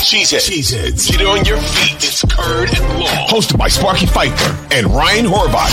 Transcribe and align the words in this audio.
Cheeseheads. 0.00 0.48
Cheeseheads. 0.48 1.10
Get 1.10 1.26
on 1.26 1.44
your 1.44 1.58
feet. 1.58 1.96
It's 1.96 2.24
Curd 2.24 2.70
and 2.70 3.00
Long. 3.00 3.28
Hosted 3.28 3.58
by 3.58 3.68
Sparky 3.68 4.06
Fifer 4.06 4.56
and 4.72 4.86
Ryan 4.86 5.26
Horvat. 5.26 5.70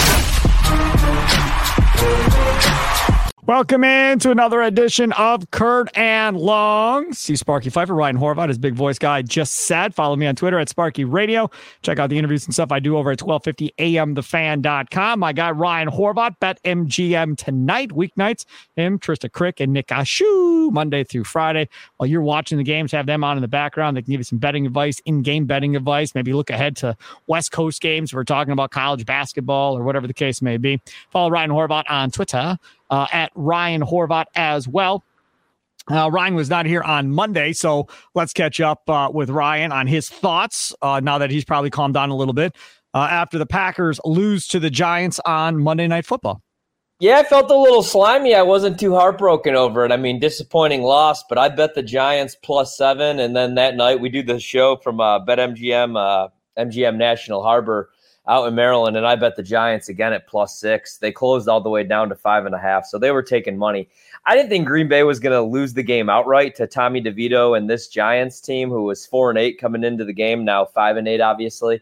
Welcome 3.48 3.86
in 3.86 4.20
to 4.20 4.32
another 4.32 4.62
edition 4.62 5.14
of 5.14 5.52
Curd 5.52 5.90
and 5.96 6.36
Long. 6.36 7.14
See 7.14 7.38
Sparky 7.38 7.70
Fifer, 7.70 7.96
Ryan 7.96 8.18
Horvat, 8.18 8.50
his 8.50 8.58
big 8.58 8.74
voice 8.74 9.00
guy 9.00 9.22
just 9.22 9.54
said. 9.54 9.96
Follow 9.96 10.18
me 10.18 10.28
on 10.28 10.36
Twitter 10.36 10.60
at 10.60 10.68
Sparky 10.68 11.06
Radio. 11.06 11.50
Check 11.82 11.98
out 11.98 12.10
the 12.10 12.18
interviews 12.18 12.44
and 12.44 12.54
stuff 12.54 12.74
I 12.74 12.80
do 12.80 12.98
over 12.98 13.10
at 13.10 13.22
1250 13.22 13.74
amthefan.com. 13.80 15.20
My 15.22 15.32
guy 15.32 15.52
Ryan 15.52 15.88
Horvat, 15.88 16.38
bet 16.42 16.62
MGM 16.64 17.38
tonight, 17.38 17.92
weeknights. 17.92 18.44
Him, 18.76 19.00
Trysta 19.00 19.30
Krick, 19.30 19.62
and 19.62 19.72
Nick 19.72 19.88
Ashooh, 19.88 20.70
Monday 20.74 21.06
through 21.06 21.24
Friday. 21.24 21.70
While 21.96 22.08
you're 22.08 22.22
watching 22.22 22.58
the 22.58 22.66
games, 22.66 22.92
have 22.92 23.06
them 23.06 23.24
on 23.24 23.38
in 23.38 23.42
the 23.42 23.48
background. 23.48 23.96
They 23.96 24.02
can 24.02 24.12
give 24.12 24.20
you 24.20 24.26
some 24.26 24.40
betting 24.40 24.66
advice, 24.66 25.00
in-game 25.06 25.46
betting 25.46 25.74
advice. 25.78 26.14
Maybe 26.14 26.34
look 26.34 26.50
ahead 26.50 26.76
to 26.78 26.98
West 27.28 27.54
Coast 27.54 27.82
games. 27.82 28.14
We're 28.14 28.26
talking 28.26 28.52
about 28.52 28.72
college 28.72 29.06
basketball 29.06 29.78
or 29.78 29.84
whatever 29.84 30.06
the 30.06 30.14
case 30.14 30.42
may 30.42 30.58
be. 30.58 30.82
Follow 31.12 31.30
Ryan 31.30 31.52
Horvat 31.52 31.86
on 31.88 32.12
Twitter 32.12 32.58
uh, 32.90 33.08
at 33.12 33.32
Ryan 33.36 33.82
Horvat 33.82 34.26
as 34.36 34.68
well. 34.68 35.04
Uh, 35.90 36.10
Ryan 36.12 36.36
was 36.36 36.50
not 36.50 36.66
here 36.66 36.82
on 36.82 37.10
Monday, 37.10 37.54
so 37.54 37.88
let's 38.14 38.34
catch 38.34 38.60
up 38.60 38.90
uh, 38.90 39.10
with 39.14 39.30
Ryan 39.30 39.72
on 39.72 39.88
his 39.88 40.10
thoughts 40.10 40.74
uh, 40.82 41.00
now 41.02 41.18
that 41.18 41.32
he's 41.32 41.46
probably 41.46 41.70
calmed 41.70 41.94
down 41.94 42.10
a 42.10 42.16
little 42.16 42.34
bit 42.34 42.56
uh, 42.94 43.08
after 43.10 43.38
the 43.38 43.46
Packers 43.46 44.00
lose 44.04 44.48
to 44.50 44.60
the 44.60 44.70
Giants 44.70 45.20
on 45.26 45.58
Monday 45.58 45.88
Night 45.88 46.06
Football. 46.06 46.42
Yeah, 47.00 47.20
I 47.20 47.24
felt 47.24 47.52
a 47.52 47.56
little 47.56 47.84
slimy. 47.84 48.34
I 48.34 48.42
wasn't 48.42 48.80
too 48.80 48.96
heartbroken 48.96 49.56
over 49.56 49.86
it. 49.86 49.92
I 49.92 49.98
mean, 49.98 50.20
disappointing 50.20 50.82
loss, 50.82 51.24
but 51.30 51.38
I 51.38 51.48
bet 51.48 51.76
the 51.76 51.84
Giants 51.84 52.36
plus 52.36 52.76
seven. 52.76 53.20
And 53.20 53.36
then 53.36 53.54
that 53.54 53.76
night 53.76 54.02
we 54.02 54.10
do 54.10 54.24
the 54.24 54.40
show 54.40 54.78
from 54.78 55.00
uh, 55.00 55.24
BetMGM, 55.24 55.96
uh, 55.96 56.30
MGM 56.58 56.98
National 56.98 57.44
Harbor 57.44 57.92
out 58.28 58.48
in 58.48 58.56
Maryland, 58.56 58.98
and 58.98 59.08
I 59.08 59.16
bet 59.16 59.36
the 59.36 59.44
Giants 59.44 59.88
again 59.88 60.12
at 60.12 60.28
plus 60.28 60.60
six. 60.60 60.98
They 60.98 61.12
closed 61.12 61.48
all 61.48 61.62
the 61.62 61.70
way 61.70 61.84
down 61.84 62.10
to 62.10 62.16
five 62.16 62.46
and 62.46 62.54
a 62.54 62.60
half, 62.60 62.86
so 62.86 62.98
they 62.98 63.12
were 63.12 63.24
taking 63.24 63.58
money. 63.58 63.88
I 64.26 64.36
didn't 64.36 64.50
think 64.50 64.68
Green 64.68 64.90
Bay 64.90 65.04
was 65.04 65.20
going 65.20 65.34
to 65.34 65.42
lose 65.42 65.74
the 65.74 65.84
game 65.84 66.10
outright 66.10 66.54
to 66.56 66.68
Tommy 66.68 67.02
DeVito 67.02 67.58
and 67.58 67.70
this 67.70 67.88
Giants 67.88 68.42
team, 68.42 68.70
who 68.70 68.84
was 68.84 69.06
four 69.06 69.30
and 69.30 69.40
eight 69.40 69.60
coming 69.60 69.84
into 69.84 70.04
the 70.04 70.14
game, 70.14 70.44
now 70.44 70.66
five 70.66 70.98
and 70.98 71.08
eight, 71.08 71.22
obviously. 71.22 71.80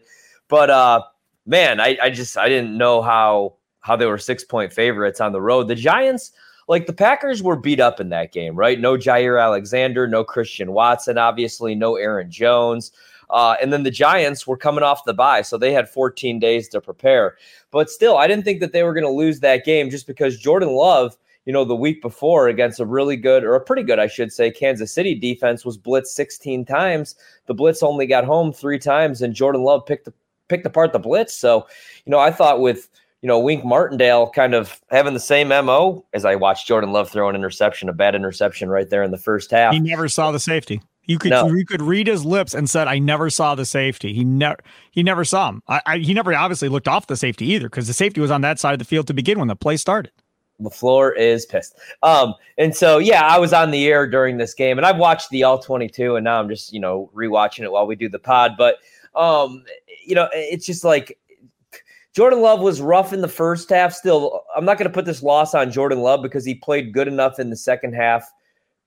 But 0.48 0.70
uh, 0.70 1.02
man, 1.46 1.80
I, 1.80 1.98
I 2.00 2.10
just 2.10 2.38
I 2.38 2.48
didn't 2.48 2.78
know 2.78 3.02
how 3.02 3.54
how 3.80 3.96
they 3.96 4.06
were 4.06 4.18
six 4.18 4.44
point 4.44 4.72
favorites 4.72 5.20
on 5.20 5.32
the 5.32 5.42
road. 5.42 5.68
The 5.68 5.74
Giants. 5.74 6.32
Like 6.68 6.86
the 6.88 6.92
Packers 6.92 7.44
were 7.44 7.54
beat 7.54 7.78
up 7.78 8.00
in 8.00 8.08
that 8.08 8.32
game, 8.32 8.56
right? 8.56 8.80
No 8.80 8.96
Jaire 8.96 9.40
Alexander, 9.40 10.08
no 10.08 10.24
Christian 10.24 10.72
Watson, 10.72 11.16
obviously, 11.16 11.76
no 11.76 11.94
Aaron 11.94 12.28
Jones. 12.28 12.90
Uh, 13.30 13.56
and 13.60 13.72
then 13.72 13.82
the 13.82 13.90
Giants 13.90 14.46
were 14.46 14.56
coming 14.56 14.84
off 14.84 15.04
the 15.04 15.14
bye, 15.14 15.42
so 15.42 15.56
they 15.56 15.72
had 15.72 15.88
14 15.88 16.38
days 16.38 16.68
to 16.68 16.80
prepare. 16.80 17.36
But 17.70 17.90
still, 17.90 18.16
I 18.16 18.26
didn't 18.26 18.44
think 18.44 18.60
that 18.60 18.72
they 18.72 18.82
were 18.82 18.94
going 18.94 19.04
to 19.04 19.10
lose 19.10 19.40
that 19.40 19.64
game 19.64 19.90
just 19.90 20.06
because 20.06 20.38
Jordan 20.38 20.70
Love, 20.70 21.16
you 21.44 21.52
know, 21.52 21.64
the 21.64 21.76
week 21.76 22.02
before 22.02 22.48
against 22.48 22.80
a 22.80 22.86
really 22.86 23.16
good 23.16 23.44
or 23.44 23.54
a 23.54 23.60
pretty 23.60 23.82
good, 23.82 23.98
I 23.98 24.06
should 24.06 24.32
say, 24.32 24.50
Kansas 24.50 24.92
City 24.92 25.14
defense 25.14 25.64
was 25.64 25.78
blitzed 25.78 26.08
16 26.08 26.64
times. 26.64 27.16
The 27.46 27.54
blitz 27.54 27.82
only 27.82 28.06
got 28.06 28.24
home 28.24 28.52
three 28.52 28.78
times, 28.78 29.22
and 29.22 29.34
Jordan 29.34 29.62
Love 29.62 29.86
picked 29.86 30.08
picked 30.48 30.66
apart 30.66 30.92
the 30.92 30.98
blitz. 31.00 31.34
So, 31.34 31.66
you 32.04 32.10
know, 32.10 32.20
I 32.20 32.30
thought 32.30 32.60
with 32.60 32.88
you 33.22 33.28
know, 33.28 33.38
Wink 33.40 33.64
Martindale 33.64 34.30
kind 34.30 34.54
of 34.54 34.80
having 34.90 35.14
the 35.14 35.18
same 35.20 35.48
MO 35.48 36.04
as 36.12 36.24
I 36.24 36.36
watched 36.36 36.68
Jordan 36.68 36.92
Love 36.92 37.10
throw 37.10 37.28
an 37.28 37.34
interception, 37.34 37.88
a 37.88 37.92
bad 37.92 38.14
interception 38.14 38.68
right 38.68 38.88
there 38.88 39.02
in 39.02 39.10
the 39.10 39.18
first 39.18 39.50
half. 39.50 39.72
He 39.72 39.80
never 39.80 40.08
saw 40.08 40.30
the 40.30 40.38
safety. 40.38 40.80
You 41.06 41.18
could 41.18 41.30
no. 41.30 41.46
you 41.46 41.64
could 41.64 41.82
read 41.82 42.08
his 42.08 42.24
lips 42.24 42.52
and 42.52 42.68
said, 42.68 42.88
"I 42.88 42.98
never 42.98 43.30
saw 43.30 43.54
the 43.54 43.64
safety." 43.64 44.12
He 44.12 44.24
never 44.24 44.58
he 44.90 45.04
never 45.04 45.24
saw 45.24 45.50
him. 45.50 45.62
I, 45.68 45.80
I, 45.86 45.98
he 45.98 46.12
never 46.12 46.34
obviously 46.34 46.68
looked 46.68 46.88
off 46.88 47.06
the 47.06 47.16
safety 47.16 47.46
either 47.52 47.68
because 47.68 47.86
the 47.86 47.92
safety 47.92 48.20
was 48.20 48.32
on 48.32 48.40
that 48.40 48.58
side 48.58 48.72
of 48.72 48.80
the 48.80 48.84
field 48.84 49.06
to 49.06 49.14
begin 49.14 49.38
when 49.38 49.48
the 49.48 49.56
play 49.56 49.76
started. 49.76 50.10
LaFleur 50.60 51.16
is 51.16 51.46
pissed. 51.46 51.78
Um, 52.02 52.34
and 52.58 52.74
so 52.74 52.98
yeah, 52.98 53.22
I 53.22 53.38
was 53.38 53.52
on 53.52 53.70
the 53.70 53.86
air 53.86 54.08
during 54.08 54.38
this 54.38 54.54
game, 54.54 54.78
and 54.78 54.86
I've 54.86 54.96
watched 54.96 55.30
the 55.30 55.44
all 55.44 55.60
twenty 55.60 55.88
two, 55.88 56.16
and 56.16 56.24
now 56.24 56.40
I'm 56.40 56.48
just 56.48 56.72
you 56.72 56.80
know 56.80 57.10
rewatching 57.14 57.62
it 57.62 57.70
while 57.70 57.86
we 57.86 57.94
do 57.94 58.08
the 58.08 58.18
pod. 58.18 58.52
But 58.58 58.78
um, 59.14 59.64
you 60.04 60.16
know, 60.16 60.28
it's 60.32 60.66
just 60.66 60.82
like 60.82 61.16
Jordan 62.14 62.40
Love 62.40 62.60
was 62.60 62.80
rough 62.80 63.12
in 63.12 63.20
the 63.20 63.28
first 63.28 63.70
half. 63.70 63.92
Still, 63.92 64.42
I'm 64.56 64.64
not 64.64 64.76
going 64.76 64.90
to 64.90 64.94
put 64.94 65.04
this 65.04 65.22
loss 65.22 65.54
on 65.54 65.70
Jordan 65.70 66.00
Love 66.00 66.22
because 66.22 66.44
he 66.44 66.56
played 66.56 66.92
good 66.92 67.06
enough 67.06 67.38
in 67.38 67.50
the 67.50 67.56
second 67.56 67.92
half 67.92 68.28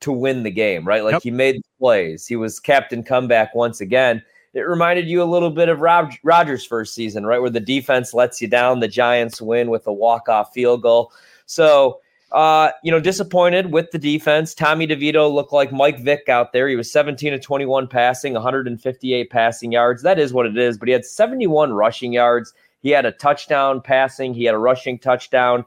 to 0.01 0.11
win 0.11 0.43
the 0.43 0.51
game, 0.51 0.85
right? 0.87 1.03
Like 1.03 1.13
yep. 1.13 1.23
he 1.23 1.31
made 1.31 1.61
plays. 1.79 2.25
He 2.25 2.35
was 2.35 2.59
captain 2.59 3.03
comeback 3.03 3.53
once 3.55 3.81
again. 3.81 4.23
It 4.53 4.61
reminded 4.61 5.07
you 5.07 5.21
a 5.21 5.25
little 5.25 5.51
bit 5.51 5.69
of 5.69 5.81
Rob, 5.81 6.11
Rodgers' 6.23 6.65
first 6.65 6.95
season, 6.95 7.25
right? 7.25 7.39
Where 7.39 7.49
the 7.49 7.59
defense 7.59 8.13
lets 8.13 8.41
you 8.41 8.47
down, 8.47 8.79
the 8.79 8.87
Giants 8.87 9.41
win 9.41 9.69
with 9.69 9.85
a 9.85 9.93
walk-off 9.93 10.53
field 10.53 10.81
goal. 10.81 11.11
So, 11.45 11.99
uh, 12.31 12.71
you 12.83 12.91
know, 12.91 12.99
disappointed 12.99 13.71
with 13.71 13.91
the 13.91 13.99
defense. 13.99 14.53
Tommy 14.55 14.87
DeVito 14.87 15.31
looked 15.31 15.53
like 15.53 15.71
Mike 15.71 15.99
Vick 15.99 16.29
out 16.29 16.51
there. 16.51 16.67
He 16.67 16.75
was 16.75 16.91
17 16.91 17.31
to 17.31 17.39
21 17.39 17.87
passing, 17.87 18.33
158 18.33 19.29
passing 19.29 19.71
yards. 19.71 20.01
That 20.01 20.17
is 20.17 20.33
what 20.33 20.45
it 20.45 20.57
is, 20.57 20.77
but 20.77 20.87
he 20.87 20.93
had 20.93 21.05
71 21.05 21.73
rushing 21.73 22.13
yards. 22.13 22.53
He 22.81 22.89
had 22.89 23.05
a 23.05 23.11
touchdown 23.11 23.81
passing, 23.81 24.33
he 24.33 24.45
had 24.45 24.55
a 24.55 24.59
rushing 24.59 24.97
touchdown. 24.97 25.65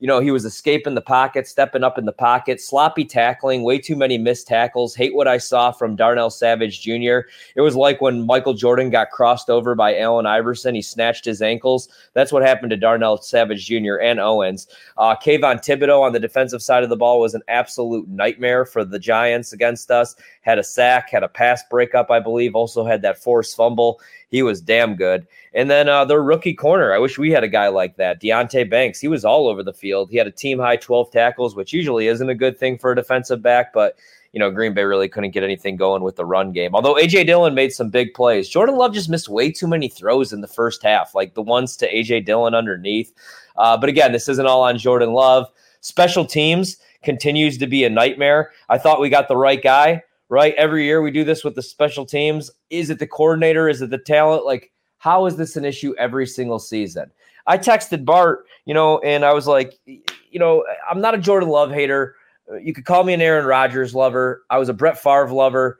You 0.00 0.08
know, 0.08 0.18
he 0.18 0.32
was 0.32 0.44
escaping 0.44 0.94
the 0.94 1.00
pocket, 1.00 1.46
stepping 1.46 1.84
up 1.84 1.98
in 1.98 2.04
the 2.04 2.12
pocket, 2.12 2.60
sloppy 2.60 3.04
tackling, 3.04 3.62
way 3.62 3.78
too 3.78 3.94
many 3.94 4.18
missed 4.18 4.48
tackles. 4.48 4.94
Hate 4.94 5.14
what 5.14 5.28
I 5.28 5.38
saw 5.38 5.70
from 5.70 5.94
Darnell 5.94 6.30
Savage 6.30 6.80
Jr. 6.80 7.28
It 7.54 7.60
was 7.60 7.76
like 7.76 8.00
when 8.00 8.26
Michael 8.26 8.54
Jordan 8.54 8.90
got 8.90 9.10
crossed 9.10 9.48
over 9.48 9.74
by 9.76 9.96
Allen 9.96 10.26
Iverson. 10.26 10.74
He 10.74 10.82
snatched 10.82 11.24
his 11.24 11.40
ankles. 11.40 11.88
That's 12.12 12.32
what 12.32 12.42
happened 12.42 12.70
to 12.70 12.76
Darnell 12.76 13.18
Savage 13.18 13.66
Jr. 13.66 13.96
and 14.02 14.18
Owens. 14.18 14.66
Uh, 14.96 15.14
Kayvon 15.14 15.64
Thibodeaux 15.64 16.02
on 16.02 16.12
the 16.12 16.20
defensive 16.20 16.62
side 16.62 16.82
of 16.82 16.90
the 16.90 16.96
ball 16.96 17.20
was 17.20 17.34
an 17.34 17.42
absolute 17.46 18.08
nightmare 18.08 18.64
for 18.64 18.84
the 18.84 18.98
Giants 18.98 19.52
against 19.52 19.92
us. 19.92 20.16
Had 20.44 20.58
a 20.58 20.64
sack, 20.64 21.10
had 21.10 21.22
a 21.22 21.28
pass 21.28 21.62
breakup, 21.70 22.10
I 22.10 22.20
believe, 22.20 22.54
also 22.54 22.84
had 22.84 23.02
that 23.02 23.18
forced 23.18 23.56
fumble. 23.56 24.00
He 24.28 24.42
was 24.42 24.60
damn 24.60 24.94
good. 24.94 25.26
And 25.54 25.70
then 25.70 25.88
uh, 25.88 26.04
their 26.04 26.22
rookie 26.22 26.54
corner. 26.54 26.92
I 26.92 26.98
wish 26.98 27.18
we 27.18 27.30
had 27.30 27.44
a 27.44 27.48
guy 27.48 27.68
like 27.68 27.96
that. 27.96 28.20
Deonte 28.20 28.68
Banks. 28.68 29.00
He 29.00 29.08
was 29.08 29.24
all 29.24 29.48
over 29.48 29.62
the 29.62 29.72
field. 29.72 30.10
He 30.10 30.16
had 30.16 30.26
a 30.26 30.32
team 30.32 30.58
high 30.58 30.76
12 30.76 31.10
tackles, 31.10 31.56
which 31.56 31.72
usually 31.72 32.08
isn't 32.08 32.28
a 32.28 32.34
good 32.34 32.58
thing 32.58 32.78
for 32.78 32.92
a 32.92 32.96
defensive 32.96 33.42
back, 33.42 33.72
but 33.72 33.96
you 34.34 34.40
know, 34.40 34.50
Green 34.50 34.74
Bay 34.74 34.82
really 34.82 35.08
couldn't 35.08 35.30
get 35.30 35.44
anything 35.44 35.76
going 35.76 36.02
with 36.02 36.16
the 36.16 36.24
run 36.24 36.50
game. 36.50 36.74
Although 36.74 36.96
AJ 36.96 37.26
Dillon 37.26 37.54
made 37.54 37.72
some 37.72 37.88
big 37.88 38.12
plays. 38.14 38.48
Jordan 38.48 38.76
Love 38.76 38.92
just 38.92 39.08
missed 39.08 39.28
way 39.28 39.52
too 39.52 39.68
many 39.68 39.88
throws 39.88 40.32
in 40.32 40.40
the 40.40 40.48
first 40.48 40.82
half, 40.82 41.14
like 41.14 41.34
the 41.34 41.42
ones 41.42 41.76
to 41.76 41.88
AJ 41.88 42.26
Dillon 42.26 42.52
underneath. 42.52 43.14
Uh, 43.56 43.76
but 43.76 43.88
again, 43.88 44.10
this 44.10 44.28
isn't 44.28 44.46
all 44.46 44.62
on 44.62 44.76
Jordan 44.76 45.12
Love. 45.12 45.46
Special 45.82 46.24
teams 46.24 46.78
continues 47.04 47.56
to 47.58 47.68
be 47.68 47.84
a 47.84 47.90
nightmare. 47.90 48.50
I 48.68 48.76
thought 48.76 49.00
we 49.00 49.08
got 49.08 49.28
the 49.28 49.36
right 49.36 49.62
guy 49.62 50.02
right? 50.34 50.54
Every 50.56 50.84
year 50.84 51.00
we 51.00 51.12
do 51.12 51.22
this 51.22 51.44
with 51.44 51.54
the 51.54 51.62
special 51.62 52.04
teams. 52.04 52.50
Is 52.68 52.90
it 52.90 52.98
the 52.98 53.06
coordinator? 53.06 53.68
Is 53.68 53.80
it 53.80 53.90
the 53.90 53.98
talent? 53.98 54.44
Like, 54.44 54.72
how 54.98 55.26
is 55.26 55.36
this 55.36 55.56
an 55.56 55.64
issue 55.64 55.94
every 55.96 56.26
single 56.26 56.58
season? 56.58 57.10
I 57.46 57.56
texted 57.56 58.04
Bart, 58.04 58.46
you 58.64 58.74
know, 58.74 58.98
and 58.98 59.24
I 59.24 59.32
was 59.32 59.46
like, 59.46 59.78
you 59.86 60.40
know, 60.40 60.64
I'm 60.90 61.00
not 61.00 61.14
a 61.14 61.18
Jordan 61.18 61.48
Love 61.48 61.70
hater. 61.70 62.16
Uh, 62.50 62.56
you 62.56 62.74
could 62.74 62.84
call 62.84 63.04
me 63.04 63.12
an 63.12 63.20
Aaron 63.20 63.46
Rodgers 63.46 63.94
lover. 63.94 64.44
I 64.50 64.58
was 64.58 64.68
a 64.68 64.74
Brett 64.74 65.00
Favre 65.00 65.32
lover. 65.32 65.78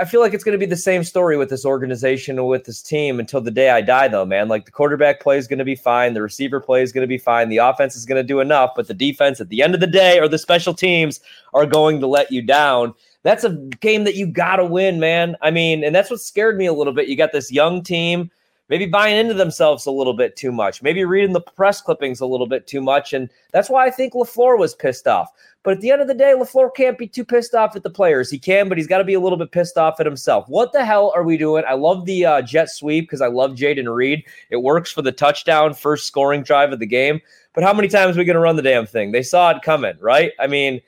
I 0.00 0.04
feel 0.04 0.20
like 0.20 0.34
it's 0.34 0.42
going 0.42 0.58
to 0.58 0.64
be 0.64 0.68
the 0.68 0.76
same 0.76 1.04
story 1.04 1.36
with 1.36 1.48
this 1.48 1.64
organization 1.64 2.38
and 2.38 2.48
with 2.48 2.64
this 2.64 2.82
team 2.82 3.20
until 3.20 3.40
the 3.40 3.52
day 3.52 3.70
I 3.70 3.80
die, 3.80 4.08
though, 4.08 4.24
man. 4.26 4.48
Like 4.48 4.64
the 4.64 4.72
quarterback 4.72 5.20
play 5.20 5.38
is 5.38 5.46
going 5.46 5.60
to 5.60 5.64
be 5.64 5.76
fine. 5.76 6.12
The 6.12 6.22
receiver 6.22 6.60
play 6.60 6.82
is 6.82 6.92
going 6.92 7.02
to 7.02 7.08
be 7.08 7.18
fine. 7.18 7.48
The 7.48 7.58
offense 7.58 7.94
is 7.94 8.04
going 8.04 8.20
to 8.20 8.26
do 8.26 8.40
enough, 8.40 8.72
but 8.74 8.88
the 8.88 8.94
defense 8.94 9.40
at 9.40 9.48
the 9.48 9.62
end 9.62 9.74
of 9.74 9.80
the 9.80 9.86
day 9.86 10.18
or 10.18 10.26
the 10.26 10.38
special 10.38 10.74
teams 10.74 11.20
are 11.54 11.66
going 11.66 12.00
to 12.00 12.08
let 12.08 12.32
you 12.32 12.42
down. 12.42 12.94
That's 13.22 13.44
a 13.44 13.50
game 13.80 14.04
that 14.04 14.14
you 14.14 14.26
got 14.26 14.56
to 14.56 14.64
win, 14.64 14.98
man. 14.98 15.36
I 15.42 15.50
mean, 15.50 15.84
and 15.84 15.94
that's 15.94 16.10
what 16.10 16.20
scared 16.20 16.56
me 16.56 16.66
a 16.66 16.72
little 16.72 16.92
bit. 16.92 17.08
You 17.08 17.16
got 17.16 17.32
this 17.32 17.52
young 17.52 17.82
team 17.82 18.30
maybe 18.70 18.86
buying 18.86 19.16
into 19.16 19.34
themselves 19.34 19.84
a 19.84 19.90
little 19.90 20.14
bit 20.14 20.36
too 20.36 20.52
much, 20.52 20.80
maybe 20.80 21.04
reading 21.04 21.32
the 21.32 21.40
press 21.40 21.82
clippings 21.82 22.20
a 22.20 22.26
little 22.26 22.46
bit 22.46 22.66
too 22.68 22.80
much. 22.80 23.12
And 23.12 23.28
that's 23.52 23.68
why 23.68 23.84
I 23.84 23.90
think 23.90 24.14
LaFleur 24.14 24.56
was 24.58 24.74
pissed 24.74 25.08
off. 25.08 25.28
But 25.64 25.74
at 25.74 25.80
the 25.80 25.90
end 25.90 26.00
of 26.00 26.08
the 26.08 26.14
day, 26.14 26.32
LaFleur 26.34 26.74
can't 26.74 26.96
be 26.96 27.06
too 27.06 27.24
pissed 27.24 27.54
off 27.54 27.76
at 27.76 27.82
the 27.82 27.90
players. 27.90 28.30
He 28.30 28.38
can, 28.38 28.68
but 28.68 28.78
he's 28.78 28.86
got 28.86 28.98
to 28.98 29.04
be 29.04 29.14
a 29.14 29.20
little 29.20 29.36
bit 29.36 29.50
pissed 29.50 29.76
off 29.76 30.00
at 30.00 30.06
himself. 30.06 30.48
What 30.48 30.72
the 30.72 30.84
hell 30.84 31.12
are 31.14 31.24
we 31.24 31.36
doing? 31.36 31.64
I 31.68 31.74
love 31.74 32.06
the 32.06 32.24
uh, 32.24 32.42
jet 32.42 32.70
sweep 32.70 33.04
because 33.04 33.20
I 33.20 33.26
love 33.26 33.52
Jayden 33.52 33.92
Reed. 33.92 34.24
It 34.48 34.62
works 34.62 34.90
for 34.90 35.02
the 35.02 35.12
touchdown, 35.12 35.74
first 35.74 36.06
scoring 36.06 36.44
drive 36.44 36.72
of 36.72 36.78
the 36.78 36.86
game. 36.86 37.20
But 37.52 37.64
how 37.64 37.74
many 37.74 37.88
times 37.88 38.16
are 38.16 38.20
we 38.20 38.24
going 38.24 38.34
to 38.34 38.40
run 38.40 38.56
the 38.56 38.62
damn 38.62 38.86
thing? 38.86 39.10
They 39.10 39.22
saw 39.22 39.50
it 39.50 39.62
coming, 39.62 39.96
right? 40.00 40.32
I 40.38 40.46
mean, 40.46 40.80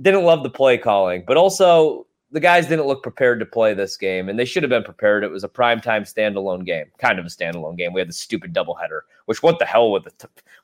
didn't 0.00 0.24
love 0.24 0.42
the 0.42 0.50
play 0.50 0.78
calling, 0.78 1.24
but 1.26 1.36
also 1.36 2.06
the 2.32 2.40
guys 2.40 2.66
didn't 2.66 2.86
look 2.86 3.02
prepared 3.02 3.40
to 3.40 3.46
play 3.46 3.74
this 3.74 3.96
game, 3.96 4.28
and 4.28 4.38
they 4.38 4.44
should 4.44 4.62
have 4.62 4.70
been 4.70 4.84
prepared. 4.84 5.24
It 5.24 5.30
was 5.30 5.44
a 5.44 5.48
primetime 5.48 6.02
standalone 6.02 6.64
game, 6.64 6.86
kind 6.98 7.18
of 7.18 7.26
a 7.26 7.28
standalone 7.28 7.76
game. 7.76 7.92
We 7.92 8.00
had 8.00 8.08
the 8.08 8.14
stupid 8.14 8.54
doubleheader, 8.54 9.00
which 9.26 9.42
what 9.42 9.58
the 9.58 9.64
hell 9.64 9.90
were 9.90 10.00
the 10.00 10.12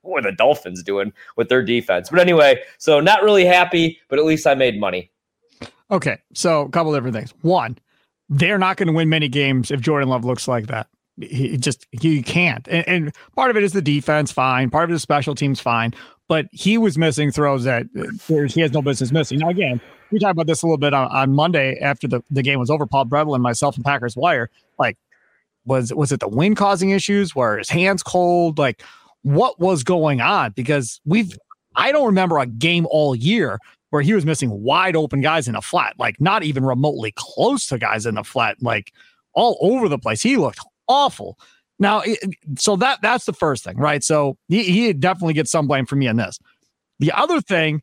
what 0.03 0.15
were 0.15 0.31
the 0.31 0.37
Dolphins 0.37 0.83
doing 0.83 1.12
with 1.37 1.49
their 1.49 1.62
defense? 1.62 2.09
But 2.11 2.21
anyway, 2.21 2.61
so 2.79 3.00
not 3.00 3.23
really 3.23 3.44
happy, 3.44 3.99
but 4.09 4.19
at 4.19 4.25
least 4.25 4.47
I 4.47 4.55
made 4.55 4.79
money. 4.79 5.11
Okay, 5.91 6.19
so 6.35 6.62
a 6.62 6.69
couple 6.69 6.94
different 6.94 7.17
things. 7.17 7.35
One, 7.43 7.79
they're 8.29 8.59
not 8.59 8.77
going 8.77 8.88
to 8.88 8.93
win 8.93 9.09
many 9.09 9.29
games 9.29 9.71
if 9.71 9.81
Jordan 9.81 10.09
Love 10.09 10.25
looks 10.25 10.49
like 10.49 10.67
that. 10.67 10.88
He 11.21 11.56
just 11.56 11.87
he 11.93 12.23
can't, 12.23 12.69
and, 12.69 12.87
and 12.88 13.15
part 13.35 13.50
of 13.50 13.56
it 13.56 13.62
is 13.62 13.73
the 13.73 13.83
defense, 13.83 14.31
fine. 14.31 14.71
Part 14.71 14.85
of 14.85 14.91
it 14.91 14.94
is 14.94 15.03
special 15.03 15.35
teams, 15.35 15.61
fine. 15.61 15.94
But 16.28 16.46
he 16.50 16.76
was 16.76 16.99
missing 16.99 17.31
throws 17.31 17.64
that 17.64 17.87
uh, 17.96 18.43
he 18.49 18.61
has 18.61 18.73
no 18.73 18.82
business 18.82 19.12
missing. 19.12 19.38
Now 19.38 19.49
again, 19.49 19.81
we 20.11 20.19
talked 20.19 20.32
about 20.32 20.46
this 20.46 20.62
a 20.62 20.67
little 20.67 20.78
bit 20.78 20.93
on, 20.93 21.08
on 21.08 21.34
Monday 21.34 21.78
after 21.81 22.08
the, 22.08 22.23
the 22.31 22.43
game 22.43 22.58
was 22.58 22.70
over. 22.70 22.87
Paul 22.87 23.06
Bretl 23.06 23.34
and 23.34 23.43
myself 23.43 23.76
and 23.76 23.84
Packers 23.84 24.17
Wire, 24.17 24.50
like, 24.78 24.96
was 25.64 25.93
was 25.94 26.12
it 26.12 26.20
the 26.20 26.28
wind 26.28 26.56
causing 26.56 26.90
issues? 26.90 27.34
Were 27.34 27.58
his 27.58 27.69
hands 27.69 28.02
cold? 28.02 28.58
Like, 28.58 28.82
what 29.23 29.58
was 29.58 29.82
going 29.82 30.20
on? 30.20 30.52
Because 30.52 31.00
we've 31.05 31.37
I 31.75 31.93
don't 31.93 32.06
remember 32.06 32.38
a 32.38 32.46
game 32.46 32.87
all 32.90 33.14
year 33.14 33.58
where 33.90 34.02
he 34.02 34.14
was 34.14 34.26
missing 34.26 34.62
wide 34.62 34.96
open 34.96 35.20
guys 35.20 35.49
in 35.49 35.55
a 35.55 35.62
flat, 35.62 35.94
like 35.99 36.20
not 36.20 36.43
even 36.43 36.64
remotely 36.64 37.12
close 37.17 37.67
to 37.67 37.78
guys 37.78 38.06
in 38.06 38.17
the 38.17 38.25
flat, 38.25 38.56
like 38.62 38.93
all 39.32 39.58
over 39.61 39.88
the 39.88 39.99
place. 39.99 40.23
He 40.23 40.37
looked 40.37 40.61
awful. 40.88 41.38
Now, 41.78 42.02
so 42.58 42.76
that 42.76 43.00
that's 43.02 43.26
the 43.26 43.32
first 43.32 43.64
thing, 43.64 43.76
right? 43.76 44.02
So 44.02 44.38
he, 44.49 44.64
he 44.64 44.93
definitely 44.93 45.34
gets 45.34 45.50
some 45.50 45.67
blame 45.67 45.87
for 45.87 45.96
me 45.96 46.08
on 46.08 46.17
this. 46.17 46.38
The 46.99 47.12
other 47.12 47.40
thing 47.40 47.82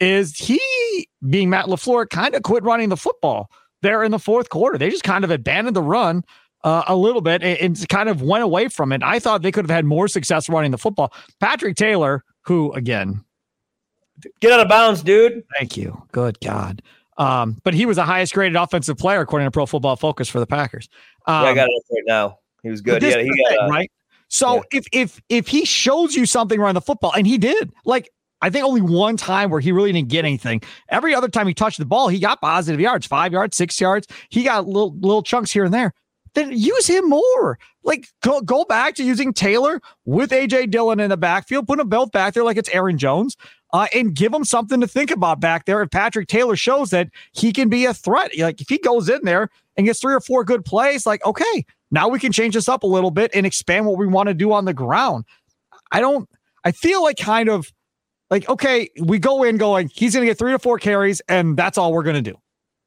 is 0.00 0.36
he 0.36 0.60
being 1.28 1.50
Matt 1.50 1.66
LaFleur 1.66 2.08
kind 2.08 2.34
of 2.34 2.42
quit 2.42 2.62
running 2.62 2.88
the 2.88 2.96
football 2.96 3.50
there 3.82 4.02
in 4.02 4.10
the 4.10 4.18
fourth 4.18 4.48
quarter. 4.48 4.78
They 4.78 4.90
just 4.90 5.04
kind 5.04 5.24
of 5.24 5.30
abandoned 5.30 5.76
the 5.76 5.82
run 5.82 6.24
uh, 6.64 6.84
a 6.86 6.96
little 6.96 7.20
bit 7.20 7.42
and, 7.42 7.58
and, 7.58 7.88
kind 7.88 8.08
of 8.08 8.22
went 8.22 8.42
away 8.42 8.68
from 8.68 8.90
it. 8.92 9.02
I 9.02 9.18
thought 9.18 9.42
they 9.42 9.52
could 9.52 9.64
have 9.64 9.70
had 9.70 9.84
more 9.84 10.08
success 10.08 10.48
running 10.48 10.70
the 10.70 10.78
football. 10.78 11.12
Patrick 11.38 11.76
Taylor, 11.76 12.24
who 12.46 12.72
again, 12.72 13.22
get 14.40 14.52
out 14.52 14.60
of 14.60 14.68
bounds, 14.68 15.02
dude. 15.02 15.44
Thank 15.58 15.76
you. 15.76 16.02
Good 16.12 16.40
God. 16.40 16.82
Um, 17.16 17.58
but 17.62 17.74
he 17.74 17.86
was 17.86 17.96
the 17.96 18.04
highest 18.04 18.34
graded 18.34 18.56
offensive 18.56 18.96
player 18.96 19.20
according 19.20 19.46
to 19.46 19.50
Pro 19.50 19.66
Football 19.66 19.96
Focus 19.96 20.28
for 20.28 20.40
the 20.40 20.46
Packers. 20.46 20.88
Um, 21.26 21.44
yeah, 21.44 21.50
I 21.50 21.54
got 21.54 21.68
it 21.68 21.82
right 21.92 22.02
now. 22.06 22.38
He 22.64 22.70
was 22.70 22.80
good. 22.80 23.02
Yeah, 23.02 23.22
he 23.22 23.30
got, 23.44 23.66
uh, 23.66 23.68
right. 23.68 23.90
So 24.28 24.56
yeah. 24.56 24.62
if 24.72 24.86
if 24.90 25.22
if 25.28 25.46
he 25.46 25.64
shows 25.64 26.16
you 26.16 26.26
something 26.26 26.58
around 26.58 26.74
the 26.74 26.80
football, 26.80 27.12
and 27.14 27.26
he 27.26 27.38
did, 27.38 27.72
like 27.84 28.10
I 28.40 28.50
think 28.50 28.64
only 28.64 28.80
one 28.80 29.16
time 29.16 29.50
where 29.50 29.60
he 29.60 29.70
really 29.70 29.92
didn't 29.92 30.08
get 30.08 30.24
anything. 30.24 30.62
Every 30.88 31.14
other 31.14 31.28
time 31.28 31.46
he 31.46 31.54
touched 31.54 31.78
the 31.78 31.84
ball, 31.84 32.08
he 32.08 32.18
got 32.18 32.40
positive 32.40 32.80
yards, 32.80 33.06
five 33.06 33.32
yards, 33.32 33.56
six 33.56 33.80
yards. 33.80 34.08
He 34.30 34.42
got 34.42 34.66
little 34.66 34.94
little 34.98 35.22
chunks 35.22 35.52
here 35.52 35.64
and 35.64 35.72
there. 35.72 35.92
Then 36.34 36.52
use 36.52 36.86
him 36.86 37.08
more. 37.08 37.58
Like 37.82 38.08
go, 38.22 38.40
go 38.40 38.64
back 38.64 38.94
to 38.96 39.04
using 39.04 39.32
Taylor 39.32 39.80
with 40.04 40.30
AJ 40.30 40.70
Dillon 40.70 41.00
in 41.00 41.10
the 41.10 41.16
backfield, 41.16 41.66
put 41.66 41.78
them 41.78 41.88
both 41.88 42.12
back 42.12 42.34
there 42.34 42.44
like 42.44 42.56
it's 42.56 42.68
Aaron 42.70 42.98
Jones, 42.98 43.36
uh, 43.72 43.86
and 43.94 44.14
give 44.14 44.32
him 44.32 44.44
something 44.44 44.80
to 44.80 44.86
think 44.86 45.10
about 45.10 45.40
back 45.40 45.64
there. 45.64 45.82
If 45.82 45.90
Patrick 45.90 46.28
Taylor 46.28 46.56
shows 46.56 46.90
that 46.90 47.08
he 47.32 47.52
can 47.52 47.68
be 47.68 47.84
a 47.84 47.94
threat, 47.94 48.36
like 48.38 48.60
if 48.60 48.68
he 48.68 48.78
goes 48.78 49.08
in 49.08 49.20
there 49.24 49.48
and 49.76 49.86
gets 49.86 50.00
three 50.00 50.14
or 50.14 50.20
four 50.20 50.44
good 50.44 50.64
plays, 50.64 51.06
like 51.06 51.24
okay, 51.24 51.64
now 51.90 52.08
we 52.08 52.18
can 52.18 52.32
change 52.32 52.54
this 52.54 52.68
up 52.68 52.82
a 52.82 52.88
little 52.88 53.10
bit 53.10 53.30
and 53.34 53.46
expand 53.46 53.86
what 53.86 53.98
we 53.98 54.06
want 54.06 54.28
to 54.28 54.34
do 54.34 54.52
on 54.52 54.64
the 54.64 54.74
ground. 54.74 55.24
I 55.92 56.00
don't. 56.00 56.28
I 56.64 56.72
feel 56.72 57.02
like 57.02 57.18
kind 57.18 57.48
of 57.48 57.70
like, 58.30 58.48
okay, 58.48 58.88
we 59.00 59.18
go 59.18 59.42
in 59.42 59.58
going, 59.58 59.90
he's 59.94 60.14
going 60.14 60.26
to 60.26 60.30
get 60.30 60.38
three 60.38 60.52
to 60.52 60.58
four 60.58 60.78
carries, 60.78 61.20
and 61.28 61.56
that's 61.56 61.78
all 61.78 61.92
we're 61.92 62.02
going 62.02 62.22
to 62.22 62.32
do. 62.32 62.36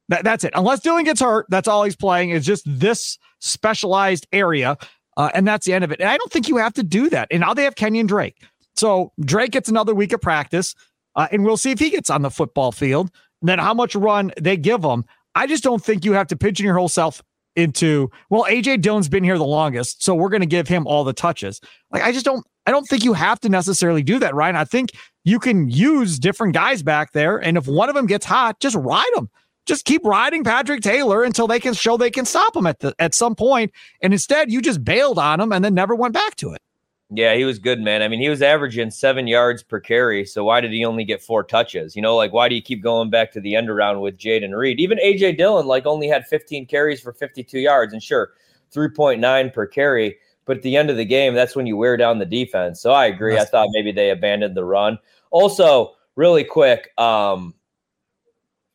That, 0.08 0.24
that's 0.24 0.44
it. 0.44 0.52
Unless 0.54 0.80
Dillon 0.80 1.04
gets 1.04 1.20
hurt, 1.20 1.46
that's 1.48 1.68
all 1.68 1.84
he's 1.84 1.96
playing 1.96 2.30
is 2.30 2.46
just 2.46 2.64
this 2.66 3.18
specialized 3.40 4.26
area. 4.32 4.76
Uh, 5.16 5.30
and 5.34 5.46
that's 5.46 5.66
the 5.66 5.72
end 5.72 5.84
of 5.84 5.90
it. 5.90 6.00
And 6.00 6.08
I 6.08 6.16
don't 6.16 6.32
think 6.32 6.48
you 6.48 6.56
have 6.58 6.74
to 6.74 6.82
do 6.82 7.10
that. 7.10 7.28
And 7.30 7.40
now 7.40 7.52
they 7.52 7.64
have 7.64 7.74
Kenyan 7.74 8.06
Drake. 8.06 8.36
So 8.76 9.12
Drake 9.20 9.50
gets 9.50 9.68
another 9.68 9.94
week 9.94 10.12
of 10.12 10.20
practice, 10.20 10.76
uh, 11.16 11.26
and 11.32 11.44
we'll 11.44 11.56
see 11.56 11.72
if 11.72 11.80
he 11.80 11.90
gets 11.90 12.08
on 12.08 12.22
the 12.22 12.30
football 12.30 12.70
field. 12.70 13.10
And 13.42 13.48
then 13.48 13.58
how 13.58 13.74
much 13.74 13.96
run 13.96 14.32
they 14.40 14.56
give 14.56 14.84
him. 14.84 15.04
I 15.34 15.46
just 15.46 15.64
don't 15.64 15.84
think 15.84 16.04
you 16.04 16.12
have 16.12 16.28
to 16.28 16.36
pigeon 16.36 16.64
your 16.64 16.76
whole 16.76 16.88
self 16.88 17.22
into, 17.56 18.10
well, 18.30 18.44
AJ 18.44 18.82
Dillon's 18.82 19.08
been 19.08 19.24
here 19.24 19.36
the 19.36 19.44
longest, 19.44 20.04
so 20.04 20.14
we're 20.14 20.28
going 20.28 20.42
to 20.42 20.46
give 20.46 20.68
him 20.68 20.86
all 20.86 21.02
the 21.02 21.12
touches. 21.12 21.60
Like, 21.90 22.02
I 22.02 22.12
just 22.12 22.24
don't, 22.24 22.46
I 22.66 22.70
don't 22.70 22.86
think 22.86 23.02
you 23.02 23.12
have 23.14 23.40
to 23.40 23.48
necessarily 23.48 24.04
do 24.04 24.20
that, 24.20 24.34
Ryan. 24.34 24.54
I 24.54 24.64
think 24.64 24.90
you 25.24 25.40
can 25.40 25.68
use 25.68 26.18
different 26.18 26.54
guys 26.54 26.82
back 26.84 27.12
there. 27.12 27.36
And 27.38 27.56
if 27.56 27.66
one 27.66 27.88
of 27.88 27.96
them 27.96 28.06
gets 28.06 28.24
hot, 28.24 28.60
just 28.60 28.76
ride 28.76 29.10
them. 29.16 29.28
Just 29.68 29.84
keep 29.84 30.02
riding 30.02 30.44
Patrick 30.44 30.80
Taylor 30.80 31.22
until 31.22 31.46
they 31.46 31.60
can 31.60 31.74
show 31.74 31.98
they 31.98 32.10
can 32.10 32.24
stop 32.24 32.56
him 32.56 32.66
at 32.66 32.78
the 32.78 32.94
at 32.98 33.14
some 33.14 33.34
point. 33.34 33.70
And 34.00 34.14
instead, 34.14 34.50
you 34.50 34.62
just 34.62 34.82
bailed 34.82 35.18
on 35.18 35.40
him 35.40 35.52
and 35.52 35.62
then 35.62 35.74
never 35.74 35.94
went 35.94 36.14
back 36.14 36.36
to 36.36 36.54
it. 36.54 36.62
Yeah, 37.10 37.34
he 37.34 37.44
was 37.44 37.58
good, 37.58 37.78
man. 37.78 38.00
I 38.00 38.08
mean, 38.08 38.20
he 38.20 38.30
was 38.30 38.40
averaging 38.40 38.90
seven 38.90 39.26
yards 39.26 39.62
per 39.62 39.78
carry. 39.78 40.24
So 40.24 40.44
why 40.44 40.62
did 40.62 40.72
he 40.72 40.86
only 40.86 41.04
get 41.04 41.22
four 41.22 41.44
touches? 41.44 41.94
You 41.94 42.00
know, 42.00 42.16
like 42.16 42.32
why 42.32 42.48
do 42.48 42.54
you 42.54 42.62
keep 42.62 42.82
going 42.82 43.10
back 43.10 43.30
to 43.32 43.42
the 43.42 43.56
end 43.56 43.68
around 43.68 44.00
with 44.00 44.16
Jayden 44.16 44.56
Reed? 44.56 44.80
Even 44.80 44.98
AJ 44.98 45.36
Dillon, 45.36 45.66
like, 45.66 45.84
only 45.84 46.08
had 46.08 46.26
15 46.26 46.64
carries 46.64 47.02
for 47.02 47.12
52 47.12 47.58
yards. 47.58 47.92
And 47.92 48.02
sure, 48.02 48.30
3.9 48.74 49.52
per 49.52 49.66
carry. 49.66 50.16
But 50.46 50.58
at 50.58 50.62
the 50.62 50.76
end 50.76 50.88
of 50.88 50.96
the 50.96 51.04
game, 51.04 51.34
that's 51.34 51.54
when 51.54 51.66
you 51.66 51.76
wear 51.76 51.98
down 51.98 52.18
the 52.18 52.24
defense. 52.24 52.80
So 52.80 52.92
I 52.92 53.04
agree. 53.04 53.34
That's 53.34 53.48
I 53.48 53.50
thought 53.50 53.68
maybe 53.72 53.92
they 53.92 54.08
abandoned 54.08 54.56
the 54.56 54.64
run. 54.64 54.98
Also, 55.30 55.94
really 56.16 56.44
quick, 56.44 56.90
um, 56.98 57.54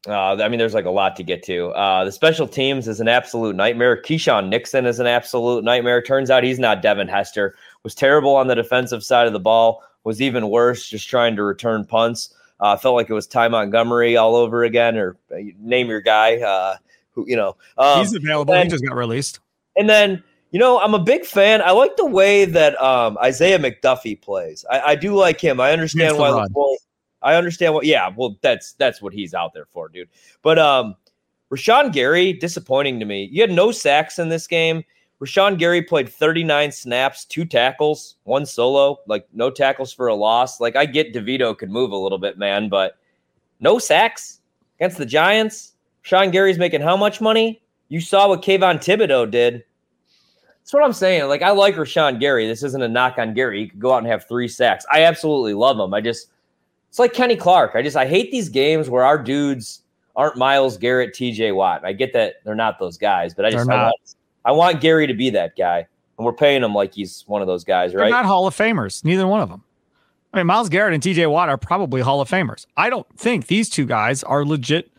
uh, 0.08 0.36
I 0.36 0.50
mean, 0.50 0.60
there's 0.60 0.74
like 0.74 0.86
a 0.86 0.92
lot 0.92 1.16
to 1.16 1.24
get 1.24 1.44
to. 1.44 1.70
Uh, 1.70 2.04
the 2.04 2.12
special 2.12 2.48
teams 2.48 2.88
is 2.88 3.00
an 3.00 3.08
absolute 3.08 3.56
nightmare. 3.56 4.02
Keisean 4.02 4.50
Nixon 4.50 4.86
is 4.86 5.00
an 5.00 5.08
absolute 5.08 5.64
nightmare. 5.64 6.02
Turns 6.02 6.30
out 6.30 6.44
he's 6.44 6.60
not 6.60 6.82
Devin 6.82 7.08
Hester. 7.08 7.56
Was 7.84 7.96
terrible 7.96 8.36
on 8.36 8.48
the 8.48 8.56
defensive 8.56 9.04
side 9.04 9.28
of 9.28 9.34
the 9.34 9.40
ball. 9.40 9.82
Was 10.04 10.22
even 10.22 10.50
worse 10.50 10.90
just 10.90 11.08
trying 11.08 11.36
to 11.38 11.44
return 11.44 11.86
punts. 11.86 12.34
Uh, 12.60 12.76
felt 12.76 12.96
like 12.96 13.10
it 13.10 13.14
was 13.14 13.28
Ty 13.28 13.48
Montgomery 13.48 14.18
all 14.18 14.36
over 14.36 14.64
again, 14.64 14.98
or 14.98 15.18
uh, 15.34 15.38
name 15.60 15.88
your 15.88 16.02
guy. 16.02 16.38
Uh, 16.38 16.76
who 17.12 17.26
you 17.28 17.38
know? 17.38 17.56
Um, 17.78 18.00
he's 18.00 18.14
available. 18.14 18.54
And, 18.54 18.66
he 18.66 18.70
just 18.70 18.86
got 18.86 18.96
released. 18.96 19.40
And 19.78 19.90
then 19.90 20.24
you 20.52 20.60
know, 20.60 20.80
I'm 20.80 20.94
a 20.94 21.00
big 21.00 21.26
fan. 21.26 21.64
I 21.64 21.72
like 21.72 21.96
the 21.98 22.06
way 22.06 22.46
that 22.46 22.80
um, 22.80 23.18
Isaiah 23.18 23.58
McDuffie 23.58 24.22
plays. 24.22 24.64
I, 24.70 24.82
I, 24.82 24.96
do 24.96 25.16
like 25.16 25.42
him. 25.42 25.60
I 25.60 25.72
understand 25.72 26.16
why. 26.16 26.46
Well, 26.52 26.78
I 27.24 27.36
understand 27.36 27.74
what. 27.74 27.86
Yeah, 27.86 28.10
well, 28.16 28.38
that's 28.42 28.74
that's 28.74 29.02
what 29.02 29.14
he's 29.14 29.34
out 29.34 29.54
there 29.54 29.68
for, 29.74 29.90
dude. 29.90 30.10
But 30.42 30.60
um, 30.60 30.96
Rashan 31.52 31.92
Gary, 31.92 32.34
disappointing 32.34 33.00
to 33.00 33.06
me. 33.06 33.30
You 33.32 33.42
had 33.42 33.52
no 33.52 33.72
sacks 33.72 34.20
in 34.20 34.30
this 34.30 34.48
game. 34.48 34.84
Rashan 35.24 35.58
Gary 35.58 35.82
played 35.82 36.10
39 36.10 36.72
snaps, 36.72 37.24
two 37.24 37.46
tackles, 37.46 38.16
one 38.24 38.46
solo, 38.46 39.00
like 39.08 39.26
no 39.32 39.50
tackles 39.50 39.94
for 39.94 40.08
a 40.08 40.16
loss. 40.16 40.60
Like 40.60 40.76
I 40.76 40.86
get 40.86 41.14
DeVito 41.14 41.58
could 41.58 41.70
move 41.70 41.92
a 41.92 41.98
little 41.98 42.18
bit, 42.18 42.38
man, 42.38 42.68
but 42.68 42.98
no 43.60 43.80
sacks 43.80 44.42
against 44.78 44.98
the 44.98 45.06
Giants. 45.06 45.74
Sean 46.02 46.32
Gary's 46.32 46.58
making 46.58 46.82
how 46.82 46.98
much 46.98 47.22
money? 47.22 47.62
You 47.88 48.02
saw 48.02 48.28
what 48.28 48.42
Kayvon 48.42 48.78
Thibodeaux 48.78 49.32
did. 49.32 49.64
That's 50.64 50.74
what 50.74 50.84
I'm 50.84 50.94
saying. 50.94 51.28
Like, 51.28 51.42
I 51.42 51.52
like 51.52 51.76
Rashan 51.76 52.20
Gary. 52.20 52.48
This 52.48 52.64
isn't 52.64 52.82
a 52.82 52.88
knock 52.88 53.18
on 53.18 53.34
Gary. 53.34 53.62
He 53.62 53.70
could 53.70 53.80
go 53.80 53.94
out 53.94 54.00
and 54.00 54.08
have 54.08 54.28
three 54.28 54.48
sacks. 54.48 54.86
I 54.92 55.04
absolutely 55.04 55.54
love 55.54 55.80
him. 55.80 55.94
I 55.94 56.02
just, 56.02 56.30
it's 56.94 57.00
like 57.00 57.12
Kenny 57.14 57.36
Clark. 57.36 57.72
I 57.74 57.82
just, 57.82 57.98
I 57.98 58.06
hate 58.06 58.30
these 58.30 58.50
games 58.50 58.88
where 58.88 59.04
our 59.04 59.18
dudes 59.18 59.82
aren't 60.16 60.38
Myles 60.38 60.78
Garrett, 60.78 61.16
TJ 61.16 61.56
Watt. 61.56 61.84
I 61.84 61.92
get 61.92 62.14
that 62.14 62.36
they're 62.46 62.54
not 62.54 62.78
those 62.78 63.00
guys, 63.00 63.34
but 63.34 63.46
I 63.46 63.50
just, 63.50 63.68
I 63.68 63.86
want, 63.86 63.96
I 64.46 64.52
want, 64.52 64.80
Gary 64.80 65.08
to 65.08 65.16
be 65.16 65.32
that 65.32 65.56
guy. 65.58 65.88
And 66.20 66.26
we're 66.26 66.34
paying 66.34 66.62
him 66.62 66.76
like 66.76 66.94
he's 66.94 67.24
one 67.26 67.42
of 67.42 67.48
those 67.48 67.64
guys, 67.64 67.96
right? 67.96 68.04
They're 68.04 68.12
not 68.12 68.26
Hall 68.26 68.46
of 68.46 68.56
Famers, 68.56 69.04
neither 69.04 69.26
one 69.26 69.42
of 69.42 69.50
them. 69.50 69.64
I 70.36 70.38
mean, 70.38 70.46
Myles 70.46 70.70
Garrett 70.70 70.94
and 70.94 71.02
TJ 71.02 71.32
Watt 71.32 71.50
are 71.50 71.58
probably 71.58 72.02
Hall 72.02 72.22
of 72.22 72.30
Famers. 72.30 72.68
I 72.78 72.92
don't 72.92 73.08
think 73.18 73.48
these 73.48 73.72
two 73.72 73.88
guys 73.88 74.22
are 74.22 74.46
legit 74.46 74.92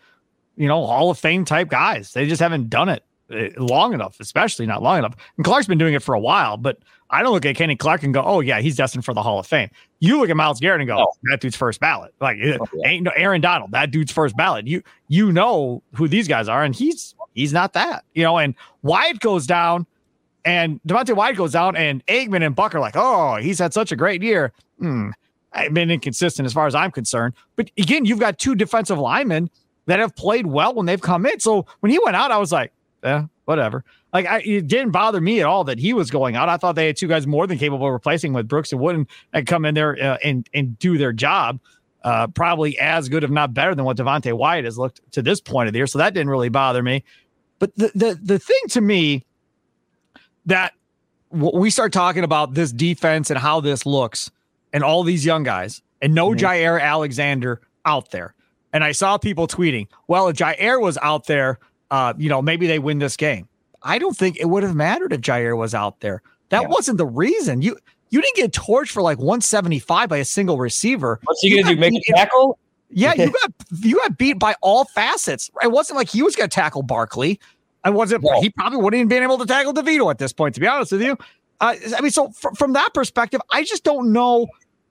you 0.57 0.69
know, 0.69 0.85
Hall 0.85 1.11
of 1.11 1.19
Fame 1.19 1.45
type 1.45 1.69
guys. 1.69 2.13
They 2.13 2.27
just 2.27 2.41
haven't 2.41 2.71
done 2.71 2.89
it 2.89 3.05
long 3.31 3.95
enough, 3.95 4.19
especially 4.21 4.67
not 4.67 4.83
long 4.83 4.99
enough. 4.99 5.15
And 5.37 5.45
Clark's 5.45 5.67
been 5.67 5.79
doing 5.79 5.95
it 5.95 6.03
for 6.03 6.15
a 6.15 6.21
while, 6.21 6.57
but 6.57 6.79
I 7.11 7.23
don't 7.23 7.33
look 7.33 7.47
at 7.47 7.57
Kenny 7.57 7.77
Clark 7.77 8.03
and 8.03 8.13
go, 8.13 8.23
"Oh 8.23 8.41
yeah, 8.41 8.61
he's 8.61 8.77
destined 8.77 9.05
for 9.05 9.15
the 9.15 9.23
Hall 9.23 9.39
of 9.39 9.47
Fame." 9.47 9.71
You 10.01 10.19
look 10.19 10.31
at 10.31 10.37
Myles 10.37 10.61
Garrett 10.61 10.81
and 10.81 10.89
go, 10.89 10.99
oh. 10.99 11.13
"That 11.25 11.41
dude's 11.41 11.57
first 11.57 11.81
ballot." 11.81 12.15
Like 12.21 12.39
oh, 12.43 12.67
yeah. 12.75 12.89
ain't 12.89 13.05
no 13.05 13.13
Aaron 13.17 13.41
Donald, 13.41 13.71
that 13.73 13.91
dude's 13.91 14.13
first 14.13 14.37
ballot. 14.37 14.67
You 14.67 14.83
you 15.09 15.33
know 15.33 15.83
who 15.95 16.09
these 16.09 16.29
guys 16.29 16.49
are, 16.49 16.63
and 16.63 16.75
he's 16.75 17.15
he's 17.35 17.53
not 17.53 17.73
that. 17.75 18.05
You 18.15 18.25
know, 18.25 18.39
and 18.39 18.55
Wyatt 18.83 19.21
goes 19.21 19.47
down, 19.47 19.87
and 20.45 20.81
Devonte 20.87 21.15
Wyatt 21.15 21.37
goes 21.37 21.53
down, 21.53 21.77
and 21.77 22.05
Aikman 22.07 22.45
and 22.45 22.55
Buck 22.55 22.75
are 22.75 22.81
like, 22.81 22.97
"Oh, 22.97 23.37
he's 23.37 23.59
had 23.59 23.73
such 23.73 23.93
a 23.93 23.97
great 23.97 24.23
year." 24.23 24.53
Hmm. 24.79 25.11
I've 25.55 25.73
been 25.73 25.91
inconsistent 25.91 26.47
as 26.47 26.53
far 26.53 26.67
as 26.67 26.75
I'm 26.75 26.91
concerned. 26.91 27.35
But 27.55 27.71
again, 27.79 28.05
you've 28.05 28.19
got 28.19 28.39
two 28.39 28.57
defensive 28.57 28.99
linemen 28.99 29.51
that 29.87 30.01
have 30.01 30.17
played 30.17 30.47
well 30.47 30.75
when 30.75 30.87
they've 30.87 31.01
come 31.01 31.27
in. 31.27 31.39
So 31.41 31.67
when 31.81 31.93
he 31.93 32.01
went 32.05 32.17
out, 32.17 32.31
I 32.31 32.39
was 32.39 32.51
like, 32.51 32.73
yeah, 33.05 33.27
whatever. 33.45 33.85
Like 34.13 34.27
I, 34.27 34.41
it 34.41 34.67
didn't 34.67 34.91
bother 34.93 35.21
me 35.21 35.41
at 35.41 35.47
all 35.47 35.65
that 35.65 35.79
he 35.79 35.93
was 35.93 36.11
going 36.11 36.37
out. 36.37 36.49
I 36.49 36.57
thought 36.57 36.75
they 36.75 36.87
had 36.87 36.97
two 36.97 37.09
guys 37.09 37.27
more 37.27 37.47
than 37.47 37.59
capable 37.59 37.87
of 37.87 37.93
replacing 37.93 38.33
with 38.33 38.49
Brooks 38.49 38.73
and 38.73 38.81
Wooden 38.81 39.07
and 39.33 39.47
come 39.47 39.65
in 39.65 39.75
there 39.75 39.97
uh, 40.03 40.19
and 40.25 40.49
and 40.55 40.79
do 40.79 40.99
their 40.99 41.13
job. 41.13 41.61
Uh, 42.03 42.27
probably 42.27 42.79
as 42.79 43.09
good, 43.09 43.25
if 43.25 43.31
not 43.31 43.55
better, 43.55 43.75
than 43.75 43.85
what 43.87 43.97
Devonte 43.97 44.31
Wyatt 44.35 44.67
has 44.67 44.77
looked 44.77 45.01
to 45.13 45.23
this 45.23 45.41
point 45.41 45.69
of 45.69 45.73
the 45.73 45.79
year. 45.79 45.87
So 45.87 45.99
that 45.99 46.13
didn't 46.13 46.29
really 46.29 46.51
bother 46.51 46.83
me. 46.83 47.05
But 47.59 47.75
the 47.77 47.91
the 47.95 48.19
the 48.23 48.39
thing 48.39 48.61
to 48.71 48.81
me 48.81 49.25
that 50.47 50.73
we 51.31 51.71
start 51.71 51.93
talking 51.93 52.23
about 52.25 52.55
this 52.55 52.73
defense 52.73 53.31
and 53.31 53.39
how 53.39 53.61
this 53.61 53.87
looks, 53.87 54.31
and 54.73 54.85
all 54.85 55.03
these 55.03 55.25
young 55.25 55.43
guys, 55.43 55.83
and 56.01 56.15
no 56.15 56.31
mm-hmm. 56.31 56.45
Jaire 56.45 56.81
Alexander 56.81 57.61
out 57.85 58.11
there. 58.11 58.35
And 58.73 58.83
I 58.83 58.93
saw 58.93 59.19
people 59.19 59.47
tweeting, 59.47 59.89
well, 60.09 60.29
if 60.29 60.37
Jaire 60.37 60.81
was 60.81 60.99
out 60.99 61.27
there, 61.27 61.59
uh, 61.95 62.13
you 62.19 62.29
know, 62.29 62.43
maybe 62.43 62.67
they 62.67 62.81
win 62.81 62.99
this 62.99 63.17
game. 63.17 63.49
I 63.81 63.99
don't 63.99 64.17
think 64.17 64.37
it 64.41 64.47
would 64.47 64.65
have 64.65 64.75
mattered 64.75 65.13
if 65.13 65.21
Jaire 65.21 65.57
was 65.57 65.77
out 65.77 66.01
there. 66.01 66.23
That 66.49 66.63
yeah. 66.63 66.69
wasn't 66.69 66.99
the 66.99 67.07
reason. 67.07 67.63
You 67.63 67.77
you 68.11 68.21
didn't 68.21 68.35
get 68.35 68.51
torched 68.51 68.91
for 68.91 69.01
like 69.01 69.19
175 69.19 70.09
by 70.09 70.17
a 70.17 70.25
single 70.25 70.59
receiver. 70.59 71.21
What's 71.23 71.41
he 71.41 71.51
gonna 71.51 71.73
do? 71.73 71.81
Make 71.81 71.95
a 71.95 72.13
tackle? 72.13 72.59
Yeah, 72.91 73.15
you 73.15 73.31
got 73.43 73.53
you 73.79 73.97
got 73.99 74.19
beat 74.19 74.41
by 74.41 74.57
all 74.61 74.87
facets. 74.87 75.53
It 75.63 75.71
wasn't 75.71 75.97
like 75.97 76.09
he 76.09 76.21
was 76.21 76.35
gonna 76.35 76.49
tackle 76.49 76.83
Barkley. 76.83 77.39
I 77.85 77.91
wasn't. 77.91 78.25
No. 78.25 78.41
He 78.41 78.51
probably 78.51 78.79
wouldn't 78.79 78.99
even 78.99 79.09
been 79.09 79.23
able 79.23 79.39
to 79.39 79.47
tackle 79.47 79.73
DeVito 79.73 80.11
at 80.11 80.19
this 80.19 80.33
point. 80.33 80.57
To 80.57 80.61
be 80.61 80.67
honest 80.67 80.91
with 80.91 81.03
you, 81.03 81.17
uh, 81.61 81.77
I 81.97 82.01
mean, 82.01 82.11
so 82.11 82.31
fr- 82.31 82.55
from 82.57 82.73
that 82.73 82.91
perspective, 82.93 83.41
I 83.53 83.63
just 83.63 83.85
don't 83.85 84.13
know 84.13 84.49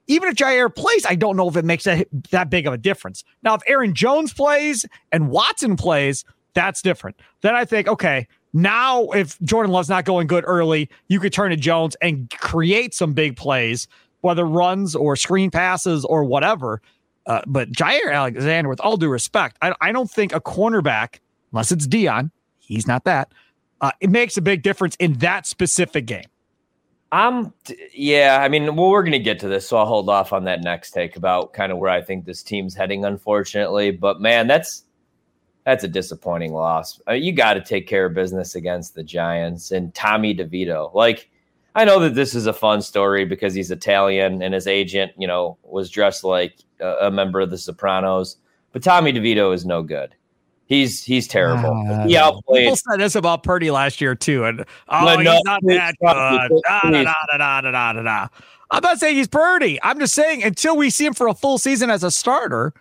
even 0.08 0.30
if 0.30 0.36
Jaire 0.36 0.74
plays, 0.74 1.06
I 1.06 1.16
don't 1.16 1.36
know 1.36 1.50
if 1.50 1.56
it 1.56 1.66
makes 1.66 1.86
that, 1.86 2.08
that 2.32 2.50
big 2.50 2.68
of 2.68 2.74
a 2.74 2.78
difference. 2.78 3.24
Now, 3.42 3.56
if 3.56 3.62
Aaron 3.68 3.94
Jones 3.94 4.34
plays 4.34 4.86
and 5.12 5.30
Watson 5.30 5.78
plays, 5.78 6.26
that's 6.54 6.82
different. 6.82 7.20
Then 7.42 7.56
I 7.56 7.66
think, 7.66 7.88
okay, 7.88 8.28
now 8.54 9.06
if 9.10 9.40
Jordan 9.42 9.72
Love's 9.72 9.90
not 9.90 10.06
going 10.06 10.28
good 10.28 10.44
early, 10.48 10.90
you 11.08 11.20
could 11.20 11.34
turn 11.34 11.52
to 11.52 11.58
Jones 11.58 11.96
and 12.02 12.30
create 12.40 12.94
some 12.94 13.14
big 13.14 13.36
plays, 13.36 13.88
whether 14.22 14.46
runs 14.46 14.96
or 14.96 15.16
screen 15.16 15.52
passes 15.52 16.06
or 16.06 16.24
whatever. 16.24 16.82
Uh, 17.26 17.42
but 17.48 17.72
Jaire 17.72 18.14
Alexander, 18.14 18.70
with 18.70 18.82
all 18.82 18.98
due 18.98 19.10
respect, 19.10 19.58
I, 19.62 19.74
I, 19.80 19.92
don't 19.92 20.12
think 20.12 20.34
a 20.34 20.42
cornerback, 20.42 21.20
unless 21.52 21.72
it's 21.72 21.88
Deion, 21.88 22.32
he's 22.60 22.86
not 22.86 23.06
that, 23.06 23.32
uh, 23.80 23.92
it 24.02 24.10
makes 24.10 24.36
a 24.36 24.42
big 24.42 24.62
difference 24.62 24.96
in 24.98 25.14
that 25.14 25.48
specific 25.48 26.06
game. 26.06 26.26
I'm, 27.14 27.54
yeah. 27.94 28.40
I 28.42 28.50
mean, 28.50 28.76
well, 28.76 28.90
we're 28.90 29.04
going 29.04 29.12
to 29.12 29.20
get 29.20 29.40
to 29.42 29.48
this, 29.48 29.68
so 29.68 29.78
I'll 29.78 29.86
hold 29.86 30.10
off 30.10 30.34
on 30.34 30.46
that 30.46 30.64
next 30.64 30.92
take 30.92 31.16
about 31.16 31.54
kind 31.54 31.72
of 31.72 31.78
where 31.78 31.92
I 31.92 32.02
think 32.02 32.26
this 32.26 32.42
team's 32.42 32.74
heading, 32.74 33.06
unfortunately. 33.06 33.92
But 33.92 34.20
man, 34.20 34.48
that's 34.48 34.84
that's 35.66 35.84
a 35.84 35.88
disappointing 35.88 36.54
loss. 36.54 37.02
Uh, 37.08 37.14
you 37.14 37.32
got 37.32 37.54
to 37.54 37.62
take 37.62 37.88
care 37.88 38.06
of 38.06 38.14
business 38.14 38.56
against 38.56 38.96
the 38.96 39.04
Giants 39.04 39.72
and 39.72 39.94
Tommy 39.94 40.36
DeVito. 40.36 40.94
Like, 40.94 41.30
I 41.76 41.86
know 41.86 42.00
that 42.00 42.16
this 42.16 42.36
is 42.36 42.46
a 42.46 42.54
fun 42.54 42.82
story 42.82 43.26
because 43.26 43.54
he's 43.54 43.72
Italian 43.72 44.42
and 44.42 44.54
his 44.54 44.68
agent, 44.68 45.14
you 45.18 45.28
know, 45.28 45.58
was 45.64 45.90
dressed 45.90 46.24
like 46.24 46.56
a, 46.80 47.08
a 47.08 47.12
member 47.12 47.40
of 47.40 47.50
the 47.50 47.58
Sopranos. 47.58 48.38
But 48.72 48.84
Tommy 48.84 49.14
DeVito 49.14 49.54
is 49.54 49.66
no 49.66 49.82
good. 49.84 50.16
He's 50.66 51.04
he's 51.04 51.28
terrible. 51.28 51.72
Uh, 51.90 52.08
he 52.08 52.16
outplayed. 52.18 52.64
People 52.64 52.78
said 52.78 53.00
this 53.00 53.16
about 53.16 53.44
Purdy 53.44 53.70
last 53.70 54.00
year 54.00 54.16
too, 54.16 54.46
and 54.46 54.66
oh, 54.88 55.06
no, 55.06 55.18
he's 55.18 55.42
not 55.44 55.62
that 55.66 55.94
good. 56.00 56.62
Da, 56.66 56.80
da, 57.38 57.62
da, 57.62 57.94
da, 58.02 58.28
I'm 58.72 58.82
not 58.82 58.98
saying 58.98 59.18
he's 59.18 59.28
Purdy. 59.28 59.78
I'm 59.84 60.00
just 60.00 60.16
saying 60.16 60.42
until 60.42 60.76
we 60.78 60.90
see 60.90 61.06
him 61.06 61.14
for 61.14 61.28
a 61.28 61.34
full 61.36 61.58
season 61.58 61.90
as 61.90 62.04
a 62.04 62.10
starter, 62.10 62.74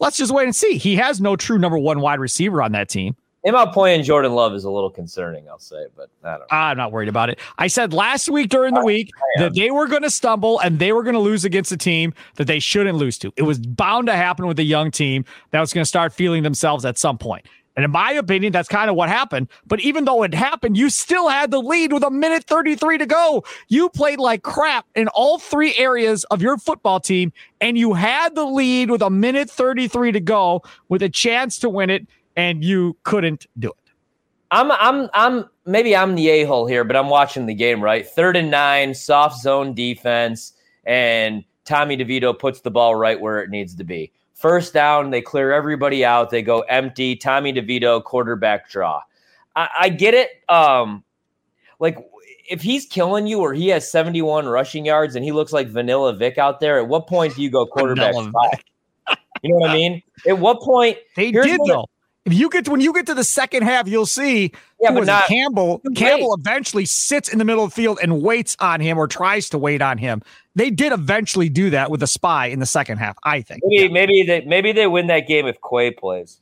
let's 0.00 0.16
just 0.16 0.32
wait 0.32 0.44
and 0.44 0.56
see. 0.56 0.76
He 0.76 0.96
has 0.96 1.20
no 1.20 1.36
true 1.36 1.58
number 1.58 1.78
one 1.78 2.00
wide 2.00 2.18
receiver 2.18 2.62
on 2.62 2.72
that 2.72 2.88
team. 2.88 3.14
Him 3.44 3.54
out 3.54 3.72
playing 3.72 4.02
Jordan 4.02 4.34
Love 4.34 4.52
is 4.52 4.64
a 4.64 4.70
little 4.70 4.90
concerning, 4.90 5.48
I'll 5.48 5.58
say, 5.58 5.86
but 5.96 6.10
I 6.22 6.32
don't 6.32 6.40
know. 6.40 6.46
I'm 6.50 6.76
not 6.76 6.92
worried 6.92 7.08
about 7.08 7.30
it. 7.30 7.38
I 7.56 7.68
said 7.68 7.94
last 7.94 8.28
week 8.28 8.50
during 8.50 8.74
the 8.74 8.84
week 8.84 9.10
that 9.38 9.54
they 9.54 9.70
were 9.70 9.86
going 9.86 10.02
to 10.02 10.10
stumble 10.10 10.58
and 10.60 10.78
they 10.78 10.92
were 10.92 11.02
going 11.02 11.14
to 11.14 11.20
lose 11.20 11.46
against 11.46 11.72
a 11.72 11.76
team 11.78 12.12
that 12.36 12.46
they 12.46 12.58
shouldn't 12.58 12.98
lose 12.98 13.16
to. 13.18 13.32
It 13.36 13.44
was 13.44 13.58
bound 13.58 14.08
to 14.08 14.14
happen 14.14 14.46
with 14.46 14.58
a 14.58 14.64
young 14.64 14.90
team 14.90 15.24
that 15.52 15.60
was 15.60 15.72
going 15.72 15.82
to 15.82 15.88
start 15.88 16.12
feeling 16.12 16.42
themselves 16.42 16.84
at 16.84 16.98
some 16.98 17.16
point. 17.16 17.46
And 17.80 17.86
in 17.86 17.92
my 17.92 18.12
opinion, 18.12 18.52
that's 18.52 18.68
kind 18.68 18.90
of 18.90 18.96
what 18.96 19.08
happened. 19.08 19.48
But 19.66 19.80
even 19.80 20.04
though 20.04 20.22
it 20.22 20.34
happened, 20.34 20.76
you 20.76 20.90
still 20.90 21.30
had 21.30 21.50
the 21.50 21.62
lead 21.62 21.94
with 21.94 22.02
a 22.02 22.10
minute 22.10 22.44
33 22.44 22.98
to 22.98 23.06
go. 23.06 23.42
You 23.68 23.88
played 23.88 24.18
like 24.18 24.42
crap 24.42 24.84
in 24.94 25.08
all 25.08 25.38
three 25.38 25.74
areas 25.78 26.24
of 26.24 26.42
your 26.42 26.58
football 26.58 27.00
team, 27.00 27.32
and 27.58 27.78
you 27.78 27.94
had 27.94 28.34
the 28.34 28.44
lead 28.44 28.90
with 28.90 29.00
a 29.00 29.08
minute 29.08 29.48
33 29.48 30.12
to 30.12 30.20
go 30.20 30.60
with 30.90 31.02
a 31.02 31.08
chance 31.08 31.58
to 31.60 31.70
win 31.70 31.88
it 31.88 32.06
and 32.36 32.62
you 32.62 32.98
couldn't 33.04 33.46
do 33.58 33.70
it. 33.70 33.92
I'm 34.50 34.70
I'm 34.72 35.08
I'm 35.14 35.48
maybe 35.64 35.96
I'm 35.96 36.16
the 36.16 36.28
a 36.28 36.44
hole 36.44 36.66
here, 36.66 36.84
but 36.84 36.96
I'm 36.96 37.08
watching 37.08 37.46
the 37.46 37.54
game 37.54 37.82
right. 37.82 38.06
Third 38.06 38.36
and 38.36 38.50
nine, 38.50 38.94
soft 38.94 39.40
zone 39.40 39.72
defense, 39.72 40.52
and 40.84 41.44
Tommy 41.64 41.96
DeVito 41.96 42.38
puts 42.38 42.60
the 42.60 42.70
ball 42.70 42.94
right 42.94 43.18
where 43.18 43.40
it 43.40 43.48
needs 43.48 43.74
to 43.76 43.84
be. 43.84 44.12
First 44.40 44.72
down, 44.72 45.10
they 45.10 45.20
clear 45.20 45.52
everybody 45.52 46.02
out. 46.02 46.30
They 46.30 46.40
go 46.40 46.60
empty. 46.60 47.14
Tommy 47.14 47.52
DeVito 47.52 48.02
quarterback 48.02 48.70
draw. 48.70 49.02
I, 49.54 49.68
I 49.80 49.88
get 49.90 50.14
it. 50.14 50.30
Um, 50.48 51.04
like 51.78 51.98
if 52.48 52.62
he's 52.62 52.86
killing 52.86 53.26
you 53.26 53.40
or 53.40 53.52
he 53.52 53.68
has 53.68 53.90
71 53.92 54.46
rushing 54.46 54.86
yards 54.86 55.14
and 55.14 55.22
he 55.22 55.30
looks 55.30 55.52
like 55.52 55.68
Vanilla 55.68 56.14
Vick 56.14 56.38
out 56.38 56.58
there, 56.58 56.78
at 56.78 56.88
what 56.88 57.06
point 57.06 57.36
do 57.36 57.42
you 57.42 57.50
go 57.50 57.66
quarterback? 57.66 58.14
you 59.42 59.50
know 59.50 59.56
what 59.56 59.70
I 59.70 59.74
mean? 59.74 60.02
At 60.26 60.38
what 60.38 60.62
point? 60.62 60.96
They 61.16 61.32
did 61.32 61.60
though. 61.66 61.86
If 62.26 62.34
you 62.34 62.50
get 62.50 62.66
to, 62.66 62.70
when 62.70 62.80
you 62.80 62.92
get 62.92 63.06
to 63.06 63.14
the 63.14 63.24
second 63.24 63.62
half, 63.62 63.88
you'll 63.88 64.04
see 64.04 64.52
yeah, 64.78 64.92
but 64.92 65.06
not, 65.06 65.26
Campbell. 65.26 65.80
Campbell 65.96 66.34
eventually 66.34 66.84
sits 66.84 67.32
in 67.32 67.38
the 67.38 67.46
middle 67.46 67.64
of 67.64 67.70
the 67.70 67.74
field 67.74 67.98
and 68.02 68.22
waits 68.22 68.56
on 68.60 68.80
him 68.80 68.98
or 68.98 69.06
tries 69.06 69.48
to 69.50 69.58
wait 69.58 69.80
on 69.80 69.96
him. 69.96 70.22
They 70.54 70.70
did 70.70 70.92
eventually 70.92 71.48
do 71.48 71.70
that 71.70 71.90
with 71.90 72.02
a 72.02 72.06
spy 72.06 72.46
in 72.46 72.58
the 72.58 72.66
second 72.66 72.98
half. 72.98 73.16
I 73.24 73.40
think. 73.40 73.62
Maybe, 73.64 73.84
yeah. 73.84 73.88
maybe 73.88 74.22
they 74.24 74.40
maybe 74.42 74.72
they 74.72 74.86
win 74.86 75.06
that 75.06 75.26
game 75.26 75.46
if 75.46 75.56
Quay 75.62 75.92
plays. 75.92 76.40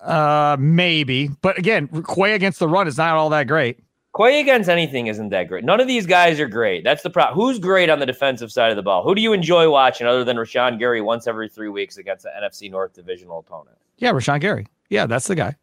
Uh, 0.00 0.56
maybe, 0.60 1.30
but 1.40 1.58
again, 1.58 1.88
Quay 1.88 2.34
against 2.34 2.60
the 2.60 2.68
run 2.68 2.86
is 2.86 2.98
not 2.98 3.16
all 3.16 3.30
that 3.30 3.48
great. 3.48 3.80
Quay 4.16 4.40
against 4.40 4.68
anything 4.68 5.08
isn't 5.08 5.30
that 5.30 5.48
great. 5.48 5.64
None 5.64 5.80
of 5.80 5.88
these 5.88 6.06
guys 6.06 6.38
are 6.38 6.46
great. 6.46 6.84
That's 6.84 7.02
the 7.02 7.10
problem. 7.10 7.34
Who's 7.34 7.58
great 7.58 7.90
on 7.90 7.98
the 7.98 8.06
defensive 8.06 8.52
side 8.52 8.70
of 8.70 8.76
the 8.76 8.82
ball? 8.82 9.02
Who 9.02 9.14
do 9.14 9.20
you 9.20 9.32
enjoy 9.32 9.68
watching 9.68 10.06
other 10.06 10.22
than 10.22 10.36
Rashan 10.36 10.78
Gary 10.78 11.00
once 11.00 11.26
every 11.26 11.48
three 11.48 11.68
weeks 11.68 11.96
against 11.96 12.22
the 12.22 12.30
NFC 12.30 12.70
North 12.70 12.92
divisional 12.92 13.40
opponent? 13.40 13.76
Yeah, 13.98 14.12
Rashan 14.12 14.40
Gary. 14.40 14.68
Yeah, 14.88 15.06
that's 15.06 15.26
the 15.26 15.34
guy. 15.34 15.56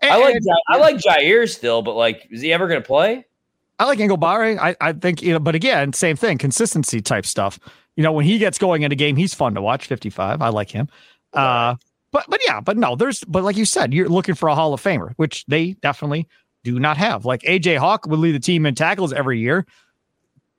And, 0.00 0.12
I 0.12 0.16
like 0.16 0.36
and, 0.36 0.46
I 0.68 0.78
like 0.78 0.96
Jaire 0.96 1.48
still, 1.48 1.82
but 1.82 1.96
like, 1.96 2.26
is 2.30 2.40
he 2.40 2.52
ever 2.52 2.66
going 2.66 2.80
to 2.80 2.86
play? 2.86 3.26
I 3.78 3.84
like 3.84 3.98
Enagbare. 3.98 4.58
I 4.58 4.76
I 4.80 4.92
think 4.92 5.22
you 5.22 5.32
know, 5.32 5.38
but 5.38 5.54
again, 5.54 5.92
same 5.92 6.16
thing, 6.16 6.38
consistency 6.38 7.00
type 7.00 7.26
stuff. 7.26 7.58
You 7.96 8.02
know, 8.02 8.12
when 8.12 8.24
he 8.24 8.38
gets 8.38 8.58
going 8.58 8.82
in 8.82 8.92
a 8.92 8.96
game, 8.96 9.16
he's 9.16 9.34
fun 9.34 9.54
to 9.54 9.62
watch. 9.62 9.86
Fifty 9.86 10.10
five, 10.10 10.40
I 10.42 10.48
like 10.48 10.70
him. 10.70 10.88
Uh, 11.32 11.76
but 12.10 12.24
but 12.28 12.40
yeah, 12.46 12.60
but 12.60 12.76
no, 12.76 12.96
there's 12.96 13.22
but 13.24 13.44
like 13.44 13.56
you 13.56 13.64
said, 13.64 13.92
you're 13.92 14.08
looking 14.08 14.34
for 14.34 14.48
a 14.48 14.54
Hall 14.54 14.72
of 14.72 14.82
Famer, 14.82 15.12
which 15.16 15.44
they 15.46 15.74
definitely 15.74 16.26
do 16.72 16.80
not 16.80 16.96
have. 16.96 17.24
Like 17.24 17.42
AJ 17.42 17.78
Hawk 17.78 18.06
would 18.06 18.18
lead 18.18 18.32
the 18.32 18.40
team 18.40 18.66
in 18.66 18.74
tackles 18.74 19.12
every 19.12 19.40
year. 19.40 19.66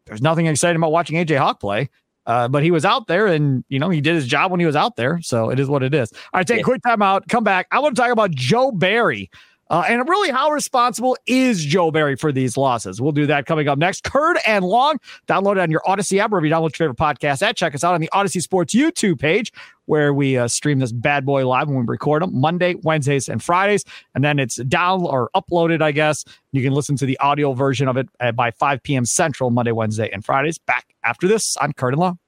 There's 0.05 0.21
nothing 0.21 0.47
exciting 0.47 0.77
about 0.77 0.91
watching 0.91 1.15
AJ 1.17 1.37
Hawk 1.37 1.59
play. 1.59 1.89
Uh, 2.25 2.47
but 2.47 2.61
he 2.61 2.69
was 2.69 2.85
out 2.85 3.07
there 3.07 3.25
and, 3.25 3.63
you 3.69 3.79
know, 3.79 3.89
he 3.89 4.01
did 4.01 4.13
his 4.13 4.27
job 4.27 4.51
when 4.51 4.59
he 4.59 4.65
was 4.65 4.75
out 4.75 4.95
there. 4.95 5.19
So 5.21 5.49
it 5.49 5.59
is 5.59 5.67
what 5.67 5.81
it 5.81 5.93
is. 5.93 6.11
All 6.11 6.39
right, 6.39 6.45
take 6.45 6.57
yeah. 6.57 6.61
a 6.61 6.63
quick 6.63 6.83
time 6.83 7.01
out. 7.01 7.27
Come 7.27 7.43
back. 7.43 7.67
I 7.71 7.79
want 7.79 7.95
to 7.95 8.01
talk 8.01 8.11
about 8.11 8.31
Joe 8.31 8.71
Barry. 8.71 9.31
Uh, 9.69 9.83
and 9.87 10.07
really, 10.09 10.31
how 10.31 10.49
responsible 10.49 11.15
is 11.27 11.63
Joe 11.63 11.91
Barry 11.91 12.15
for 12.15 12.31
these 12.31 12.57
losses? 12.57 12.99
We'll 12.99 13.11
do 13.11 13.27
that 13.27 13.45
coming 13.45 13.67
up 13.67 13.77
next. 13.77 14.03
Curd 14.03 14.37
and 14.47 14.65
Long, 14.65 14.97
download 15.27 15.53
it 15.53 15.59
on 15.59 15.69
your 15.69 15.81
Audacy 15.85 16.19
app, 16.19 16.31
wherever 16.31 16.45
you 16.45 16.53
download 16.53 16.77
your 16.79 16.89
favorite 16.89 16.97
podcast 16.97 17.41
at. 17.43 17.55
Check 17.55 17.75
us 17.75 17.83
out 17.83 17.93
on 17.93 18.01
the 18.01 18.09
Audacy 18.13 18.41
Sports 18.41 18.73
YouTube 18.73 19.19
page, 19.19 19.53
where 19.85 20.13
we 20.13 20.37
uh, 20.37 20.47
stream 20.47 20.79
this 20.79 20.91
bad 20.91 21.25
boy 21.25 21.47
live 21.47 21.67
when 21.67 21.77
we 21.77 21.85
record 21.85 22.23
them 22.23 22.39
Monday, 22.39 22.75
Wednesdays, 22.83 23.29
and 23.29 23.43
Fridays. 23.43 23.83
And 24.15 24.23
then 24.23 24.39
it's 24.39 24.55
down 24.55 25.01
or 25.01 25.29
uploaded, 25.35 25.81
I 25.81 25.91
guess. 25.91 26.25
You 26.51 26.63
can 26.63 26.73
listen 26.73 26.95
to 26.97 27.05
the 27.05 27.19
audio 27.19 27.53
version 27.53 27.87
of 27.87 27.97
it 27.97 28.09
by 28.35 28.51
5 28.51 28.81
p.m. 28.81 29.05
Central, 29.05 29.51
Monday, 29.51 29.71
Wednesday, 29.71 30.09
and 30.11 30.25
Fridays. 30.25 30.57
Back 30.57 30.95
after 31.03 31.27
this 31.27 31.57
on 31.57 31.73
Curd 31.73 31.93
and 31.93 31.99
Long. 31.99 32.19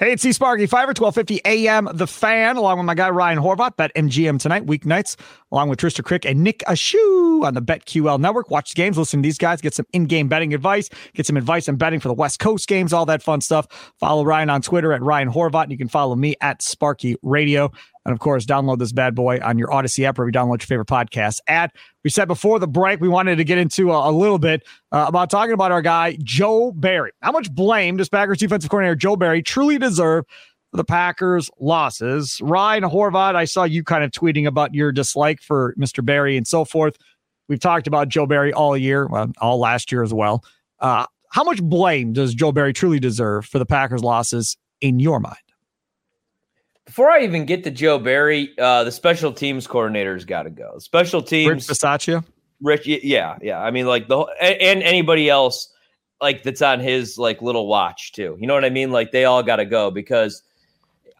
Hey, 0.00 0.12
it's 0.12 0.22
C 0.22 0.32
Sparky 0.32 0.64
Fifer, 0.64 0.94
1250 0.98 1.42
AM, 1.44 1.86
The 1.92 2.06
Fan, 2.06 2.56
along 2.56 2.78
with 2.78 2.86
my 2.86 2.94
guy 2.94 3.10
Ryan 3.10 3.38
Horvat, 3.38 3.76
Bet 3.76 3.94
MGM 3.94 4.40
tonight, 4.40 4.64
weeknights, 4.64 5.14
along 5.52 5.68
with 5.68 5.78
Trysta 5.78 6.00
Krick 6.02 6.24
and 6.24 6.42
Nick 6.42 6.60
Ashooh 6.60 7.44
on 7.44 7.52
the 7.52 7.60
BetQL 7.60 8.18
network. 8.18 8.48
Watch 8.48 8.70
the 8.70 8.76
games, 8.76 8.96
listen 8.96 9.20
to 9.20 9.26
these 9.26 9.36
guys, 9.36 9.60
get 9.60 9.74
some 9.74 9.84
in-game 9.92 10.26
betting 10.26 10.54
advice, 10.54 10.88
get 11.12 11.26
some 11.26 11.36
advice 11.36 11.68
on 11.68 11.76
betting 11.76 12.00
for 12.00 12.08
the 12.08 12.14
West 12.14 12.38
Coast 12.38 12.66
games, 12.66 12.94
all 12.94 13.04
that 13.04 13.22
fun 13.22 13.42
stuff. 13.42 13.66
Follow 14.00 14.24
Ryan 14.24 14.48
on 14.48 14.62
Twitter 14.62 14.94
at 14.94 15.02
Ryan 15.02 15.30
Horvat, 15.30 15.64
and 15.64 15.72
you 15.72 15.76
can 15.76 15.88
follow 15.88 16.16
me 16.16 16.34
at 16.40 16.62
Sparky 16.62 17.16
Radio. 17.20 17.70
And 18.04 18.12
of 18.12 18.18
course, 18.18 18.46
download 18.46 18.78
this 18.78 18.92
bad 18.92 19.14
boy 19.14 19.40
on 19.42 19.58
your 19.58 19.68
Audacy 19.68 20.04
app 20.04 20.18
or 20.18 20.26
you 20.26 20.32
download 20.32 20.60
your 20.60 20.66
favorite 20.66 20.88
podcast 20.88 21.40
at. 21.46 21.74
We 22.02 22.10
said 22.10 22.28
before 22.28 22.58
the 22.58 22.66
break, 22.66 23.00
we 23.00 23.08
wanted 23.08 23.36
to 23.36 23.44
get 23.44 23.58
into 23.58 23.92
a, 23.92 24.10
a 24.10 24.12
little 24.12 24.38
bit 24.38 24.66
uh, 24.90 25.04
about 25.06 25.28
talking 25.28 25.52
about 25.52 25.70
our 25.70 25.82
guy, 25.82 26.16
Joe 26.22 26.72
Barry. 26.72 27.12
How 27.20 27.32
much 27.32 27.52
blame 27.52 27.98
does 27.98 28.08
Packers 28.08 28.38
defensive 28.38 28.70
coordinator 28.70 28.96
Joe 28.96 29.16
Barry 29.16 29.42
truly 29.42 29.78
deserve 29.78 30.24
for 30.70 30.78
the 30.78 30.84
Packers' 30.84 31.50
losses? 31.60 32.40
Ryan 32.42 32.84
Horvat, 32.84 33.34
I 33.34 33.44
saw 33.44 33.64
you 33.64 33.84
kind 33.84 34.02
of 34.02 34.12
tweeting 34.12 34.46
about 34.46 34.74
your 34.74 34.92
dislike 34.92 35.42
for 35.42 35.74
Mr. 35.78 36.04
Barry 36.04 36.38
and 36.38 36.46
so 36.46 36.64
forth. 36.64 36.96
We've 37.48 37.60
talked 37.60 37.86
about 37.86 38.08
Joe 38.08 38.26
Barry 38.26 38.52
all 38.52 38.76
year, 38.76 39.08
well, 39.08 39.30
all 39.40 39.58
last 39.58 39.92
year 39.92 40.02
as 40.02 40.14
well. 40.14 40.42
Uh, 40.78 41.04
how 41.32 41.44
much 41.44 41.62
blame 41.62 42.12
does 42.12 42.34
Joe 42.34 42.50
Barry 42.50 42.72
truly 42.72 42.98
deserve 42.98 43.44
for 43.44 43.58
the 43.58 43.66
Packers' 43.66 44.02
losses 44.02 44.56
in 44.80 45.00
your 45.00 45.20
mind? 45.20 45.36
Before 46.90 47.08
I 47.08 47.20
even 47.20 47.44
get 47.44 47.62
to 47.62 47.70
Joe 47.70 48.00
Barry, 48.00 48.52
uh, 48.58 48.82
the 48.82 48.90
special 48.90 49.32
teams 49.32 49.64
coordinator's 49.68 50.24
got 50.24 50.42
to 50.42 50.50
go. 50.50 50.76
Special 50.80 51.22
teams, 51.22 51.68
Rich 51.68 51.78
Bisaccia. 51.78 52.24
Rich, 52.60 52.84
yeah, 52.84 53.38
yeah. 53.40 53.60
I 53.60 53.70
mean, 53.70 53.86
like 53.86 54.08
the 54.08 54.18
and, 54.40 54.60
and 54.60 54.82
anybody 54.82 55.30
else 55.30 55.72
like 56.20 56.42
that's 56.42 56.62
on 56.62 56.80
his 56.80 57.16
like 57.16 57.42
little 57.42 57.68
watch 57.68 58.10
too. 58.10 58.36
You 58.40 58.48
know 58.48 58.54
what 58.54 58.64
I 58.64 58.70
mean? 58.70 58.90
Like 58.90 59.12
they 59.12 59.24
all 59.24 59.44
got 59.44 59.56
to 59.56 59.64
go 59.64 59.92
because 59.92 60.42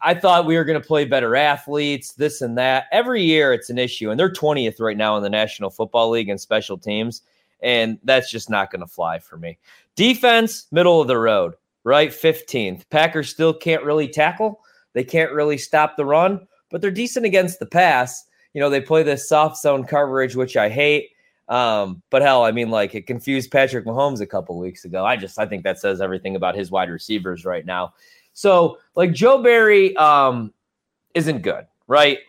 I 0.03 0.13
thought 0.13 0.45
we 0.45 0.57
were 0.57 0.65
going 0.65 0.79
to 0.79 0.85
play 0.85 1.05
better 1.05 1.37
athletes, 1.37 2.15
this 2.15 2.41
and 2.41 2.57
that. 2.57 2.87
Every 2.91 3.23
year 3.23 3.53
it's 3.53 3.69
an 3.69 3.77
issue, 3.77 4.11
and 4.11 4.19
they're 4.19 4.29
twentieth 4.29 4.81
right 4.81 4.97
now 4.97 5.15
in 5.15 5.23
the 5.23 5.29
National 5.29 5.69
Football 5.69 6.09
League 6.09 6.27
and 6.27 6.41
special 6.41 6.77
teams, 6.77 7.21
and 7.61 7.97
that's 8.03 8.29
just 8.29 8.49
not 8.49 8.71
going 8.71 8.81
to 8.81 8.87
fly 8.87 9.19
for 9.19 9.37
me. 9.37 9.57
Defense, 9.95 10.67
middle 10.69 10.99
of 10.99 11.07
the 11.07 11.17
road, 11.17 11.53
right? 11.85 12.13
Fifteenth. 12.13 12.89
Packers 12.89 13.29
still 13.29 13.53
can't 13.53 13.85
really 13.85 14.09
tackle. 14.09 14.59
They 14.93 15.03
can't 15.03 15.31
really 15.31 15.57
stop 15.57 15.95
the 15.95 16.05
run, 16.05 16.47
but 16.69 16.81
they're 16.81 16.91
decent 16.91 17.25
against 17.25 17.59
the 17.59 17.65
pass. 17.65 18.25
You 18.53 18.61
know, 18.61 18.69
they 18.69 18.81
play 18.81 19.03
this 19.03 19.29
soft 19.29 19.57
zone 19.57 19.85
coverage, 19.85 20.35
which 20.35 20.57
I 20.57 20.69
hate. 20.69 21.09
Um, 21.47 22.01
but 22.09 22.21
hell, 22.21 22.43
I 22.43 22.51
mean, 22.51 22.69
like 22.69 22.95
it 22.95 23.07
confused 23.07 23.51
Patrick 23.51 23.85
Mahomes 23.85 24.21
a 24.21 24.25
couple 24.25 24.57
weeks 24.57 24.85
ago. 24.85 25.05
I 25.05 25.17
just 25.17 25.37
I 25.37 25.45
think 25.45 25.63
that 25.63 25.79
says 25.79 26.01
everything 26.01 26.35
about 26.35 26.55
his 26.55 26.71
wide 26.71 26.89
receivers 26.89 27.45
right 27.45 27.65
now. 27.65 27.93
So, 28.33 28.77
like 28.95 29.11
Joe 29.11 29.41
Barry 29.43 29.95
um 29.97 30.53
isn't 31.13 31.41
good, 31.41 31.65
right? 31.87 32.19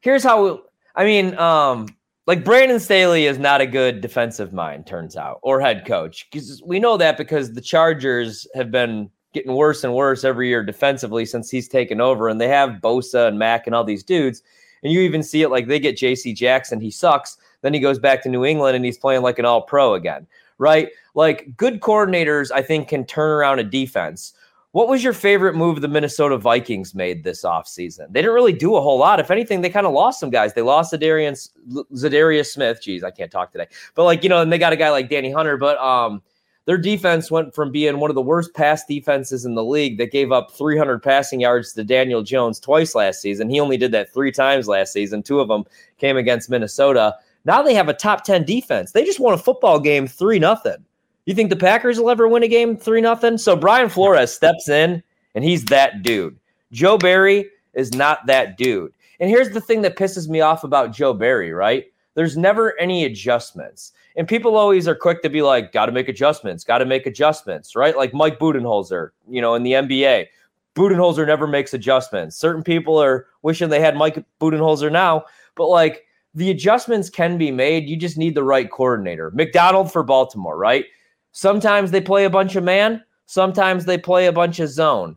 Here's 0.00 0.22
how 0.22 0.62
I 0.94 1.04
mean, 1.04 1.36
um, 1.38 1.88
like 2.26 2.44
Brandon 2.44 2.80
Staley 2.80 3.26
is 3.26 3.38
not 3.38 3.60
a 3.60 3.66
good 3.66 4.00
defensive 4.00 4.52
mind, 4.52 4.86
turns 4.86 5.16
out, 5.16 5.40
or 5.42 5.60
head 5.60 5.84
coach. 5.86 6.26
Because 6.30 6.62
we 6.64 6.78
know 6.78 6.96
that 6.96 7.16
because 7.16 7.52
the 7.52 7.60
Chargers 7.60 8.46
have 8.54 8.70
been 8.70 9.10
getting 9.32 9.54
worse 9.54 9.84
and 9.84 9.94
worse 9.94 10.24
every 10.24 10.48
year 10.48 10.64
defensively 10.64 11.24
since 11.24 11.50
he's 11.50 11.68
taken 11.68 12.00
over. 12.00 12.28
And 12.28 12.40
they 12.40 12.48
have 12.48 12.80
Bosa 12.82 13.28
and 13.28 13.38
Mack 13.38 13.66
and 13.66 13.74
all 13.74 13.84
these 13.84 14.02
dudes. 14.02 14.42
And 14.82 14.92
you 14.92 15.00
even 15.00 15.22
see 15.22 15.42
it 15.42 15.50
like 15.50 15.66
they 15.66 15.78
get 15.78 15.96
JC 15.96 16.34
Jackson, 16.34 16.80
he 16.80 16.90
sucks. 16.90 17.36
Then 17.62 17.74
he 17.74 17.80
goes 17.80 17.98
back 17.98 18.22
to 18.22 18.28
New 18.28 18.44
England 18.44 18.76
and 18.76 18.84
he's 18.84 18.98
playing 18.98 19.22
like 19.22 19.38
an 19.38 19.44
all 19.44 19.62
pro 19.62 19.94
again, 19.94 20.26
right? 20.58 20.88
Like 21.14 21.56
good 21.56 21.80
coordinators, 21.80 22.50
I 22.50 22.62
think, 22.62 22.88
can 22.88 23.04
turn 23.04 23.30
around 23.30 23.58
a 23.58 23.64
defense. 23.64 24.32
What 24.72 24.88
was 24.88 25.02
your 25.02 25.12
favorite 25.12 25.56
move 25.56 25.80
the 25.80 25.88
Minnesota 25.88 26.38
Vikings 26.38 26.94
made 26.94 27.24
this 27.24 27.42
offseason? 27.42 28.06
They 28.12 28.22
didn't 28.22 28.34
really 28.34 28.52
do 28.52 28.76
a 28.76 28.80
whole 28.80 28.98
lot. 28.98 29.18
If 29.18 29.30
anything, 29.32 29.62
they 29.62 29.68
kind 29.68 29.86
of 29.86 29.92
lost 29.92 30.20
some 30.20 30.30
guys. 30.30 30.54
They 30.54 30.62
lost 30.62 30.92
Za'Darius, 30.92 31.50
Za'Darius 31.92 32.46
Smith. 32.52 32.80
Jeez, 32.80 33.02
I 33.02 33.10
can't 33.10 33.32
talk 33.32 33.50
today. 33.50 33.66
But 33.96 34.04
like, 34.04 34.22
you 34.22 34.28
know, 34.28 34.40
and 34.40 34.52
they 34.52 34.58
got 34.58 34.72
a 34.72 34.76
guy 34.76 34.90
like 34.90 35.10
Danny 35.10 35.32
Hunter. 35.32 35.56
But 35.56 35.76
um, 35.78 36.22
their 36.66 36.78
defense 36.78 37.30
went 37.30 37.54
from 37.54 37.72
being 37.72 37.98
one 37.98 38.10
of 38.10 38.14
the 38.14 38.22
worst 38.22 38.54
pass 38.54 38.84
defenses 38.84 39.44
in 39.44 39.54
the 39.54 39.64
league 39.64 39.98
that 39.98 40.12
gave 40.12 40.30
up 40.30 40.52
300 40.52 41.02
passing 41.02 41.40
yards 41.40 41.72
to 41.72 41.84
Daniel 41.84 42.22
Jones 42.22 42.60
twice 42.60 42.94
last 42.94 43.20
season. 43.20 43.48
He 43.48 43.60
only 43.60 43.76
did 43.76 43.92
that 43.92 44.12
three 44.12 44.30
times 44.30 44.68
last 44.68 44.92
season. 44.92 45.22
Two 45.22 45.40
of 45.40 45.48
them 45.48 45.64
came 45.98 46.16
against 46.16 46.50
Minnesota. 46.50 47.16
Now 47.44 47.62
they 47.62 47.74
have 47.74 47.88
a 47.88 47.94
top 47.94 48.24
10 48.24 48.44
defense. 48.44 48.92
They 48.92 49.04
just 49.04 49.20
won 49.20 49.34
a 49.34 49.38
football 49.38 49.80
game 49.80 50.06
3 50.06 50.38
nothing. 50.38 50.84
You 51.26 51.34
think 51.34 51.50
the 51.50 51.56
Packers 51.56 51.98
will 51.98 52.10
ever 52.10 52.28
win 52.28 52.42
a 52.42 52.48
game 52.48 52.76
3 52.76 53.00
nothing? 53.00 53.38
So 53.38 53.56
Brian 53.56 53.88
Flores 53.88 54.32
steps 54.32 54.68
in 54.68 55.02
and 55.34 55.44
he's 55.44 55.64
that 55.66 56.02
dude. 56.02 56.38
Joe 56.72 56.98
Barry 56.98 57.48
is 57.74 57.94
not 57.94 58.26
that 58.26 58.56
dude. 58.58 58.92
And 59.18 59.28
here's 59.28 59.50
the 59.50 59.60
thing 59.60 59.82
that 59.82 59.96
pisses 59.96 60.28
me 60.28 60.40
off 60.40 60.64
about 60.64 60.92
Joe 60.92 61.14
Barry, 61.14 61.52
right? 61.52 61.86
There's 62.20 62.36
never 62.36 62.78
any 62.78 63.06
adjustments. 63.06 63.92
And 64.14 64.28
people 64.28 64.58
always 64.58 64.86
are 64.86 64.94
quick 64.94 65.22
to 65.22 65.30
be 65.30 65.40
like, 65.40 65.72
got 65.72 65.86
to 65.86 65.92
make 65.92 66.06
adjustments, 66.06 66.64
got 66.64 66.76
to 66.76 66.84
make 66.84 67.06
adjustments, 67.06 67.74
right? 67.74 67.96
Like 67.96 68.12
Mike 68.12 68.38
Budenholzer, 68.38 69.12
you 69.26 69.40
know, 69.40 69.54
in 69.54 69.62
the 69.62 69.72
NBA. 69.72 70.26
Budenholzer 70.74 71.26
never 71.26 71.46
makes 71.46 71.72
adjustments. 71.72 72.36
Certain 72.36 72.62
people 72.62 73.02
are 73.02 73.26
wishing 73.40 73.70
they 73.70 73.80
had 73.80 73.96
Mike 73.96 74.22
Budenholzer 74.38 74.92
now, 74.92 75.24
but 75.54 75.68
like 75.68 76.04
the 76.34 76.50
adjustments 76.50 77.08
can 77.08 77.38
be 77.38 77.50
made. 77.50 77.88
You 77.88 77.96
just 77.96 78.18
need 78.18 78.34
the 78.34 78.44
right 78.44 78.70
coordinator. 78.70 79.30
Macdonald 79.30 79.90
for 79.90 80.02
Baltimore, 80.02 80.58
right? 80.58 80.84
Sometimes 81.32 81.90
they 81.90 82.02
play 82.02 82.26
a 82.26 82.30
bunch 82.30 82.54
of 82.54 82.64
man, 82.64 83.02
sometimes 83.24 83.86
they 83.86 83.96
play 83.96 84.26
a 84.26 84.32
bunch 84.32 84.60
of 84.60 84.68
zone. 84.68 85.16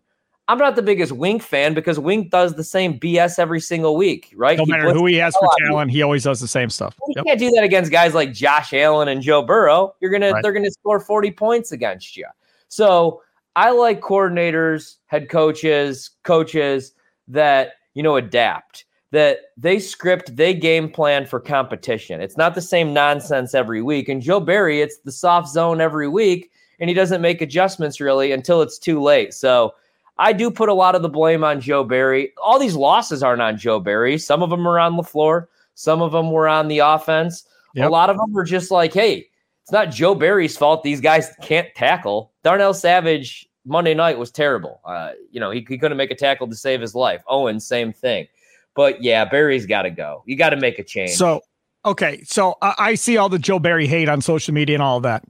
I'm 0.50 0.58
not 0.58 0.76
the 0.76 0.82
biggest 0.82 1.14
Wink 1.14 1.42
fan 1.42 1.74
because 1.74 1.98
Wink 1.98 2.30
does 2.30 2.56
the 2.56 2.64
same 2.66 3.00
BS 3.00 3.40
every 3.40 3.62
single 3.62 3.96
week, 3.96 4.34
right? 4.36 4.58
No 4.58 4.66
matter 4.66 4.92
who 4.92 5.06
he 5.06 5.16
has 5.16 5.36
for 5.38 5.50
talent, 5.60 5.90
he 5.90 6.02
always 6.02 6.24
does 6.24 6.42
the 6.42 6.50
same 6.50 6.70
stuff. 6.70 6.96
You 7.08 7.14
yep. 7.18 7.26
can't 7.26 7.40
do 7.40 7.50
that 7.52 7.64
against 7.64 7.92
guys 7.92 8.14
like 8.14 8.34
Josh 8.34 8.74
Allen 8.74 9.08
and 9.08 9.22
Joe 9.22 9.42
Burrow. 9.42 9.96
You're 10.02 10.12
gonna 10.12 10.32
right. 10.32 10.44
they're 10.44 10.52
gonna 10.52 10.72
score 10.72 11.00
40 11.00 11.32
points 11.32 11.72
against 11.72 12.18
you. 12.18 12.28
So 12.68 13.22
I 13.56 13.72
like 13.72 14.02
coordinators, 14.02 14.98
head 15.06 15.30
coaches, 15.30 16.12
coaches 16.24 16.94
that 17.30 17.74
you 17.94 18.04
know 18.04 18.18
adapt. 18.18 18.86
That 19.12 19.52
they 19.56 19.80
script, 19.80 20.36
they 20.36 20.56
game 20.56 20.90
plan 20.90 21.28
for 21.28 21.40
competition. 21.40 22.20
It's 22.20 22.36
not 22.36 22.56
the 22.56 22.62
same 22.62 22.94
nonsense 22.94 23.54
every 23.54 23.84
week. 23.84 24.10
And 24.10 24.24
Joe 24.24 24.40
Barry, 24.40 24.82
it's 24.82 24.98
the 24.98 25.12
soft 25.12 25.50
zone 25.50 25.80
every 25.80 26.08
week, 26.08 26.52
and 26.80 26.90
he 26.90 26.96
doesn't 26.96 27.22
make 27.22 27.40
adjustments 27.40 28.02
really 28.02 28.32
until 28.32 28.64
it's 28.64 28.80
too 28.80 29.00
late. 29.00 29.36
So 29.36 29.76
I 30.18 30.34
do 30.34 30.52
put 30.52 30.70
a 30.70 30.74
lot 30.74 30.96
of 30.96 31.02
the 31.02 31.10
blame 31.10 31.44
on 31.44 31.60
Joe 31.60 31.84
Barry. 31.84 32.34
All 32.42 32.60
these 32.60 32.76
losses 32.76 33.24
aren't 33.24 33.42
on 33.42 33.58
Joe 33.58 33.80
Barry. 33.80 34.18
Some 34.18 34.44
of 34.44 34.50
them 34.50 34.68
are 34.68 34.80
on 34.80 34.96
LaFleur. 34.96 35.48
Some 35.76 36.02
of 36.02 36.12
them 36.12 36.32
were 36.32 36.48
on 36.48 36.68
the 36.68 36.80
offense. 36.80 37.46
Yep. 37.74 37.88
A 37.88 37.92
lot 37.92 38.10
of 38.10 38.18
them 38.18 38.32
were 38.32 38.44
just 38.44 38.70
like, 38.70 38.94
hey, 38.94 39.28
it's 39.64 39.72
not 39.72 39.90
Joe 39.90 40.14
Barry's 40.14 40.56
fault. 40.56 40.84
These 40.84 41.02
guys 41.02 41.34
can't 41.42 41.68
tackle. 41.76 42.32
Darnell 42.44 42.74
Savage 42.74 43.50
Monday 43.66 43.94
night 43.94 44.18
was 44.20 44.30
terrible. 44.30 44.82
Uh, 44.86 45.14
you 45.32 45.40
know, 45.40 45.50
he, 45.50 45.66
he 45.68 45.78
couldn't 45.78 45.98
make 45.98 46.12
a 46.12 46.16
tackle 46.16 46.48
to 46.48 46.56
save 46.56 46.82
his 46.82 46.94
life. 46.94 47.24
Owen, 47.28 47.60
same 47.60 47.92
thing. 47.92 48.28
But 48.76 49.02
yeah, 49.02 49.26
Barry's 49.26 49.66
got 49.66 49.84
to 49.84 49.90
go. 49.90 50.24
You 50.26 50.36
got 50.36 50.50
to 50.50 50.58
make 50.58 50.80
a 50.80 50.84
change. 50.84 51.12
So, 51.12 51.42
okay. 51.86 52.22
So 52.26 52.58
I, 52.62 52.76
I 52.78 52.96
see 52.96 53.18
all 53.18 53.30
the 53.30 53.40
Joe 53.40 53.60
Barry 53.60 53.88
hate 53.88 54.10
on 54.10 54.22
social 54.22 54.54
media 54.54 54.76
and 54.76 54.84
all 54.84 54.98
of 54.98 55.04
that. 55.04 55.24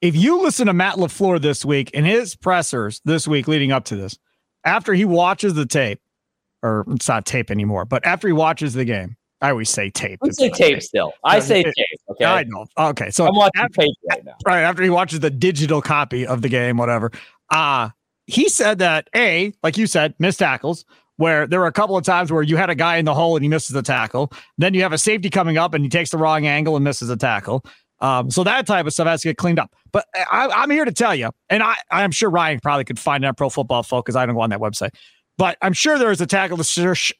If 0.00 0.16
you 0.16 0.40
listen 0.40 0.66
to 0.66 0.72
Matt 0.72 0.96
LaFleur 0.96 1.40
this 1.40 1.62
week 1.64 1.90
and 1.92 2.06
his 2.06 2.34
pressers 2.34 3.02
this 3.04 3.28
week 3.28 3.46
leading 3.46 3.70
up 3.70 3.84
to 3.86 3.96
this, 3.96 4.18
after 4.64 4.94
he 4.94 5.04
watches 5.04 5.54
the 5.54 5.66
tape, 5.66 6.00
or 6.62 6.84
it's 6.88 7.08
not 7.08 7.26
tape 7.26 7.50
anymore, 7.50 7.84
but 7.84 8.04
after 8.06 8.26
he 8.26 8.32
watches 8.32 8.72
the 8.72 8.84
game, 8.86 9.16
I 9.42 9.50
always 9.50 9.68
say 9.68 9.90
tape. 9.90 10.18
I 10.22 10.30
say 10.30 10.50
tape, 10.50 10.82
still. 10.82 11.12
I 11.24 11.40
say 11.40 11.60
it, 11.60 11.74
tape. 11.76 12.00
Okay. 12.10 12.24
I 12.24 12.44
know. 12.44 12.66
Okay. 12.78 13.10
So 13.10 13.26
I'm 13.26 13.34
watching 13.34 13.62
after, 13.62 13.82
tape 13.82 13.94
right 14.10 14.24
now. 14.24 14.34
Right. 14.46 14.62
After 14.62 14.82
he 14.82 14.90
watches 14.90 15.20
the 15.20 15.30
digital 15.30 15.82
copy 15.82 16.26
of 16.26 16.42
the 16.42 16.48
game, 16.48 16.76
whatever. 16.76 17.10
Uh, 17.50 17.90
he 18.26 18.48
said 18.48 18.78
that 18.78 19.08
A, 19.14 19.52
like 19.62 19.76
you 19.76 19.86
said, 19.86 20.14
missed 20.18 20.38
tackles, 20.38 20.84
where 21.16 21.46
there 21.46 21.60
were 21.60 21.66
a 21.66 21.72
couple 21.72 21.96
of 21.96 22.04
times 22.04 22.32
where 22.32 22.42
you 22.42 22.56
had 22.56 22.70
a 22.70 22.74
guy 22.74 22.96
in 22.96 23.04
the 23.04 23.14
hole 23.14 23.36
and 23.36 23.42
he 23.42 23.48
misses 23.48 23.76
a 23.76 23.82
tackle. 23.82 24.32
Then 24.56 24.72
you 24.72 24.82
have 24.82 24.92
a 24.92 24.98
safety 24.98 25.28
coming 25.28 25.58
up 25.58 25.74
and 25.74 25.84
he 25.84 25.90
takes 25.90 26.10
the 26.10 26.18
wrong 26.18 26.46
angle 26.46 26.76
and 26.76 26.84
misses 26.84 27.10
a 27.10 27.16
tackle. 27.16 27.64
Um, 28.00 28.30
so 28.30 28.44
that 28.44 28.66
type 28.66 28.86
of 28.86 28.92
stuff 28.92 29.06
has 29.06 29.22
to 29.22 29.28
get 29.28 29.36
cleaned 29.36 29.58
up. 29.58 29.74
But 29.92 30.06
I, 30.14 30.62
am 30.62 30.70
here 30.70 30.84
to 30.84 30.92
tell 30.92 31.14
you, 31.14 31.30
and 31.48 31.62
I, 31.62 31.76
I'm 31.90 32.12
sure 32.12 32.30
Ryan 32.30 32.60
probably 32.60 32.84
could 32.84 32.98
find 32.98 33.24
it 33.24 33.26
on 33.26 33.34
Pro 33.34 33.50
Football 33.50 33.82
Focus. 33.82 34.16
I 34.16 34.24
don't 34.24 34.34
go 34.34 34.40
on 34.40 34.50
that 34.50 34.60
website, 34.60 34.90
but 35.36 35.58
I'm 35.62 35.72
sure 35.72 35.98
there 35.98 36.10
is 36.10 36.20
a 36.20 36.26
tackle 36.26 36.60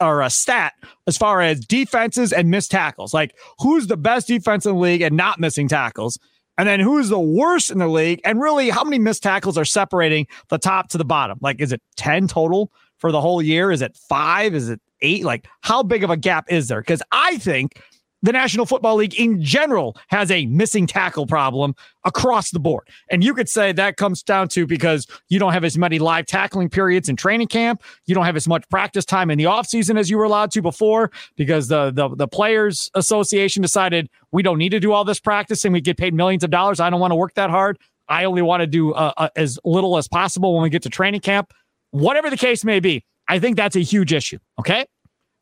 or 0.00 0.20
a 0.22 0.30
stat 0.30 0.72
as 1.06 1.18
far 1.18 1.40
as 1.40 1.60
defenses 1.60 2.32
and 2.32 2.50
missed 2.50 2.70
tackles. 2.70 3.12
Like 3.12 3.34
who's 3.58 3.88
the 3.88 3.96
best 3.96 4.28
defense 4.28 4.66
in 4.66 4.74
the 4.74 4.78
league 4.78 5.02
and 5.02 5.16
not 5.16 5.40
missing 5.40 5.68
tackles, 5.68 6.18
and 6.56 6.68
then 6.68 6.80
who's 6.80 7.08
the 7.08 7.20
worst 7.20 7.70
in 7.70 7.78
the 7.78 7.88
league, 7.88 8.20
and 8.24 8.40
really 8.40 8.70
how 8.70 8.84
many 8.84 8.98
missed 8.98 9.22
tackles 9.22 9.58
are 9.58 9.64
separating 9.64 10.26
the 10.48 10.58
top 10.58 10.88
to 10.90 10.98
the 10.98 11.04
bottom? 11.04 11.38
Like, 11.40 11.60
is 11.60 11.72
it 11.72 11.82
ten 11.96 12.28
total 12.28 12.70
for 12.98 13.12
the 13.12 13.20
whole 13.20 13.42
year? 13.42 13.70
Is 13.70 13.82
it 13.82 13.96
five? 14.08 14.54
Is 14.54 14.68
it 14.68 14.80
eight? 15.02 15.24
Like, 15.24 15.48
how 15.62 15.82
big 15.82 16.04
of 16.04 16.10
a 16.10 16.16
gap 16.16 16.46
is 16.50 16.68
there? 16.68 16.80
Because 16.80 17.02
I 17.12 17.38
think 17.38 17.82
the 18.22 18.32
National 18.32 18.66
Football 18.66 18.96
League 18.96 19.14
in 19.14 19.42
general 19.42 19.96
has 20.08 20.30
a 20.30 20.46
missing 20.46 20.86
tackle 20.86 21.26
problem 21.26 21.74
across 22.04 22.50
the 22.50 22.58
board. 22.58 22.88
And 23.10 23.24
you 23.24 23.34
could 23.34 23.48
say 23.48 23.72
that 23.72 23.96
comes 23.96 24.22
down 24.22 24.48
to 24.48 24.66
because 24.66 25.06
you 25.28 25.38
don't 25.38 25.52
have 25.52 25.64
as 25.64 25.78
many 25.78 25.98
live 25.98 26.26
tackling 26.26 26.68
periods 26.68 27.08
in 27.08 27.16
training 27.16 27.48
camp. 27.48 27.82
You 28.06 28.14
don't 28.14 28.24
have 28.24 28.36
as 28.36 28.46
much 28.46 28.68
practice 28.68 29.04
time 29.04 29.30
in 29.30 29.38
the 29.38 29.44
offseason 29.44 29.98
as 29.98 30.10
you 30.10 30.18
were 30.18 30.24
allowed 30.24 30.50
to 30.52 30.62
before 30.62 31.10
because 31.36 31.68
the, 31.68 31.90
the, 31.90 32.14
the 32.14 32.28
Players 32.28 32.90
Association 32.94 33.62
decided 33.62 34.08
we 34.32 34.42
don't 34.42 34.58
need 34.58 34.70
to 34.70 34.80
do 34.80 34.92
all 34.92 35.04
this 35.04 35.20
practice 35.20 35.64
and 35.64 35.72
we 35.72 35.80
get 35.80 35.96
paid 35.96 36.14
millions 36.14 36.44
of 36.44 36.50
dollars. 36.50 36.80
I 36.80 36.90
don't 36.90 37.00
want 37.00 37.12
to 37.12 37.16
work 37.16 37.34
that 37.34 37.50
hard. 37.50 37.78
I 38.08 38.24
only 38.24 38.42
want 38.42 38.60
to 38.60 38.66
do 38.66 38.92
uh, 38.92 39.12
uh, 39.16 39.28
as 39.36 39.58
little 39.64 39.96
as 39.96 40.08
possible 40.08 40.54
when 40.54 40.62
we 40.62 40.70
get 40.70 40.82
to 40.82 40.90
training 40.90 41.20
camp. 41.20 41.52
Whatever 41.92 42.28
the 42.28 42.36
case 42.36 42.64
may 42.64 42.80
be, 42.80 43.04
I 43.28 43.38
think 43.38 43.56
that's 43.56 43.76
a 43.76 43.80
huge 43.80 44.12
issue. 44.12 44.38
Okay. 44.58 44.86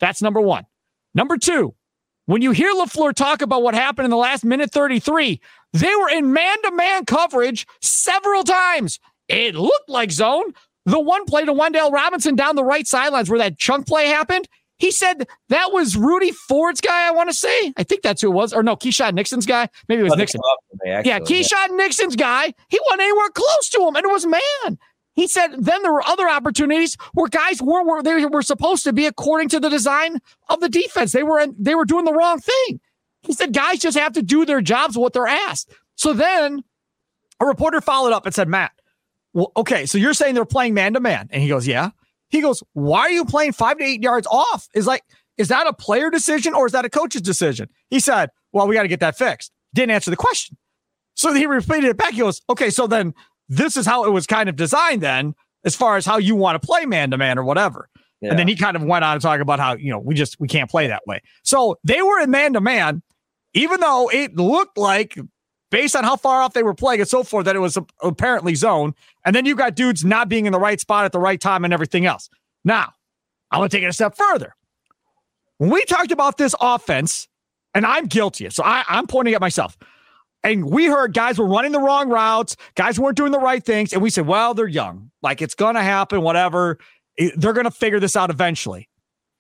That's 0.01 0.23
number 0.23 0.41
one. 0.41 0.65
Number 1.15 1.37
two, 1.37 1.75
when 2.29 2.43
you 2.43 2.51
hear 2.51 2.71
LaFleur 2.75 3.15
talk 3.15 3.41
about 3.41 3.63
what 3.63 3.75
happened 3.75 4.05
in 4.05 4.11
the 4.11 4.17
last 4.19 4.45
minute 4.45 4.71
33, 4.71 5.41
they 5.73 5.97
were 5.97 6.11
in 6.11 6.31
man 6.31 6.61
to 6.63 6.71
man 6.73 7.07
coverage 7.07 7.67
several 7.81 8.45
times. 8.45 9.01
It 9.29 9.55
looked 9.55 9.89
like 9.89 10.11
zone. 10.11 10.53
The 10.85 11.01
one 11.01 11.25
play 11.25 11.47
to 11.47 11.55
Wan'Dale 11.55 11.91
Robinson 11.91 12.37
down 12.37 12.55
the 12.55 12.65
right 12.65 12.87
sidelines 12.87 13.31
where 13.31 13.39
that 13.39 13.59
chunk 13.59 13.87
play 13.87 14.09
happened, 14.09 14.47
he 14.77 14.91
said 14.91 15.27
that 15.49 15.73
was 15.73 15.97
Rudy 15.97 16.33
Ford's 16.33 16.83
guy, 16.83 17.09
I 17.09 17.13
want 17.13 17.31
to 17.31 17.35
say. 17.35 17.73
I 17.79 17.83
think 17.83 18.03
that's 18.03 18.21
who 18.21 18.29
it 18.29 18.35
was. 18.35 18.53
Or 18.53 18.63
no, 18.63 18.77
Keisean 18.77 19.15
Nixon's 19.15 19.47
guy. 19.47 19.71
Maybe 19.89 20.01
it 20.01 20.05
was 20.05 20.17
Nixon. 20.17 20.43
Me, 20.85 20.91
actually, 20.91 21.11
yeah, 21.11 21.21
Keisean 21.21 21.71
yeah. 21.71 21.77
Nixon's 21.77 22.15
guy. 22.15 22.53
He 22.69 22.79
wasn't 22.85 23.01
anywhere 23.01 23.31
close 23.31 23.71
to 23.71 23.89
him, 23.89 23.97
and 23.97 24.05
it 24.05 24.13
was 24.13 24.27
man. 24.27 24.79
He 25.19 25.27
said 25.27 25.49
then 25.59 25.83
there 25.83 25.93
were 25.93 26.07
other 26.07 26.29
opportunities 26.29 26.97
where 27.13 27.27
guys 27.27 27.61
were, 27.61 27.83
were 27.83 28.05
they 28.05 28.25
were 28.27 28.41
supposed 28.41 28.85
to 28.85 28.93
be 28.93 29.05
according 29.05 29.49
to 29.49 29.59
the 29.59 29.69
design 29.69 30.21
of 30.49 30.61
the 30.61 30.69
defense. 30.69 31.11
They 31.11 31.25
were 31.25 31.45
they 31.59 31.75
were 31.75 31.85
doing 31.85 32.05
the 32.05 32.13
wrong 32.13 32.39
thing. 32.39 32.79
He 33.23 33.33
said 33.33 33.53
guys 33.53 33.81
just 33.81 33.99
have 33.99 34.13
to 34.13 34.23
do 34.23 34.47
their 34.47 34.61
jobs 34.61 34.97
what 34.97 35.15
they're 35.15 35.27
asked. 35.27 35.73
So 35.97 36.13
then 36.13 36.63
a 37.41 37.47
reporter 37.47 37.81
followed 37.81 38.13
up 38.13 38.27
and 38.27 38.35
said, 38.35 38.47
Matt, 38.47 38.71
well, 39.33 39.51
okay, 39.57 39.87
so 39.87 39.99
you're 39.99 40.15
saying 40.15 40.37
they're 40.37 40.45
playing 40.45 40.75
man 40.75 40.95
to 40.95 41.01
man. 41.01 41.29
And 41.33 41.43
he 41.43 41.49
goes, 41.49 41.67
Yeah. 41.67 41.91
He 42.29 42.41
goes, 42.41 42.63
Why 42.75 43.01
are 43.01 43.11
you 43.11 43.25
playing 43.25 43.55
five 43.55 43.79
to 43.79 43.85
eight 43.85 44.05
yards 44.05 44.29
off? 44.29 44.69
Is 44.73 44.87
like, 44.87 45.03
is 45.37 45.49
that 45.49 45.67
a 45.67 45.73
player 45.73 46.11
decision 46.11 46.55
or 46.55 46.67
is 46.67 46.73
that 46.75 46.85
a 46.85 46.91
coach's 46.91 47.23
decision? 47.23 47.69
He 47.91 47.99
said, 47.99 48.31
Well, 48.53 48.69
we 48.69 48.77
got 48.77 48.83
to 48.83 48.89
get 48.89 49.01
that 49.01 49.19
fixed. 49.19 49.51
Didn't 49.75 49.91
answer 49.91 50.13
the 50.13 50.17
question. 50.17 50.57
So 51.15 51.33
he 51.33 51.45
repeated 51.47 51.87
it 51.87 51.97
back. 51.97 52.13
He 52.13 52.21
goes, 52.21 52.41
Okay, 52.49 52.71
so 52.71 52.87
then 52.87 53.15
this 53.49 53.77
is 53.77 53.87
how 53.87 54.05
it 54.05 54.11
was 54.11 54.27
kind 54.27 54.49
of 54.49 54.57
designed 54.57 55.03
then, 55.03 55.35
as 55.65 55.75
far 55.75 55.97
as 55.97 56.07
how 56.07 56.19
you 56.19 56.37
want 56.37 56.61
to 56.61 56.67
play 56.67 56.87
man 56.87 57.11
to 57.11 57.19
man 57.19 57.39
or 57.39 57.45
whatever. 57.45 57.89
Yeah. 58.21 58.31
And 58.31 58.39
then 58.39 58.49
he 58.49 58.57
kind 58.57 58.77
of 58.77 58.83
went 58.83 59.05
on 59.05 59.17
to 59.17 59.23
talk 59.23 59.41
about 59.41 59.61
how, 59.61 59.77
you 59.77 59.91
know, 59.91 59.99
we 59.99 60.15
just, 60.15 60.41
we 60.41 60.49
can't 60.49 60.71
play 60.71 60.89
that 60.89 61.03
way. 61.07 61.21
So 61.45 61.77
they 61.85 62.03
were 62.03 62.21
in 62.21 62.31
man 62.31 62.53
to 62.55 62.61
man, 62.61 63.03
even 63.55 63.81
though 63.81 64.11
it 64.11 64.37
looked 64.37 64.77
like, 64.77 65.19
based 65.71 65.95
on 65.95 66.03
how 66.03 66.17
far 66.17 66.41
off 66.41 66.53
they 66.53 66.63
were 66.63 66.75
playing 66.75 67.01
and 67.01 67.09
so 67.09 67.23
forth, 67.23 67.45
that 67.45 67.55
it 67.55 67.61
was 67.61 67.79
apparently 68.03 68.55
zone. 68.55 68.95
And 69.25 69.37
then 69.37 69.45
you 69.45 69.55
got 69.55 69.75
dudes 69.75 70.05
not 70.05 70.29
being 70.29 70.47
in 70.47 70.53
the 70.53 70.59
right 70.59 70.81
spot 70.81 71.05
at 71.05 71.13
the 71.13 71.19
right 71.19 71.41
time 71.41 71.65
and 71.65 71.75
everything 71.75 72.07
else. 72.07 72.29
Now, 72.65 72.93
I'm 73.51 73.61
going 73.61 73.69
to 73.69 73.77
take 73.77 73.85
it 73.85 73.89
a 73.89 73.93
step 73.93 74.17
further. 74.17 74.55
When 75.59 75.71
we 75.71 75.85
talked 75.85 76.11
about 76.11 76.39
this 76.39 76.55
offense, 76.61 77.29
and 77.75 77.85
I'm 77.85 78.07
guilty, 78.07 78.49
so 78.51 78.65
I, 78.65 78.85
I'm 78.89 79.07
pointing 79.07 79.35
at 79.35 79.41
myself. 79.41 79.77
And 80.45 80.71
we 80.71 80.87
heard 80.87 81.15
guys 81.15 81.39
were 81.39 81.47
running 81.47 81.73
the 81.73 81.81
wrong 81.81 82.09
routes, 82.09 82.57
guys 82.75 82.99
weren't 82.99 83.17
doing 83.17 83.33
the 83.33 83.41
right 83.41 83.63
things. 83.63 83.93
And 83.93 84.01
we 84.01 84.11
said, 84.11 84.27
well, 84.27 84.55
they're 84.55 84.67
young. 84.67 85.11
Like 85.23 85.43
it's 85.43 85.55
going 85.55 85.75
to 85.75 85.83
happen, 85.83 86.23
whatever. 86.23 86.79
They're 87.37 87.53
going 87.53 87.65
to 87.65 87.71
figure 87.71 87.99
this 87.99 88.17
out 88.17 88.31
eventually. 88.31 88.89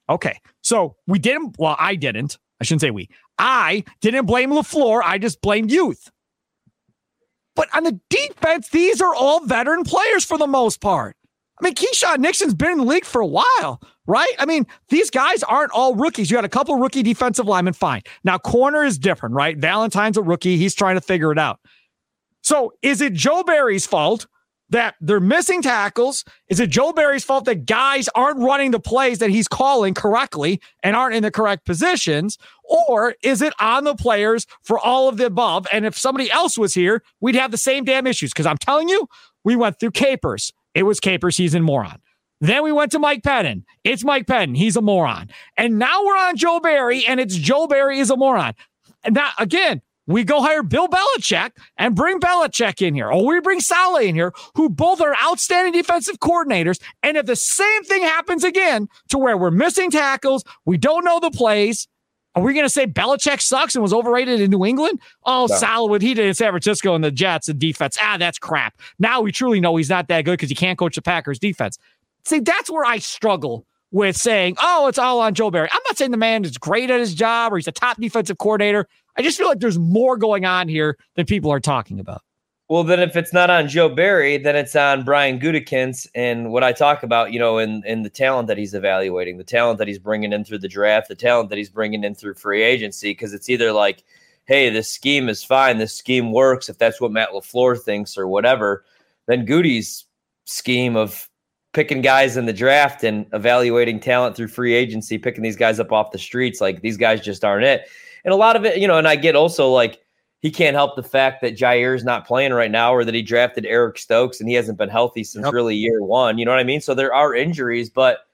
Okay. 0.08 0.40
So 0.62 0.96
we 1.06 1.18
didn't, 1.18 1.56
well, 1.58 1.76
I 1.78 1.94
didn't. 1.94 2.38
I 2.60 2.64
shouldn't 2.64 2.80
say 2.80 2.90
we. 2.90 3.08
I 3.38 3.84
didn't 4.00 4.26
blame 4.26 4.50
LaFleur. 4.50 5.00
I 5.04 5.18
just 5.18 5.40
blamed 5.40 5.70
youth. 5.70 6.10
But 7.54 7.68
on 7.74 7.84
the 7.84 8.00
defense, 8.10 8.68
these 8.68 9.00
are 9.00 9.14
all 9.14 9.44
veteran 9.44 9.84
players 9.84 10.24
for 10.24 10.38
the 10.38 10.46
most 10.46 10.80
part. 10.80 11.16
I 11.60 11.64
mean, 11.64 11.74
Keisean 11.74 12.18
Nixon's 12.18 12.54
been 12.54 12.72
in 12.72 12.78
the 12.78 12.84
league 12.84 13.04
for 13.04 13.20
a 13.20 13.26
while, 13.26 13.80
right? 14.08 14.32
I 14.38 14.46
mean, 14.46 14.66
these 14.88 15.10
guys 15.10 15.44
aren't 15.44 15.70
all 15.70 15.94
rookies. 15.94 16.30
You 16.30 16.36
got 16.36 16.44
a 16.44 16.48
couple 16.48 16.74
rookie 16.76 17.04
defensive 17.04 17.46
linemen, 17.46 17.74
fine. 17.74 18.02
Now, 18.24 18.38
corner 18.38 18.82
is 18.82 18.98
different, 18.98 19.34
right? 19.36 19.56
Valentine's 19.56 20.16
a 20.16 20.22
rookie. 20.22 20.56
He's 20.56 20.74
trying 20.74 20.96
to 20.96 21.00
figure 21.00 21.30
it 21.30 21.38
out. 21.38 21.60
So 22.42 22.72
is 22.82 23.00
it 23.02 23.12
Joe 23.12 23.44
Barry's 23.44 23.86
fault 23.86 24.26
that 24.70 24.94
they're 25.00 25.20
missing 25.20 25.60
tackles? 25.60 26.24
Is 26.48 26.58
it 26.58 26.70
Joe 26.70 26.92
Barry's 26.92 27.22
fault 27.24 27.44
that 27.44 27.66
guys 27.66 28.08
aren't 28.14 28.38
running 28.38 28.70
the 28.70 28.80
plays 28.80 29.18
that 29.18 29.28
he's 29.28 29.46
calling 29.46 29.92
correctly 29.92 30.60
and 30.82 30.96
aren't 30.96 31.14
in 31.14 31.22
the 31.22 31.30
correct 31.30 31.66
positions? 31.66 32.38
Or 32.64 33.14
is 33.22 33.42
it 33.42 33.52
on 33.60 33.84
the 33.84 33.94
players 33.94 34.46
for 34.62 34.78
all 34.78 35.08
of 35.08 35.18
the 35.18 35.26
above? 35.26 35.66
And 35.70 35.84
if 35.84 35.98
somebody 35.98 36.30
else 36.30 36.56
was 36.56 36.72
here, 36.72 37.02
we'd 37.20 37.34
have 37.34 37.50
the 37.50 37.58
same 37.58 37.84
damn 37.84 38.06
issues. 38.06 38.30
Because 38.32 38.46
I'm 38.46 38.58
telling 38.58 38.88
you, 38.88 39.06
we 39.44 39.54
went 39.54 39.78
through 39.78 39.92
capers. 39.92 40.52
It 40.74 40.84
was 40.84 40.98
Capers. 41.00 41.36
season, 41.36 41.62
moron. 41.62 42.00
Then 42.40 42.62
we 42.62 42.72
went 42.72 42.92
to 42.92 42.98
Mike 42.98 43.22
Pettine. 43.22 43.64
It's 43.84 44.04
Mike 44.04 44.26
Pettine. 44.26 44.56
He's 44.56 44.76
a 44.76 44.80
moron. 44.82 45.28
And 45.56 45.78
now 45.78 46.04
we're 46.04 46.16
on 46.16 46.36
Joe 46.36 46.60
Barry, 46.60 47.04
and 47.06 47.18
it's 47.18 47.34
Joe 47.34 47.66
Barry 47.66 47.98
is 47.98 48.10
a 48.10 48.16
moron. 48.16 48.54
And 49.02 49.14
now, 49.14 49.30
again, 49.38 49.82
we 50.06 50.24
go 50.24 50.40
hire 50.40 50.62
Bill 50.62 50.88
Belichick 50.88 51.50
and 51.76 51.94
bring 51.94 52.18
Belichick 52.18 52.80
in 52.80 52.94
here, 52.94 53.10
or 53.10 53.26
we 53.26 53.40
bring 53.40 53.60
Saleh 53.60 54.04
in 54.04 54.14
here, 54.14 54.32
who 54.54 54.70
both 54.70 55.00
are 55.00 55.14
outstanding 55.22 55.72
defensive 55.72 56.18
coordinators. 56.18 56.80
And 57.02 57.16
if 57.16 57.26
the 57.26 57.36
same 57.36 57.84
thing 57.84 58.02
happens 58.02 58.42
again 58.42 58.88
to 59.10 59.18
where 59.18 59.36
we're 59.36 59.50
missing 59.50 59.90
tackles, 59.90 60.44
we 60.64 60.78
don't 60.78 61.04
know 61.04 61.20
the 61.20 61.30
plays, 61.30 61.88
are 62.34 62.42
we 62.42 62.54
going 62.54 62.64
to 62.64 62.70
say 62.70 62.86
Belichick 62.86 63.40
sucks 63.40 63.74
and 63.74 63.82
was 63.82 63.92
overrated 63.92 64.40
in 64.40 64.50
New 64.50 64.64
England? 64.64 65.00
Oh, 65.24 65.46
no. 65.60 65.84
What 65.84 66.02
he 66.02 66.14
did 66.14 66.26
in 66.26 66.34
San 66.34 66.52
Francisco 66.52 66.94
and 66.94 67.02
the 67.02 67.10
Jets 67.10 67.48
and 67.48 67.58
defense, 67.58 67.98
ah, 68.00 68.16
that's 68.16 68.38
crap. 68.38 68.80
Now 68.98 69.20
we 69.20 69.32
truly 69.32 69.60
know 69.60 69.74
he's 69.76 69.90
not 69.90 70.08
that 70.08 70.24
good 70.24 70.34
because 70.34 70.48
he 70.48 70.54
can't 70.54 70.78
coach 70.78 70.94
the 70.94 71.02
Packers 71.02 71.38
defense. 71.38 71.78
See, 72.28 72.40
that's 72.40 72.70
where 72.70 72.84
I 72.84 72.98
struggle 72.98 73.66
with 73.90 74.14
saying, 74.14 74.56
oh, 74.60 74.86
it's 74.86 74.98
all 74.98 75.20
on 75.20 75.32
Joe 75.32 75.50
Barry. 75.50 75.68
I'm 75.72 75.80
not 75.86 75.96
saying 75.96 76.10
the 76.10 76.18
man 76.18 76.44
is 76.44 76.58
great 76.58 76.90
at 76.90 77.00
his 77.00 77.14
job 77.14 77.54
or 77.54 77.56
he's 77.56 77.66
a 77.66 77.72
top 77.72 77.98
defensive 77.98 78.36
coordinator. 78.36 78.86
I 79.16 79.22
just 79.22 79.38
feel 79.38 79.48
like 79.48 79.60
there's 79.60 79.78
more 79.78 80.18
going 80.18 80.44
on 80.44 80.68
here 80.68 80.98
than 81.14 81.24
people 81.24 81.50
are 81.50 81.58
talking 81.58 81.98
about. 81.98 82.20
Well, 82.68 82.84
then 82.84 83.00
if 83.00 83.16
it's 83.16 83.32
not 83.32 83.48
on 83.48 83.66
Joe 83.66 83.88
Barry, 83.88 84.36
then 84.36 84.54
it's 84.54 84.76
on 84.76 85.06
Brian 85.06 85.40
Gutekunst 85.40 86.06
and 86.14 86.52
what 86.52 86.62
I 86.62 86.72
talk 86.72 87.02
about, 87.02 87.32
you 87.32 87.38
know, 87.38 87.56
in, 87.56 87.82
in 87.86 88.02
the 88.02 88.10
talent 88.10 88.46
that 88.48 88.58
he's 88.58 88.74
evaluating, 88.74 89.38
the 89.38 89.44
talent 89.44 89.78
that 89.78 89.88
he's 89.88 89.98
bringing 89.98 90.34
in 90.34 90.44
through 90.44 90.58
the 90.58 90.68
draft, 90.68 91.08
the 91.08 91.14
talent 91.14 91.48
that 91.48 91.56
he's 91.56 91.70
bringing 91.70 92.04
in 92.04 92.14
through 92.14 92.34
free 92.34 92.62
agency. 92.62 93.12
Because 93.12 93.32
it's 93.32 93.48
either 93.48 93.72
like, 93.72 94.04
hey, 94.44 94.68
this 94.68 94.90
scheme 94.90 95.30
is 95.30 95.42
fine, 95.42 95.78
this 95.78 95.94
scheme 95.94 96.30
works, 96.30 96.68
if 96.68 96.76
that's 96.76 97.00
what 97.00 97.10
Matt 97.10 97.30
LaFleur 97.30 97.80
thinks 97.80 98.18
or 98.18 98.28
whatever, 98.28 98.84
then 99.26 99.46
Goody's 99.46 100.04
scheme 100.44 100.94
of 100.94 101.27
picking 101.78 102.00
guys 102.00 102.36
in 102.36 102.44
the 102.44 102.52
draft 102.52 103.04
and 103.04 103.24
evaluating 103.32 104.00
talent 104.00 104.34
through 104.34 104.48
free 104.48 104.74
agency, 104.74 105.16
picking 105.16 105.44
these 105.44 105.54
guys 105.54 105.78
up 105.78 105.92
off 105.92 106.10
the 106.10 106.18
streets, 106.18 106.60
like 106.60 106.80
these 106.80 106.96
guys 106.96 107.20
just 107.20 107.44
aren't 107.44 107.64
it. 107.64 107.88
And 108.24 108.34
a 108.34 108.36
lot 108.36 108.56
of 108.56 108.64
it, 108.64 108.78
you 108.78 108.88
know, 108.88 108.98
and 108.98 109.06
I 109.06 109.14
get 109.14 109.36
also 109.36 109.68
like 109.68 110.00
he 110.40 110.50
can't 110.50 110.74
help 110.74 110.96
the 110.96 111.04
fact 111.04 111.40
that 111.42 111.56
Jaire 111.56 111.94
is 111.94 112.02
not 112.02 112.26
playing 112.26 112.52
right 112.52 112.72
now, 112.72 112.92
or 112.92 113.04
that 113.04 113.14
he 113.14 113.22
drafted 113.22 113.64
Eric 113.64 113.96
Stokes 113.96 114.40
and 114.40 114.48
he 114.48 114.56
hasn't 114.56 114.76
been 114.76 114.88
healthy 114.88 115.22
since 115.22 115.44
yep. 115.44 115.54
really 115.54 115.76
year 115.76 116.02
one. 116.02 116.36
You 116.36 116.46
know 116.46 116.50
what 116.50 116.58
I 116.58 116.64
mean? 116.64 116.80
So 116.80 116.96
there 116.96 117.14
are 117.14 117.32
injuries, 117.32 117.90
but 117.90 118.26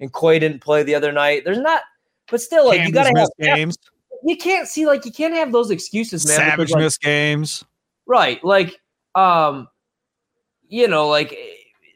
and 0.00 0.10
Quay 0.10 0.38
didn't 0.38 0.60
play 0.60 0.82
the 0.82 0.94
other 0.94 1.12
night. 1.12 1.44
There's 1.44 1.60
not, 1.60 1.82
but 2.30 2.40
still, 2.40 2.68
like 2.68 2.86
you 2.86 2.90
gotta 2.90 3.12
have 3.14 3.28
games. 3.38 3.76
You 4.24 4.38
can't 4.38 4.66
see 4.66 4.86
like 4.86 5.04
you 5.04 5.12
can't 5.12 5.34
have 5.34 5.52
those 5.52 5.70
excuses, 5.70 6.26
man. 6.26 6.38
Savage 6.38 6.56
because, 6.56 6.70
like, 6.70 6.82
missed 6.84 7.02
games, 7.02 7.64
right? 8.06 8.42
Like, 8.42 8.80
um, 9.14 9.68
you 10.68 10.88
know, 10.88 11.08
like 11.08 11.36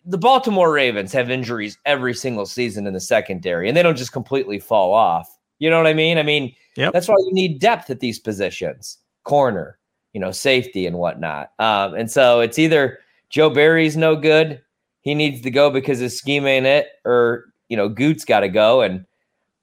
the 0.07 0.19
Baltimore 0.19 0.73
Ravens 0.73 1.12
have 1.12 1.31
injuries 1.31 1.77
every 1.85 2.14
single 2.14 2.47
season 2.47 2.87
in 2.87 2.95
the 2.95 3.01
secondary, 3.01 3.69
and 3.69 3.77
they 3.77 3.83
don't 3.83 3.97
just 3.97 4.12
completely 4.12 4.61
fall 4.61 4.95
off. 4.95 5.29
You 5.59 5.69
know 5.69 5.79
what 5.79 5.87
I 5.87 5.95
mean? 5.95 6.16
I 6.16 6.23
mean, 6.23 6.55
yep. 6.77 6.92
that's 6.92 7.09
why 7.09 7.16
you 7.19 7.33
need 7.33 7.59
depth 7.59 7.90
at 7.90 8.01
these 8.01 8.19
positions 8.19 8.99
corner, 9.25 9.79
you 10.12 10.21
know, 10.21 10.31
safety 10.31 10.87
and 10.87 10.97
whatnot. 10.99 11.51
Um, 11.59 11.95
and 11.95 12.11
so 12.11 12.40
it's 12.40 12.59
either 12.59 12.99
Joe 13.31 13.51
Barry's 13.51 13.97
no 13.97 14.14
good, 14.14 14.62
he 15.01 15.14
needs 15.14 15.40
to 15.42 15.51
go 15.51 15.71
because 15.71 15.99
his 15.99 16.16
scheme 16.16 16.47
ain't 16.47 16.66
it, 16.66 16.88
or 17.05 17.47
you 17.69 17.77
know, 17.77 17.88
Goot's 17.88 18.25
got 18.25 18.40
to 18.40 18.49
go. 18.49 18.83
And 18.83 19.05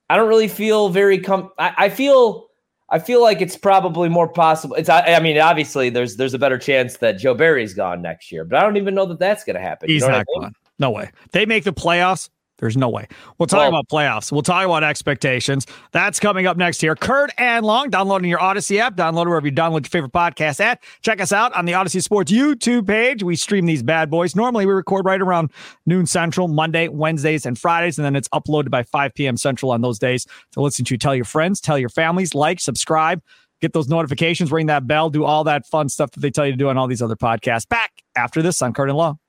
I 0.09 0.17
don't 0.17 0.27
really 0.27 0.47
feel 0.47 0.89
very 0.89 1.19
com. 1.19 1.51
I, 1.57 1.73
I, 1.77 1.89
feel. 1.89 2.47
I 2.93 2.99
feel 2.99 3.23
like 3.23 3.41
it's 3.41 3.57
probably 3.57 4.07
more 4.07 4.27
possible. 4.27 4.75
It's. 4.75 4.87
I, 4.87 5.01
I, 5.15 5.19
mean, 5.19 5.39
obviously, 5.39 5.89
there's 5.89 6.15
there's 6.15 6.35
a 6.35 6.39
better 6.39 6.59
chance 6.59 6.97
that 6.97 7.13
Joe 7.13 7.33
Barry's 7.33 7.73
gone 7.73 8.03
next 8.03 8.31
year, 8.31 8.45
but 8.45 8.59
I 8.59 8.61
don't 8.61 8.77
even 8.77 8.93
know 8.93 9.07
that 9.07 9.17
that's 9.17 9.43
going 9.43 9.55
to 9.55 9.61
happen. 9.61 9.89
He's 9.89 10.03
you 10.03 10.07
know 10.07 10.17
not 10.17 10.19
I 10.19 10.25
mean? 10.27 10.41
gone. 10.41 10.53
No 10.77 10.91
way. 10.91 11.09
They 11.31 11.47
make 11.47 11.63
the 11.63 11.73
playoffs. 11.73 12.29
There's 12.63 12.77
no 12.77 12.87
way. 12.87 13.05
We'll 13.37 13.47
talk 13.47 13.59
well, 13.59 13.67
about 13.67 13.89
playoffs. 13.89 14.31
We'll 14.31 14.41
talk 14.41 14.63
about 14.63 14.85
expectations. 14.85 15.67
That's 15.91 16.17
coming 16.17 16.47
up 16.47 16.55
next 16.55 16.79
here. 16.79 16.95
Curd 16.95 17.33
and 17.37 17.65
Long, 17.65 17.89
downloading 17.89 18.29
your 18.29 18.39
Audacy 18.39 18.77
app. 18.77 18.95
Download 18.95 19.25
wherever 19.25 19.45
you 19.45 19.51
download 19.51 19.83
your 19.83 19.89
favorite 19.89 20.13
podcast 20.13 20.61
at. 20.61 20.81
Check 21.01 21.19
us 21.19 21.33
out 21.33 21.53
on 21.55 21.65
the 21.65 21.73
Audacy 21.73 22.01
Sports 22.01 22.31
YouTube 22.31 22.87
page. 22.87 23.21
We 23.21 23.35
stream 23.35 23.65
these 23.65 23.83
bad 23.83 24.09
boys. 24.09 24.33
Normally, 24.33 24.65
we 24.65 24.71
record 24.71 25.03
right 25.03 25.19
around 25.19 25.51
noon 25.85 26.05
Central, 26.05 26.47
Monday, 26.47 26.87
Wednesdays, 26.87 27.45
and 27.45 27.59
Fridays, 27.59 27.97
and 27.97 28.05
then 28.05 28.15
it's 28.15 28.29
uploaded 28.29 28.69
by 28.69 28.83
5 28.83 29.13
p.m. 29.13 29.35
Central 29.35 29.69
on 29.73 29.81
those 29.81 29.99
days 29.99 30.25
to 30.53 30.61
listen 30.61 30.85
to. 30.85 30.97
Tell 30.97 31.13
your 31.13 31.25
friends, 31.25 31.59
tell 31.59 31.77
your 31.77 31.89
families, 31.89 32.33
like, 32.33 32.61
subscribe, 32.61 33.21
get 33.59 33.73
those 33.73 33.89
notifications, 33.89 34.53
ring 34.53 34.67
that 34.67 34.87
bell, 34.87 35.09
do 35.09 35.25
all 35.25 35.43
that 35.43 35.67
fun 35.67 35.89
stuff 35.89 36.11
that 36.11 36.21
they 36.21 36.31
tell 36.31 36.45
you 36.45 36.53
to 36.53 36.57
do 36.57 36.69
on 36.69 36.77
all 36.77 36.87
these 36.87 37.01
other 37.01 37.17
podcasts. 37.17 37.67
Back 37.67 37.91
after 38.15 38.41
this 38.41 38.61
on 38.61 38.71
Curd 38.71 38.87
and 38.87 38.97
Long. 38.97 39.19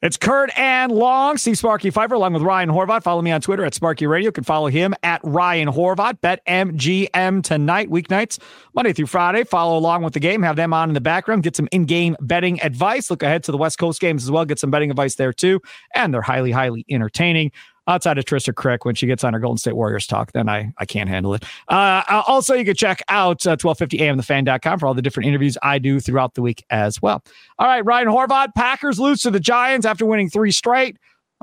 It's 0.00 0.16
Curd 0.16 0.52
and 0.56 0.92
Long, 0.92 1.38
Steve 1.38 1.58
Sparky 1.58 1.90
Fifer, 1.90 2.14
along 2.14 2.32
with 2.32 2.42
Ryan 2.42 2.68
Horvat. 2.68 3.02
Follow 3.02 3.20
me 3.20 3.32
on 3.32 3.40
Twitter 3.40 3.64
at 3.64 3.74
Sparky 3.74 4.06
Radio. 4.06 4.28
You 4.28 4.32
can 4.32 4.44
follow 4.44 4.68
him 4.68 4.94
at 5.02 5.20
Ryan 5.24 5.66
Horvat. 5.66 6.20
Bet 6.20 6.40
MGM 6.46 7.42
tonight, 7.42 7.90
weeknights, 7.90 8.38
Monday 8.76 8.92
through 8.92 9.06
Friday. 9.06 9.42
Follow 9.42 9.76
along 9.76 10.04
with 10.04 10.14
the 10.14 10.20
game. 10.20 10.44
Have 10.44 10.54
them 10.54 10.72
on 10.72 10.88
in 10.88 10.94
the 10.94 11.00
background. 11.00 11.42
Get 11.42 11.56
some 11.56 11.66
in-game 11.72 12.14
betting 12.20 12.62
advice. 12.62 13.10
Look 13.10 13.24
ahead 13.24 13.42
to 13.42 13.50
the 13.50 13.58
West 13.58 13.80
Coast 13.80 14.00
games 14.00 14.22
as 14.22 14.30
well. 14.30 14.44
Get 14.44 14.60
some 14.60 14.70
betting 14.70 14.92
advice 14.92 15.16
there 15.16 15.32
too. 15.32 15.60
And 15.96 16.14
they're 16.14 16.22
highly, 16.22 16.52
highly 16.52 16.84
entertaining 16.88 17.50
outside 17.88 18.18
of 18.18 18.24
Trysta 18.24 18.52
Krick 18.52 18.84
when 18.84 18.94
she 18.94 19.06
gets 19.06 19.24
on 19.24 19.32
her 19.32 19.40
Golden 19.40 19.58
State 19.58 19.74
Warriors 19.74 20.06
talk, 20.06 20.32
then 20.32 20.48
I, 20.48 20.72
I 20.78 20.84
can't 20.84 21.08
handle 21.08 21.34
it. 21.34 21.44
Uh, 21.68 22.02
uh 22.08 22.22
also, 22.26 22.54
you 22.54 22.64
can 22.64 22.76
check 22.76 23.02
out 23.08 23.44
uh, 23.46 23.56
1250 23.60 23.98
amthefan.com 23.98 24.78
for 24.78 24.86
all 24.86 24.94
the 24.94 25.02
different 25.02 25.26
interviews 25.26 25.58
I 25.62 25.78
do 25.78 25.98
throughout 25.98 26.34
the 26.34 26.42
week 26.42 26.64
as 26.70 27.02
well. 27.02 27.24
All 27.58 27.66
right, 27.66 27.84
Ryan 27.84 28.08
Horvat, 28.08 28.54
Packers 28.54 29.00
lose 29.00 29.22
to 29.22 29.30
the 29.30 29.40
Giants 29.40 29.86
after 29.86 30.06
winning 30.06 30.30
three 30.30 30.52
straight. 30.52 30.98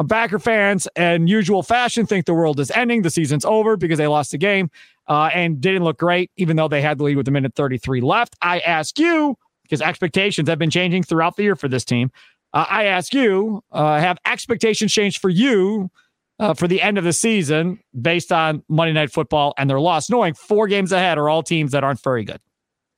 Packer 0.09 0.39
fans, 0.39 0.87
in 0.97 1.27
usual 1.27 1.63
fashion, 1.63 2.05
think 2.05 2.25
the 2.25 2.33
world 2.33 2.59
is 2.59 2.69
ending. 2.71 3.01
The 3.01 3.09
season's 3.09 3.45
over 3.45 3.77
because 3.77 3.97
they 3.97 4.07
lost 4.07 4.31
the 4.31 4.37
game 4.37 4.69
uh, 5.07 5.29
and 5.33 5.61
didn't 5.61 5.83
look 5.83 5.97
great, 5.97 6.31
even 6.35 6.57
though 6.57 6.67
they 6.67 6.81
had 6.81 6.97
the 6.97 7.05
lead 7.05 7.15
with 7.15 7.27
a 7.29 7.31
minute 7.31 7.55
33 7.55 8.01
left. 8.01 8.35
I 8.41 8.59
ask 8.59 8.99
you, 8.99 9.37
because 9.63 9.81
expectations 9.81 10.49
have 10.49 10.59
been 10.59 10.69
changing 10.69 11.03
throughout 11.03 11.37
the 11.37 11.43
year 11.43 11.55
for 11.55 11.69
this 11.69 11.85
team. 11.85 12.11
Uh, 12.53 12.65
I 12.69 12.85
ask 12.85 13.13
you, 13.13 13.63
uh, 13.71 13.99
have 13.99 14.17
expectations 14.25 14.91
changed 14.91 15.21
for 15.21 15.29
you 15.29 15.89
uh, 16.39 16.53
for 16.53 16.67
the 16.67 16.81
end 16.81 16.97
of 16.97 17.03
the 17.03 17.13
season 17.13 17.79
based 17.99 18.31
on 18.31 18.63
Monday 18.67 18.93
Night 18.93 19.11
Football 19.11 19.53
and 19.57 19.69
their 19.69 19.79
loss, 19.79 20.09
knowing 20.09 20.33
four 20.33 20.67
games 20.67 20.91
ahead 20.91 21.17
are 21.17 21.29
all 21.29 21.43
teams 21.43 21.71
that 21.71 21.83
aren't 21.83 22.03
very 22.03 22.23
good. 22.23 22.39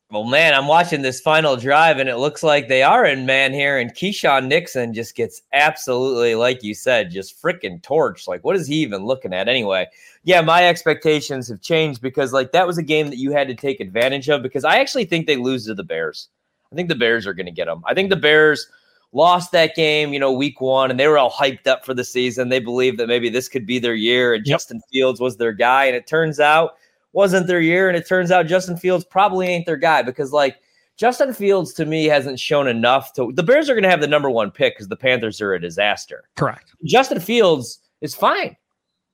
Well, 0.10 0.23
man, 0.23 0.54
I'm 0.54 0.67
watching 0.67 1.02
this 1.02 1.19
final 1.19 1.58
drive, 1.58 1.97
and 1.97 2.08
it 2.08 2.15
looks 2.15 2.41
like 2.41 2.69
they 2.69 2.82
are 2.82 3.06
in 3.06 3.26
man 3.26 3.52
here. 3.52 3.78
And 3.78 3.93
Keisean 3.93 4.47
Nixon 4.47 4.93
just 4.93 5.15
gets 5.15 5.41
absolutely, 5.52 6.34
like 6.36 6.63
you 6.63 6.73
said, 6.73 7.12
just 7.12 7.41
freaking 7.41 7.82
torched. 7.82 8.26
Like, 8.26 8.41
what 8.45 8.56
is 8.56 8.67
he 8.67 8.76
even 8.76 9.06
looking 9.06 9.34
at 9.34 9.50
anyway? 9.50 9.86
Yeah, 10.23 10.39
my 10.39 10.65
expectations 10.65 11.50
have 11.50 11.62
changed 11.62 12.02
because, 12.02 12.32
like, 12.32 12.54
that 12.54 12.65
was 12.65 12.78
a 12.78 12.84
game 12.84 13.10
that 13.10 13.17
you 13.17 13.34
had 13.34 13.50
to 13.50 13.56
take 13.56 13.82
advantage 13.82 14.30
of 14.30 14.41
because 14.41 14.63
I 14.63 14.78
actually 14.78 15.04
think 15.04 15.28
they 15.28 15.36
lose 15.36 15.65
to 15.65 15.73
the 15.73 15.84
Bears. 15.84 16.30
I 16.71 16.76
think 16.76 16.88
the 16.88 16.95
Bears 16.95 17.28
are 17.28 17.34
going 17.34 17.45
to 17.45 17.52
get 17.52 17.65
them. 17.65 17.84
I 17.86 17.93
think 17.93 18.10
the 18.10 18.15
Bears 18.15 18.65
lost 19.13 19.51
that 19.51 19.75
game, 19.75 20.13
you 20.13 20.19
know, 20.19 20.31
week 20.31 20.61
one, 20.61 20.91
and 20.91 20.99
they 20.99 21.07
were 21.07 21.17
all 21.17 21.31
hyped 21.31 21.67
up 21.67 21.85
for 21.85 21.93
the 21.93 22.03
season. 22.03 22.49
They 22.49 22.59
believed 22.59 22.99
that 22.99 23.07
maybe 23.07 23.29
this 23.29 23.49
could 23.49 23.65
be 23.65 23.79
their 23.79 23.95
year, 23.95 24.33
and 24.33 24.45
yep. 24.45 24.55
Justin 24.55 24.81
Fields 24.91 25.19
was 25.19 25.37
their 25.37 25.53
guy. 25.53 25.85
And 25.85 25.95
it 25.95 26.07
turns 26.07 26.39
out 26.39 26.75
wasn't 27.13 27.47
their 27.47 27.61
year, 27.61 27.87
and 27.87 27.97
it 27.97 28.07
turns 28.07 28.31
out 28.31 28.47
Justin 28.47 28.77
Fields 28.77 29.05
probably 29.05 29.47
ain't 29.47 29.65
their 29.65 29.77
guy 29.77 30.01
because 30.01 30.31
like 30.31 30.57
Justin 30.97 31.33
Fields 31.33 31.73
to 31.73 31.85
me 31.85 32.05
hasn't 32.05 32.39
shown 32.39 32.67
enough 32.67 33.13
to 33.13 33.31
the 33.33 33.43
Bears 33.43 33.69
are 33.69 33.75
gonna 33.75 33.89
have 33.89 34.01
the 34.01 34.07
number 34.07 34.29
one 34.29 34.51
pick 34.51 34.75
because 34.75 34.87
the 34.87 34.95
Panthers 34.95 35.39
are 35.41 35.53
a 35.53 35.61
disaster. 35.61 36.23
Correct. 36.35 36.73
Justin 36.85 37.19
Fields 37.19 37.79
is 38.01 38.13
fine, 38.15 38.57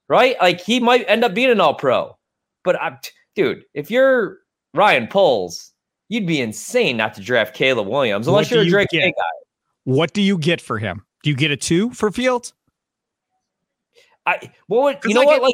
right? 0.08 0.36
Like 0.41 0.62
he 0.62 0.79
might 0.79 1.06
end 1.08 1.23
up 1.23 1.34
being 1.34 1.51
an 1.51 1.60
all 1.60 1.75
pro. 1.75 2.17
But 2.63 2.82
I 2.82 2.97
dude, 3.36 3.65
if 3.73 3.91
you're 3.91 4.39
Ryan 4.73 5.08
Poles, 5.08 5.73
you'd 6.10 6.25
be 6.25 6.41
insane 6.41 6.97
not 6.97 7.13
to 7.15 7.21
draft 7.21 7.53
Caleb 7.53 7.88
Williams 7.88 8.27
unless 8.27 8.49
you're 8.49 8.62
a 8.62 8.69
Drake 8.69 8.89
you 8.91 9.01
guy. 9.01 9.12
What 9.84 10.13
do 10.13 10.22
you 10.22 10.38
get 10.38 10.62
for 10.62 10.80
him? 10.80 11.06
Do 11.24 11.30
you 11.30 11.36
get 11.36 11.52
a 11.52 11.58
two 11.58 11.91
for 11.91 12.12
Fields? 12.12 12.54
I 14.26 14.52
what 14.67 14.84
would 14.84 15.10
you 15.10 15.13
know 15.13 15.24
what 15.24 15.41
like 15.41 15.54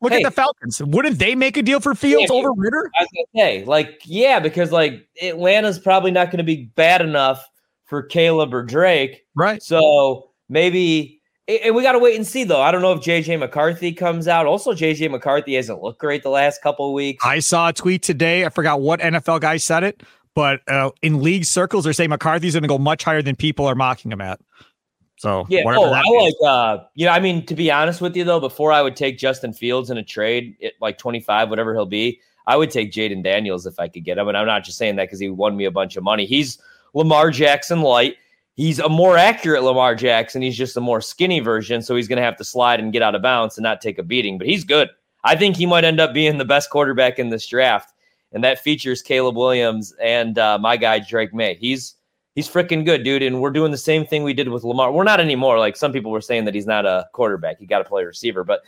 look 0.00 0.12
hey, 0.12 0.18
at 0.18 0.24
the 0.24 0.30
Falcons. 0.30 0.80
Wouldn't 0.80 1.18
they 1.18 1.34
make 1.34 1.56
a 1.56 1.62
deal 1.62 1.80
for 1.80 1.94
Fields 1.94 2.30
yeah, 2.30 2.36
over 2.36 2.52
Ridder? 2.52 2.90
I 2.98 3.02
was 3.02 3.08
gonna 3.12 3.44
say, 3.44 3.64
like, 3.64 4.02
yeah, 4.04 4.38
because 4.38 4.70
like 4.70 5.08
Atlanta's 5.20 5.80
probably 5.80 6.12
not 6.12 6.30
gonna 6.30 6.44
be 6.44 6.66
bad 6.76 7.00
enough 7.00 7.48
for 7.86 8.02
Caleb 8.02 8.54
or 8.54 8.62
Drake. 8.62 9.26
Right. 9.34 9.60
So 9.62 10.30
maybe 10.48 11.20
and 11.48 11.74
we 11.74 11.82
gotta 11.82 11.98
wait 11.98 12.16
and 12.16 12.26
see 12.26 12.44
though. 12.44 12.62
I 12.62 12.70
don't 12.70 12.82
know 12.82 12.92
if 12.92 13.00
JJ 13.00 13.38
McCarthy 13.38 13.92
comes 13.92 14.28
out. 14.28 14.46
Also, 14.46 14.72
JJ 14.72 15.10
McCarthy 15.10 15.54
hasn't 15.54 15.82
looked 15.82 15.98
great 15.98 16.22
the 16.22 16.30
last 16.30 16.62
couple 16.62 16.86
of 16.86 16.92
weeks. 16.92 17.24
I 17.24 17.40
saw 17.40 17.68
a 17.68 17.72
tweet 17.72 18.02
today. 18.02 18.44
I 18.44 18.48
forgot 18.48 18.80
what 18.80 19.00
NFL 19.00 19.40
guy 19.40 19.56
said 19.56 19.82
it, 19.82 20.02
but 20.34 20.60
uh, 20.68 20.90
in 21.02 21.22
league 21.22 21.44
circles, 21.44 21.84
they're 21.84 21.92
saying 21.92 22.10
McCarthy's 22.10 22.54
going 22.54 22.62
to 22.62 22.68
go 22.68 22.78
much 22.78 23.04
higher 23.04 23.22
than 23.22 23.36
people 23.36 23.66
are 23.66 23.74
mocking 23.74 24.12
him 24.12 24.20
at. 24.20 24.40
So 25.16 25.46
yeah, 25.48 25.62
oh, 25.64 25.92
I 25.92 26.02
like 26.02 26.34
uh, 26.44 26.84
you 26.94 27.06
know, 27.06 27.12
I 27.12 27.20
mean, 27.20 27.46
to 27.46 27.54
be 27.54 27.70
honest 27.70 28.00
with 28.00 28.16
you 28.16 28.24
though, 28.24 28.40
before 28.40 28.72
I 28.72 28.82
would 28.82 28.96
take 28.96 29.16
Justin 29.16 29.52
Fields 29.52 29.90
in 29.90 29.96
a 29.96 30.02
trade 30.02 30.56
at 30.62 30.72
like 30.80 30.98
twenty 30.98 31.20
five, 31.20 31.48
whatever 31.48 31.72
he'll 31.72 31.86
be, 31.86 32.20
I 32.46 32.56
would 32.56 32.70
take 32.70 32.92
Jayden 32.92 33.22
Daniels 33.22 33.64
if 33.64 33.78
I 33.78 33.88
could 33.88 34.04
get 34.04 34.18
him. 34.18 34.28
And 34.28 34.36
I'm 34.36 34.46
not 34.46 34.64
just 34.64 34.76
saying 34.76 34.96
that 34.96 35.04
because 35.04 35.20
he 35.20 35.28
won 35.28 35.56
me 35.56 35.66
a 35.66 35.70
bunch 35.70 35.96
of 35.96 36.02
money. 36.02 36.26
He's 36.26 36.58
Lamar 36.94 37.30
Jackson 37.30 37.80
light. 37.80 38.16
He's 38.56 38.80
a 38.80 38.88
more 38.88 39.16
accurate 39.16 39.62
Lamar 39.62 39.94
Jackson. 39.94 40.42
He's 40.42 40.56
just 40.56 40.76
a 40.76 40.80
more 40.80 41.00
skinny 41.00 41.40
version, 41.40 41.80
so 41.80 41.96
he's 41.96 42.08
going 42.08 42.18
to 42.18 42.22
have 42.22 42.36
to 42.36 42.44
slide 42.44 42.80
and 42.80 42.92
get 42.92 43.02
out 43.02 43.14
of 43.14 43.22
bounds 43.22 43.56
and 43.56 43.62
not 43.62 43.80
take 43.80 43.98
a 43.98 44.02
beating. 44.02 44.36
But 44.36 44.46
he's 44.46 44.64
good. 44.64 44.90
I 45.24 45.36
think 45.36 45.56
he 45.56 45.64
might 45.64 45.84
end 45.84 46.00
up 46.00 46.12
being 46.12 46.38
the 46.38 46.44
best 46.44 46.70
quarterback 46.70 47.18
in 47.18 47.30
this 47.30 47.46
draft 47.46 47.93
and 48.34 48.44
that 48.44 48.58
features 48.58 49.00
Caleb 49.00 49.36
Williams 49.36 49.94
and 50.02 50.38
uh, 50.38 50.58
my 50.58 50.76
guy 50.76 50.98
Drake 50.98 51.32
Maye. 51.32 51.54
He's 51.54 51.94
he's 52.34 52.48
freaking 52.48 52.84
good, 52.84 53.04
dude. 53.04 53.22
And 53.22 53.40
we're 53.40 53.50
doing 53.50 53.70
the 53.70 53.78
same 53.78 54.04
thing 54.04 54.24
we 54.24 54.34
did 54.34 54.48
with 54.48 54.64
Lamar. 54.64 54.92
We're 54.92 55.04
not 55.04 55.20
anymore. 55.20 55.58
Like 55.58 55.76
some 55.76 55.92
people 55.92 56.10
were 56.10 56.20
saying 56.20 56.44
that 56.44 56.54
he's 56.54 56.66
not 56.66 56.84
a 56.84 57.06
quarterback; 57.12 57.58
he 57.58 57.66
got 57.66 57.78
to 57.78 57.84
play 57.84 58.04
receiver. 58.04 58.44
But 58.44 58.62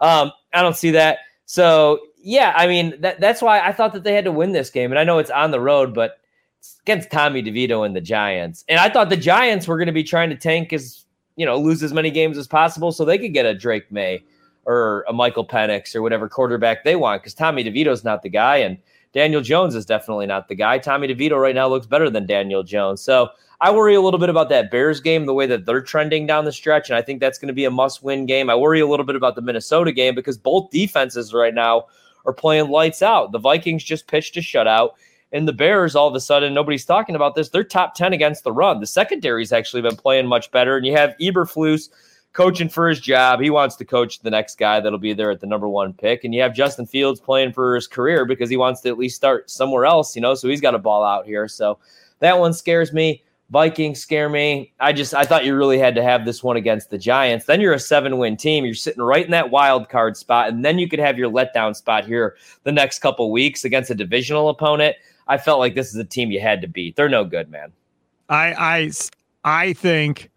um, 0.00 0.32
I 0.52 0.62
don't 0.62 0.76
see 0.76 0.90
that. 0.90 1.18
So 1.46 2.00
yeah, 2.18 2.52
I 2.56 2.66
mean 2.66 3.00
that 3.00 3.20
that's 3.20 3.40
why 3.40 3.60
I 3.60 3.72
thought 3.72 3.92
that 3.92 4.02
they 4.02 4.14
had 4.14 4.24
to 4.24 4.32
win 4.32 4.52
this 4.52 4.70
game. 4.70 4.90
And 4.90 4.98
I 4.98 5.04
know 5.04 5.18
it's 5.18 5.30
on 5.30 5.52
the 5.52 5.60
road, 5.60 5.94
but 5.94 6.18
it's 6.58 6.78
against 6.82 7.10
Tommy 7.10 7.42
DeVito 7.42 7.86
and 7.86 7.94
the 7.94 8.00
Giants. 8.00 8.64
And 8.68 8.80
I 8.80 8.88
thought 8.88 9.10
the 9.10 9.16
Giants 9.16 9.68
were 9.68 9.76
going 9.78 9.86
to 9.86 9.92
be 9.92 10.04
trying 10.04 10.30
to 10.30 10.36
tank 10.36 10.72
as 10.72 11.04
you 11.36 11.46
know 11.46 11.56
lose 11.56 11.82
as 11.82 11.92
many 11.92 12.10
games 12.10 12.36
as 12.36 12.48
possible 12.48 12.90
so 12.90 13.04
they 13.04 13.18
could 13.18 13.32
get 13.32 13.46
a 13.46 13.54
Drake 13.54 13.90
Maye 13.92 14.24
or 14.66 15.04
a 15.08 15.12
Michael 15.12 15.46
Penix 15.46 15.94
or 15.94 16.02
whatever 16.02 16.28
quarterback 16.28 16.84
they 16.84 16.96
want 16.96 17.22
because 17.22 17.34
Tommy 17.34 17.62
DeVito's 17.62 18.04
not 18.04 18.22
the 18.22 18.28
guy 18.28 18.56
and 18.56 18.78
Daniel 19.14 19.40
Jones 19.40 19.76
is 19.76 19.86
definitely 19.86 20.26
not 20.26 20.48
the 20.48 20.56
guy. 20.56 20.78
Tommy 20.78 21.06
DeVito 21.06 21.40
right 21.40 21.54
now 21.54 21.68
looks 21.68 21.86
better 21.86 22.10
than 22.10 22.26
Daniel 22.26 22.64
Jones. 22.64 23.00
So 23.00 23.30
I 23.60 23.70
worry 23.70 23.94
a 23.94 24.00
little 24.00 24.18
bit 24.18 24.28
about 24.28 24.48
that 24.48 24.72
Bears 24.72 25.00
game, 25.00 25.24
the 25.24 25.32
way 25.32 25.46
that 25.46 25.64
they're 25.64 25.80
trending 25.80 26.26
down 26.26 26.44
the 26.44 26.52
stretch. 26.52 26.90
And 26.90 26.96
I 26.96 27.02
think 27.02 27.20
that's 27.20 27.38
going 27.38 27.48
to 27.48 27.54
be 27.54 27.64
a 27.64 27.70
must 27.70 28.02
win 28.02 28.26
game. 28.26 28.50
I 28.50 28.56
worry 28.56 28.80
a 28.80 28.86
little 28.86 29.06
bit 29.06 29.14
about 29.14 29.36
the 29.36 29.40
Minnesota 29.40 29.92
game 29.92 30.16
because 30.16 30.36
both 30.36 30.70
defenses 30.70 31.32
right 31.32 31.54
now 31.54 31.86
are 32.26 32.32
playing 32.32 32.70
lights 32.70 33.02
out. 33.02 33.30
The 33.30 33.38
Vikings 33.38 33.84
just 33.84 34.08
pitched 34.08 34.36
a 34.36 34.40
shutout. 34.40 34.90
And 35.32 35.46
the 35.46 35.52
Bears, 35.52 35.94
all 35.94 36.08
of 36.08 36.14
a 36.14 36.20
sudden, 36.20 36.52
nobody's 36.52 36.84
talking 36.84 37.14
about 37.14 37.36
this. 37.36 37.48
They're 37.48 37.64
top 37.64 37.94
10 37.94 38.12
against 38.12 38.44
the 38.44 38.52
run. 38.52 38.80
The 38.80 38.86
secondary's 38.86 39.52
actually 39.52 39.82
been 39.82 39.96
playing 39.96 40.26
much 40.26 40.50
better. 40.50 40.76
And 40.76 40.86
you 40.86 40.96
have 40.96 41.14
Eberflus 41.20 41.88
coaching 42.34 42.68
for 42.68 42.88
his 42.88 43.00
job. 43.00 43.40
He 43.40 43.48
wants 43.48 43.76
to 43.76 43.84
coach 43.84 44.20
the 44.20 44.30
next 44.30 44.58
guy 44.58 44.80
that'll 44.80 44.98
be 44.98 45.14
there 45.14 45.30
at 45.30 45.40
the 45.40 45.46
number 45.46 45.68
one 45.68 45.94
pick. 45.94 46.24
And 46.24 46.34
you 46.34 46.42
have 46.42 46.54
Justin 46.54 46.84
Fields 46.84 47.20
playing 47.20 47.52
for 47.52 47.74
his 47.74 47.86
career 47.86 48.26
because 48.26 48.50
he 48.50 48.56
wants 48.56 48.82
to 48.82 48.90
at 48.90 48.98
least 48.98 49.16
start 49.16 49.48
somewhere 49.48 49.86
else, 49.86 50.14
you 50.14 50.20
know, 50.20 50.34
so 50.34 50.48
he's 50.48 50.60
got 50.60 50.74
a 50.74 50.78
ball 50.78 51.02
out 51.02 51.24
here. 51.24 51.48
So 51.48 51.78
that 52.18 52.38
one 52.38 52.52
scares 52.52 52.92
me. 52.92 53.22
Vikings 53.50 54.00
scare 54.00 54.28
me. 54.28 54.72
I 54.80 54.92
just 54.92 55.14
I 55.14 55.24
thought 55.24 55.44
you 55.44 55.54
really 55.54 55.78
had 55.78 55.94
to 55.94 56.02
have 56.02 56.24
this 56.24 56.42
one 56.42 56.56
against 56.56 56.90
the 56.90 56.98
Giants. 56.98 57.44
Then 57.44 57.60
you're 57.60 57.74
a 57.74 57.78
seven 57.78 58.18
win 58.18 58.36
team. 58.36 58.64
You're 58.64 58.74
sitting 58.74 59.02
right 59.02 59.24
in 59.24 59.30
that 59.30 59.50
wild 59.50 59.88
card 59.88 60.16
spot, 60.16 60.48
and 60.48 60.64
then 60.64 60.78
you 60.78 60.88
could 60.88 60.98
have 60.98 61.18
your 61.18 61.30
letdown 61.30 61.76
spot 61.76 62.06
here 62.06 62.36
the 62.64 62.72
next 62.72 63.00
couple 63.00 63.30
weeks 63.30 63.64
against 63.64 63.90
a 63.90 63.94
divisional 63.94 64.48
opponent. 64.48 64.96
I 65.28 65.36
felt 65.36 65.58
like 65.58 65.74
this 65.74 65.88
is 65.88 65.96
a 65.96 66.04
team 66.04 66.30
you 66.30 66.40
had 66.40 66.62
to 66.62 66.66
beat. 66.66 66.96
They're 66.96 67.08
no 67.08 67.24
good, 67.24 67.50
man. 67.50 67.70
I 68.28 68.54
I 68.54 68.90
I 69.44 69.72
think 69.74 70.30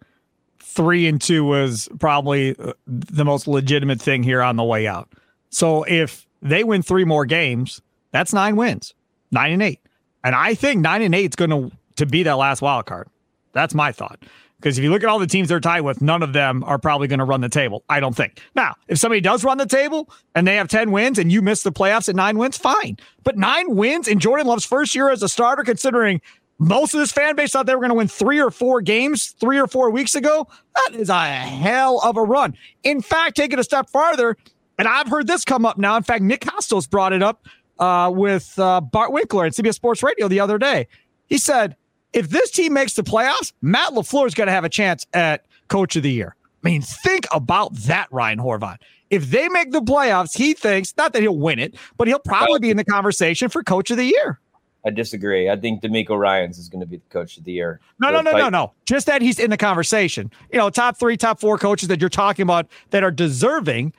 three 0.68 1.06
and 1.06 1.20
two 1.20 1.44
was 1.44 1.88
probably 1.98 2.54
uh, 2.58 2.74
the 2.86 3.24
most 3.24 3.48
legitimate 3.48 4.00
thing 4.00 4.22
here 4.22 4.42
on 4.42 4.56
the 4.56 4.64
way 4.64 4.86
out. 4.86 5.08
So 5.50 5.82
if 5.84 6.26
they 6.42 6.62
win 6.62 6.82
three 6.82 7.04
more 7.04 7.24
games, 7.24 7.80
that's 8.12 8.32
nine 8.32 8.54
wins, 8.54 8.94
nine 9.30 9.52
and 9.52 9.62
eight. 9.62 9.80
And 10.22 10.34
I 10.34 10.54
think 10.54 10.82
nine 10.82 11.02
and 11.02 11.14
eight 11.14 11.32
is 11.32 11.36
going 11.36 11.50
to 11.50 11.76
to 11.96 12.06
be 12.06 12.22
that 12.22 12.34
last 12.34 12.62
wild 12.62 12.86
card. 12.86 13.08
That's 13.52 13.74
my 13.74 13.92
thought. 13.92 14.22
Because 14.58 14.76
if 14.76 14.82
you 14.82 14.90
look 14.90 15.04
at 15.04 15.08
all 15.08 15.20
the 15.20 15.26
teams 15.26 15.48
they're 15.48 15.60
tied 15.60 15.82
with, 15.82 16.02
none 16.02 16.22
of 16.22 16.32
them 16.32 16.64
are 16.64 16.78
probably 16.78 17.06
going 17.06 17.20
to 17.20 17.24
run 17.24 17.40
the 17.40 17.48
table. 17.48 17.84
I 17.88 18.00
don't 18.00 18.14
think. 18.14 18.40
Now, 18.56 18.74
if 18.88 18.98
somebody 18.98 19.20
does 19.20 19.44
run 19.44 19.58
the 19.58 19.66
table 19.66 20.10
and 20.34 20.46
they 20.46 20.56
have 20.56 20.68
10 20.68 20.90
wins 20.90 21.18
and 21.18 21.30
you 21.30 21.42
miss 21.42 21.62
the 21.62 21.70
playoffs 21.70 22.08
at 22.08 22.16
nine 22.16 22.38
wins, 22.38 22.56
fine. 22.56 22.98
But 23.22 23.36
nine 23.36 23.76
wins 23.76 24.08
in 24.08 24.18
Jordan 24.18 24.48
Love's 24.48 24.64
first 24.64 24.96
year 24.96 25.10
as 25.10 25.22
a 25.22 25.28
starter, 25.28 25.62
considering 25.62 26.20
most 26.58 26.94
of 26.94 27.00
this 27.00 27.12
fan 27.12 27.36
base 27.36 27.52
thought 27.52 27.66
they 27.66 27.74
were 27.74 27.80
going 27.80 27.90
to 27.90 27.94
win 27.94 28.08
three 28.08 28.40
or 28.40 28.50
four 28.50 28.80
games 28.80 29.34
three 29.40 29.58
or 29.58 29.66
four 29.66 29.90
weeks 29.90 30.14
ago, 30.14 30.46
that 30.74 30.94
is 30.94 31.08
a 31.08 31.24
hell 31.24 32.00
of 32.02 32.16
a 32.16 32.22
run. 32.22 32.54
In 32.82 33.00
fact, 33.00 33.36
take 33.36 33.52
it 33.52 33.58
a 33.58 33.64
step 33.64 33.88
farther, 33.90 34.36
and 34.78 34.88
I've 34.88 35.08
heard 35.08 35.26
this 35.26 35.44
come 35.44 35.64
up 35.64 35.78
now. 35.78 35.96
In 35.96 36.02
fact, 36.02 36.22
Nick 36.22 36.40
Kostos 36.40 36.88
brought 36.88 37.12
it 37.12 37.22
up 37.22 37.46
uh, 37.78 38.10
with 38.12 38.58
uh, 38.58 38.80
Bart 38.80 39.12
Winkler 39.12 39.46
at 39.46 39.52
CBS 39.52 39.74
Sports 39.74 40.02
Radio 40.02 40.28
the 40.28 40.40
other 40.40 40.58
day. 40.58 40.88
He 41.26 41.38
said, 41.38 41.76
if 42.12 42.30
this 42.30 42.50
team 42.50 42.72
makes 42.72 42.94
the 42.94 43.02
playoffs, 43.02 43.52
Matt 43.60 43.90
LaFleur 43.92 44.26
is 44.26 44.34
going 44.34 44.46
to 44.46 44.52
have 44.52 44.64
a 44.64 44.68
chance 44.68 45.06
at 45.12 45.44
coach 45.68 45.94
of 45.96 46.02
the 46.02 46.10
year. 46.10 46.34
I 46.64 46.68
mean, 46.68 46.82
think 46.82 47.26
about 47.32 47.74
that, 47.74 48.08
Ryan 48.10 48.38
Horvat. 48.38 48.78
If 49.10 49.30
they 49.30 49.48
make 49.48 49.70
the 49.70 49.80
playoffs, 49.80 50.36
he 50.36 50.54
thinks 50.54 50.94
not 50.96 51.12
that 51.12 51.22
he'll 51.22 51.38
win 51.38 51.58
it, 51.58 51.76
but 51.96 52.08
he'll 52.08 52.18
probably 52.18 52.58
be 52.58 52.70
in 52.70 52.76
the 52.76 52.84
conversation 52.84 53.48
for 53.48 53.62
coach 53.62 53.90
of 53.90 53.96
the 53.96 54.04
year. 54.04 54.40
I 54.88 54.90
disagree. 54.90 55.50
I 55.50 55.56
think 55.56 55.82
DeMeco 55.82 56.18
Ryans 56.18 56.58
is 56.58 56.68
going 56.68 56.80
to 56.80 56.86
be 56.86 56.96
the 56.96 57.08
coach 57.10 57.36
of 57.36 57.44
the 57.44 57.52
year. 57.52 57.80
No, 58.00 58.10
no, 58.10 58.20
no, 58.22 58.32
no, 58.32 58.48
no. 58.48 58.72
Just 58.86 59.06
that 59.06 59.22
he's 59.22 59.38
in 59.38 59.50
the 59.50 59.56
conversation. 59.56 60.30
You 60.50 60.58
know, 60.58 60.70
top 60.70 60.98
three, 60.98 61.16
top 61.16 61.40
four 61.40 61.58
coaches 61.58 61.88
that 61.88 62.00
you're 62.00 62.08
talking 62.08 62.42
about 62.42 62.66
that 62.90 63.04
are 63.04 63.10
deserving 63.10 63.92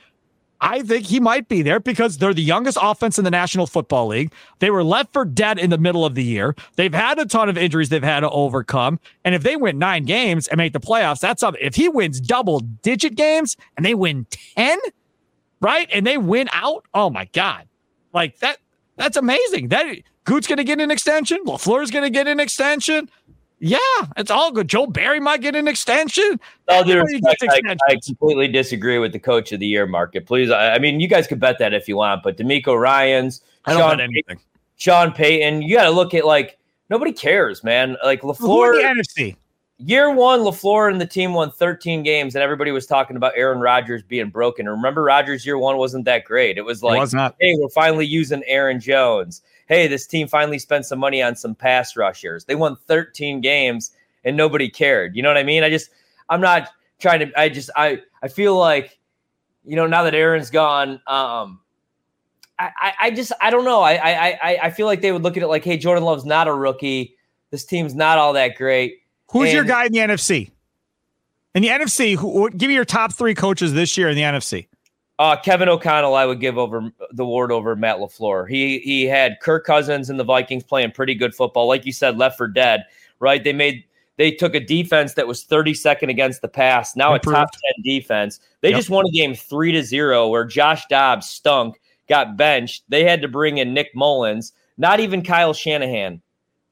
I 0.62 0.82
think 0.82 1.06
he 1.06 1.20
might 1.20 1.48
be 1.48 1.62
there 1.62 1.80
because 1.80 2.18
they're 2.18 2.34
the 2.34 2.44
youngest 2.44 2.78
offense 2.82 3.18
in 3.18 3.24
the 3.24 3.32
National 3.32 3.66
Football 3.66 4.08
League. 4.08 4.34
They 4.60 4.70
were 4.70 4.84
left 4.84 5.14
for 5.14 5.24
dead 5.24 5.58
in 5.58 5.70
the 5.70 5.78
middle 5.78 6.06
of 6.06 6.16
the 6.16 6.24
year. 6.24 6.56
They've 6.76 6.94
had 6.94 7.18
a 7.18 7.26
ton 7.26 7.48
of 7.48 7.58
injuries 7.58 7.90
they've 7.90 8.04
had 8.04 8.22
to 8.22 8.30
overcome. 8.30 9.00
And 9.24 9.34
if 9.34 9.44
they 9.44 9.56
win 9.56 9.80
nine 9.80 10.04
games 10.04 10.48
and 10.48 10.58
make 10.58 10.74
the 10.74 10.80
playoffs, 10.80 11.22
that's 11.22 11.40
something. 11.40 11.62
If 11.64 11.76
he 11.76 11.88
wins 11.88 12.20
double 12.20 12.60
digit 12.60 13.16
games 13.16 13.56
and 13.78 13.86
they 13.86 13.96
win 13.96 14.28
10, 14.58 14.80
right? 15.62 15.88
And 15.94 16.06
they 16.06 16.18
win 16.18 16.50
out, 16.52 16.86
oh 16.94 17.10
my 17.10 17.26
God. 17.32 17.66
Like 18.12 18.40
that, 18.40 18.58
that's 19.00 19.16
amazing. 19.16 19.70
That 19.70 19.88
Gute's 20.26 20.46
going 20.46 20.58
to 20.58 20.64
get 20.66 20.82
an 20.82 20.92
extension. 20.92 21.40
LaFleur's 21.46 21.90
going 21.90 22.04
to 22.04 22.10
get 22.10 22.28
an 22.28 22.40
extension. 22.40 23.10
Yeah, 23.60 23.78
it's 24.18 24.30
all 24.30 24.52
good. 24.52 24.68
Joe 24.68 24.88
Barry 24.88 25.22
might 25.22 25.42
get 25.42 25.56
an 25.56 25.68
extension. 25.70 26.40
Respect, 26.70 27.44
I, 27.50 27.76
I, 27.88 27.96
completely 28.06 28.50
disagree 28.50 29.00
with 29.00 29.14
the 29.14 29.20
coach 29.20 29.52
of 29.54 29.62
the 29.62 29.68
year 29.68 29.88
market. 29.88 30.26
Please, 30.26 30.50
I, 30.50 30.76
I, 30.76 30.80
mean, 30.80 31.00
you 31.00 31.08
guys 31.08 31.28
could 31.28 31.40
bet 31.40 31.60
that 31.60 31.74
if 31.74 31.88
you 31.88 31.96
want, 31.96 32.24
but 32.24 32.38
DeMeco 32.38 32.80
Ryans, 32.80 33.42
I 33.66 33.74
don't 33.74 34.00
Sean, 34.00 34.12
Payton, 34.12 34.40
Sean 34.78 35.12
Payton, 35.14 35.62
you 35.62 35.76
got 35.76 35.86
to 35.86 35.92
look 35.92 36.14
at 36.14 36.26
like 36.26 36.58
nobody 36.90 37.14
cares, 37.14 37.64
man. 37.64 37.96
Like 38.04 38.22
LaFleur, 38.22 38.74
the 38.74 39.02
NFC. 39.02 39.36
Year 39.80 40.14
one, 40.14 40.42
LaFleur 40.42 40.92
and 40.92 41.00
the 41.00 41.06
team 41.06 41.34
won 41.34 41.52
13 41.52 42.04
games, 42.04 42.36
and 42.36 42.44
everybody 42.44 42.72
was 42.72 42.86
talking 42.86 43.16
about 43.16 43.32
Aaron 43.36 43.60
Rodgers 43.62 44.04
being 44.04 44.30
broken. 44.30 44.68
remember, 44.68 45.04
Rodgers 45.04 45.46
year 45.46 45.58
one 45.58 45.78
wasn't 45.78 46.04
that 46.06 46.26
great. 46.26 46.58
It 46.58 46.66
was 46.66 46.84
like, 46.84 46.98
it 46.98 47.00
was 47.00 47.14
hey, 47.40 47.56
we're 47.58 47.70
finally 47.70 48.06
using 48.06 48.44
Aaron 48.46 48.80
Jones 48.82 49.42
hey, 49.70 49.88
this 49.88 50.08
team 50.08 50.28
finally 50.28 50.60
spent 50.60 50.86
some 50.86 51.00
money 51.00 51.22
on 51.22 51.36
some 51.36 51.56
pass 51.56 51.96
rushers. 51.96 52.44
They 52.44 52.56
won 52.56 52.76
13 52.88 53.40
games 53.40 53.92
and 54.26 54.36
nobody 54.36 54.68
cared. 54.68 55.16
You 55.16 55.22
know 55.24 55.30
what 55.30 55.38
I 55.38 55.44
mean? 55.44 55.64
I 55.64 55.70
just, 55.70 55.92
I'm 56.28 56.42
not 56.42 56.70
trying 56.98 57.20
to, 57.20 57.40
I 57.40 57.48
just, 57.50 57.70
I, 57.76 58.02
I 58.22 58.28
feel 58.28 58.58
like, 58.58 59.00
you 59.64 59.76
know, 59.76 59.86
now 59.86 60.04
that 60.04 60.16
Aaron's 60.16 60.50
gone, 60.50 61.00
um, 61.08 61.62
I, 62.58 62.94
I 63.00 63.12
just, 63.12 63.32
I 63.40 63.52
don't 63.52 63.64
know. 63.64 63.82
I, 63.82 63.94
I, 63.94 64.60
I 64.64 64.70
feel 64.70 64.86
like 64.86 65.00
they 65.00 65.14
would 65.14 65.24
look 65.24 65.38
at 65.38 65.44
it 65.44 65.48
like, 65.48 65.64
hey, 65.64 65.78
Jordan 65.78 66.04
Love's 66.04 66.26
not 66.26 66.50
a 66.50 66.54
rookie. 66.54 67.16
This 67.52 67.64
team's 67.64 67.96
not 67.96 68.18
all 68.18 68.34
that 68.34 68.58
great. 68.58 69.04
Who's 69.32 69.50
and, 69.50 69.54
your 69.54 69.64
guy 69.64 69.86
in 69.86 69.92
the 69.92 70.00
NFC? 70.00 70.52
In 71.56 71.62
the 71.62 71.70
NFC, 71.70 72.16
who, 72.16 72.50
give 72.52 72.68
me 72.68 72.76
your 72.76 72.86
top 72.86 73.14
three 73.14 73.34
coaches 73.36 73.74
this 73.74 73.98
year 73.98 74.10
in 74.10 74.16
the 74.16 74.22
NFC. 74.22 74.68
Uh, 75.18 75.36
Kevin 75.36 75.68
O'Connell, 75.68 76.16
I 76.16 76.26
would 76.26 76.40
give 76.40 76.58
over 76.58 76.92
the 77.12 77.26
ward 77.26 77.52
over 77.52 77.76
Matt 77.76 77.98
LaFleur. 77.98 78.48
He 78.48 78.80
he 78.80 79.04
had 79.04 79.40
Kirk 79.42 79.66
Cousins 79.66 80.10
and 80.10 80.18
the 80.18 80.24
Vikings 80.24 80.64
playing 80.64 80.92
pretty 80.92 81.14
good 81.14 81.36
football, 81.36 81.68
like 81.68 81.86
you 81.86 81.92
said, 81.92 82.18
left 82.18 82.38
for 82.38 82.48
dead. 82.48 82.86
Right? 83.20 83.44
They 83.44 83.52
made 83.52 83.84
they 84.16 84.32
took 84.32 84.56
a 84.56 84.60
defense 84.60 85.14
that 85.14 85.28
was 85.28 85.46
32nd 85.46 86.10
against 86.10 86.42
the 86.42 86.48
pass, 86.48 86.96
now 86.96 87.14
Improved. 87.14 87.38
a 87.38 87.40
top 87.40 87.50
10 87.52 87.84
defense. 87.84 88.40
They 88.62 88.70
yep. 88.70 88.78
just 88.78 88.90
won 88.90 89.06
a 89.08 89.12
game 89.12 89.34
three 89.34 89.72
to 89.72 89.84
zero 89.84 90.28
where 90.28 90.44
Josh 90.46 90.86
Dobbs 90.90 91.28
stunk, 91.28 91.80
got 92.08 92.36
benched. 92.36 92.84
They 92.90 93.04
had 93.06 93.22
to 93.22 93.28
bring 93.28 93.60
in 93.60 93.74
Nick 93.74 93.96
Mullens. 93.96 94.54
Not 94.78 95.00
even 95.00 95.22
Kyle 95.22 95.54
Shanahan, 95.54 96.22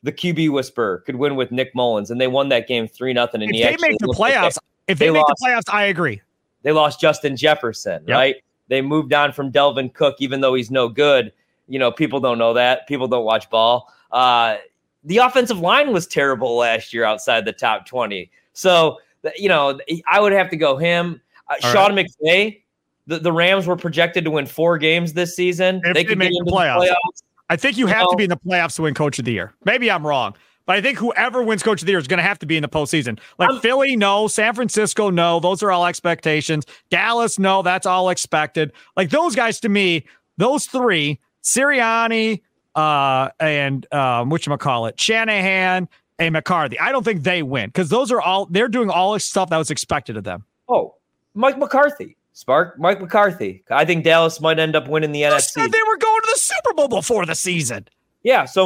the 0.03 0.11
QB 0.11 0.51
whisperer, 0.51 0.99
could 1.05 1.15
win 1.15 1.35
with 1.35 1.51
Nick 1.51 1.73
Mullens, 1.75 2.11
and 2.11 2.19
they 2.19 2.27
won 2.27 2.49
that 2.49 2.67
game 2.67 2.87
three 2.87 3.13
nothing. 3.13 3.41
And 3.41 3.53
if 3.53 3.79
they 3.79 3.87
make 3.87 3.97
the 3.99 4.07
playoffs, 4.07 4.57
if 4.87 4.99
they, 4.99 5.07
they 5.07 5.11
make 5.11 5.23
lost, 5.27 5.33
the 5.39 5.47
playoffs, 5.47 5.73
I 5.73 5.83
agree. 5.85 6.21
They 6.63 6.71
lost 6.71 6.99
Justin 6.99 7.35
Jefferson, 7.35 8.03
yep. 8.07 8.15
right? 8.15 8.35
They 8.67 8.81
moved 8.81 9.13
on 9.13 9.31
from 9.31 9.51
Dalvin 9.51 9.93
Cook, 9.93 10.15
even 10.19 10.41
though 10.41 10.53
he's 10.53 10.71
no 10.71 10.89
good. 10.89 11.31
You 11.67 11.79
know, 11.79 11.91
people 11.91 12.19
don't 12.19 12.37
know 12.37 12.53
that. 12.53 12.87
People 12.87 13.07
don't 13.07 13.25
watch 13.25 13.49
ball. 13.49 13.91
Uh, 14.11 14.57
the 15.03 15.17
offensive 15.17 15.59
line 15.59 15.93
was 15.93 16.07
terrible 16.07 16.57
last 16.57 16.93
year 16.93 17.03
outside 17.03 17.45
the 17.45 17.53
top 17.53 17.85
20. 17.85 18.29
So, 18.53 18.99
you 19.37 19.49
know, 19.49 19.79
I 20.09 20.19
would 20.19 20.33
have 20.33 20.49
to 20.49 20.57
go 20.57 20.77
him. 20.77 21.21
Uh, 21.49 21.55
Sean 21.71 21.95
right. 21.95 22.05
McVay, 22.23 22.61
the, 23.07 23.19
the 23.19 23.31
Rams 23.31 23.67
were 23.67 23.77
projected 23.77 24.25
to 24.25 24.31
win 24.31 24.45
four 24.45 24.77
games 24.77 25.13
this 25.13 25.35
season. 25.35 25.81
If 25.85 25.93
they, 25.93 26.03
could 26.03 26.17
make 26.17 26.31
the 26.31 26.51
playoffs. 26.51 26.81
the 26.81 26.87
playoffs. 26.87 27.23
I 27.49 27.55
think 27.55 27.77
you, 27.77 27.87
have 27.87 28.03
know? 28.03 28.11
to 28.11 28.17
be 28.17 28.23
in 28.23 28.29
the 28.29 28.37
playoffs 28.37 28.75
to 28.75 28.83
win 28.83 28.93
coach 28.93 29.19
of 29.19 29.25
the 29.25 29.31
year. 29.31 29.53
Maybe 29.65 29.89
I'm 29.89 30.05
wrong. 30.05 30.35
But 30.65 30.75
I 30.75 30.81
think 30.81 30.97
whoever 30.97 31.41
wins 31.41 31.63
coach 31.63 31.81
of 31.81 31.85
the 31.85 31.93
year 31.93 31.99
is 31.99 32.07
going 32.07 32.17
to 32.17 32.23
have 32.23 32.39
to 32.39 32.45
be 32.45 32.57
in 32.57 32.61
the 32.61 32.67
postseason. 32.67 33.19
Like 33.39 33.49
I'm, 33.49 33.61
Philly, 33.61 33.95
no. 33.95 34.27
San 34.27 34.53
Francisco, 34.53 35.09
no. 35.09 35.39
Those 35.39 35.63
are 35.63 35.71
all 35.71 35.85
expectations. 35.85 36.65
Dallas, 36.89 37.39
no. 37.39 37.61
That's 37.61 37.85
all 37.85 38.09
expected. 38.09 38.73
Like 38.97 39.09
those 39.09 39.33
guys 39.33 39.61
to 39.61 39.69
me, 39.69 40.05
those 40.35 40.65
three, 40.65 41.21
Sirianni, 41.41 42.41
uh, 42.75 43.29
and 43.39 43.91
um, 43.93 44.29
which 44.29 44.47
call 44.59 44.87
it, 44.87 44.99
Shanahan 44.99 45.87
and 46.19 46.33
McCarthy. 46.33 46.77
I 46.79 46.91
don't 46.91 47.03
think 47.03 47.23
they 47.23 47.43
win 47.43 47.69
because 47.69 47.89
those 47.89 48.11
are 48.11 48.19
all 48.19 48.45
they're 48.47 48.67
doing 48.67 48.89
all 48.89 49.13
the 49.13 49.21
stuff 49.21 49.49
that 49.49 49.57
was 49.57 49.71
expected 49.71 50.17
of 50.17 50.25
them. 50.25 50.43
Oh, 50.67 50.95
Mike 51.33 51.57
McCarthy. 51.57 52.16
Spark 52.37 52.77
Mike 52.77 53.01
McCarthy. 53.01 53.63
I 53.71 53.83
think 53.83 54.03
Dallas 54.03 54.39
might 54.39 54.59
end 54.59 54.75
up 54.75 54.87
winning 54.87 55.11
the 55.11 55.21
you 55.21 55.25
NFC. 55.25 55.55
They 55.55 55.63
were 55.63 55.97
going 55.97 56.21
to 56.21 56.29
the 56.35 56.39
Super 56.39 56.73
Bowl 56.75 56.87
before 56.87 57.25
the 57.25 57.33
season. 57.33 57.87
Yeah. 58.21 58.45
So, 58.45 58.65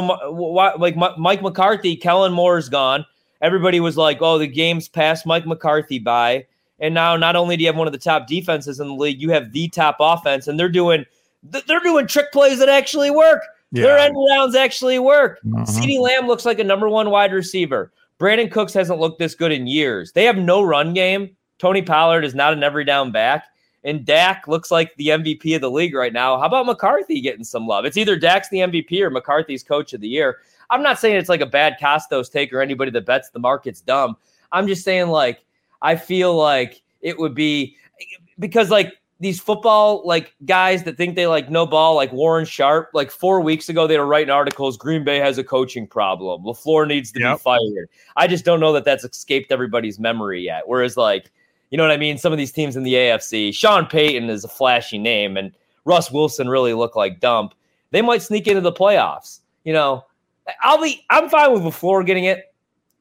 like 0.78 0.94
Mike 1.16 1.40
McCarthy, 1.40 1.96
Kellen 1.96 2.34
Moore's 2.34 2.68
gone. 2.68 3.06
Everybody 3.40 3.80
was 3.80 3.96
like, 3.96 4.18
"Oh, 4.20 4.36
the 4.36 4.46
game's 4.46 4.88
passed 4.88 5.24
Mike 5.24 5.46
McCarthy 5.46 5.98
by." 5.98 6.44
And 6.80 6.92
now, 6.92 7.16
not 7.16 7.34
only 7.34 7.56
do 7.56 7.62
you 7.62 7.68
have 7.68 7.76
one 7.76 7.86
of 7.86 7.94
the 7.94 7.98
top 7.98 8.26
defenses 8.26 8.78
in 8.78 8.88
the 8.88 8.94
league, 8.94 9.22
you 9.22 9.30
have 9.30 9.52
the 9.52 9.68
top 9.68 9.96
offense, 10.00 10.48
and 10.48 10.60
they're 10.60 10.68
doing 10.68 11.06
they're 11.42 11.80
doing 11.80 12.06
trick 12.06 12.30
plays 12.30 12.58
that 12.58 12.68
actually 12.68 13.10
work. 13.10 13.42
Yeah. 13.70 13.84
Their 13.84 13.98
end 14.00 14.14
rounds 14.32 14.54
actually 14.54 14.98
work. 14.98 15.38
Uh-huh. 15.46 15.64
CeeDee 15.64 15.98
Lamb 15.98 16.26
looks 16.26 16.44
like 16.44 16.58
a 16.58 16.64
number 16.64 16.90
one 16.90 17.08
wide 17.08 17.32
receiver. 17.32 17.90
Brandin 18.20 18.50
Cooks 18.50 18.74
hasn't 18.74 19.00
looked 19.00 19.18
this 19.18 19.34
good 19.34 19.50
in 19.50 19.66
years. 19.66 20.12
They 20.12 20.24
have 20.24 20.36
no 20.36 20.62
run 20.62 20.92
game. 20.92 21.34
Tony 21.58 21.80
Pollard 21.80 22.22
is 22.26 22.34
not 22.34 22.52
an 22.52 22.62
every 22.62 22.84
down 22.84 23.12
back 23.12 23.46
and 23.84 24.04
Dak 24.04 24.46
looks 24.46 24.70
like 24.70 24.94
the 24.96 25.08
MVP 25.08 25.54
of 25.54 25.60
the 25.60 25.70
league 25.70 25.94
right 25.94 26.12
now. 26.12 26.38
How 26.38 26.46
about 26.46 26.66
McCarthy 26.66 27.20
getting 27.20 27.44
some 27.44 27.66
love? 27.66 27.84
It's 27.84 27.96
either 27.96 28.16
Dak's 28.16 28.48
the 28.50 28.58
MVP 28.58 29.00
or 29.00 29.10
McCarthy's 29.10 29.62
coach 29.62 29.92
of 29.92 30.00
the 30.00 30.08
year. 30.08 30.38
I'm 30.70 30.82
not 30.82 30.98
saying 30.98 31.16
it's 31.16 31.28
like 31.28 31.40
a 31.40 31.46
bad 31.46 31.76
Kostos 31.80 32.30
take 32.30 32.52
or 32.52 32.60
anybody 32.60 32.90
that 32.92 33.06
bets 33.06 33.30
the 33.30 33.38
market's 33.38 33.80
dumb. 33.80 34.16
I'm 34.52 34.66
just 34.66 34.84
saying, 34.84 35.08
like, 35.08 35.44
I 35.80 35.96
feel 35.96 36.34
like 36.34 36.82
it 37.00 37.18
would 37.18 37.34
be 37.34 37.76
because, 38.38 38.70
like, 38.70 38.94
these 39.20 39.40
football 39.40 40.02
like 40.04 40.34
guys 40.46 40.82
that 40.82 40.96
think 40.96 41.14
they 41.14 41.28
like 41.28 41.48
know 41.48 41.64
ball, 41.64 41.94
like 41.94 42.12
Warren 42.12 42.44
Sharp, 42.44 42.90
like 42.92 43.08
four 43.08 43.40
weeks 43.40 43.68
ago, 43.68 43.86
they 43.86 43.96
were 43.96 44.06
writing 44.06 44.30
articles. 44.30 44.76
Green 44.76 45.04
Bay 45.04 45.18
has 45.18 45.38
a 45.38 45.44
coaching 45.44 45.86
problem. 45.86 46.42
LaFleur 46.42 46.88
needs 46.88 47.12
to 47.12 47.20
yep. 47.20 47.36
be 47.36 47.42
fired. 47.42 47.88
I 48.16 48.26
just 48.26 48.44
don't 48.44 48.58
know 48.58 48.72
that 48.72 48.84
that's 48.84 49.04
escaped 49.04 49.52
everybody's 49.52 50.00
memory 50.00 50.42
yet. 50.42 50.64
Whereas, 50.66 50.96
like, 50.96 51.30
you 51.72 51.78
know 51.78 51.84
what 51.84 51.90
I 51.90 51.96
mean? 51.96 52.18
Some 52.18 52.32
of 52.32 52.38
these 52.38 52.52
teams 52.52 52.76
in 52.76 52.82
the 52.82 52.92
AFC, 52.92 53.52
Sean 53.54 53.86
Payton 53.86 54.28
is 54.28 54.44
a 54.44 54.48
flashy 54.48 54.98
name, 54.98 55.38
and 55.38 55.52
Russ 55.86 56.12
Wilson 56.12 56.50
really 56.50 56.74
looked 56.74 56.96
like 56.96 57.18
dump. 57.18 57.54
They 57.92 58.02
might 58.02 58.20
sneak 58.20 58.46
into 58.46 58.60
the 58.60 58.72
playoffs. 58.72 59.40
You 59.64 59.72
know, 59.72 60.04
I'll 60.60 60.82
be. 60.82 61.02
I'm 61.08 61.30
fine 61.30 61.50
with 61.50 61.62
LaFleur 61.62 62.04
getting 62.04 62.24
it. 62.24 62.54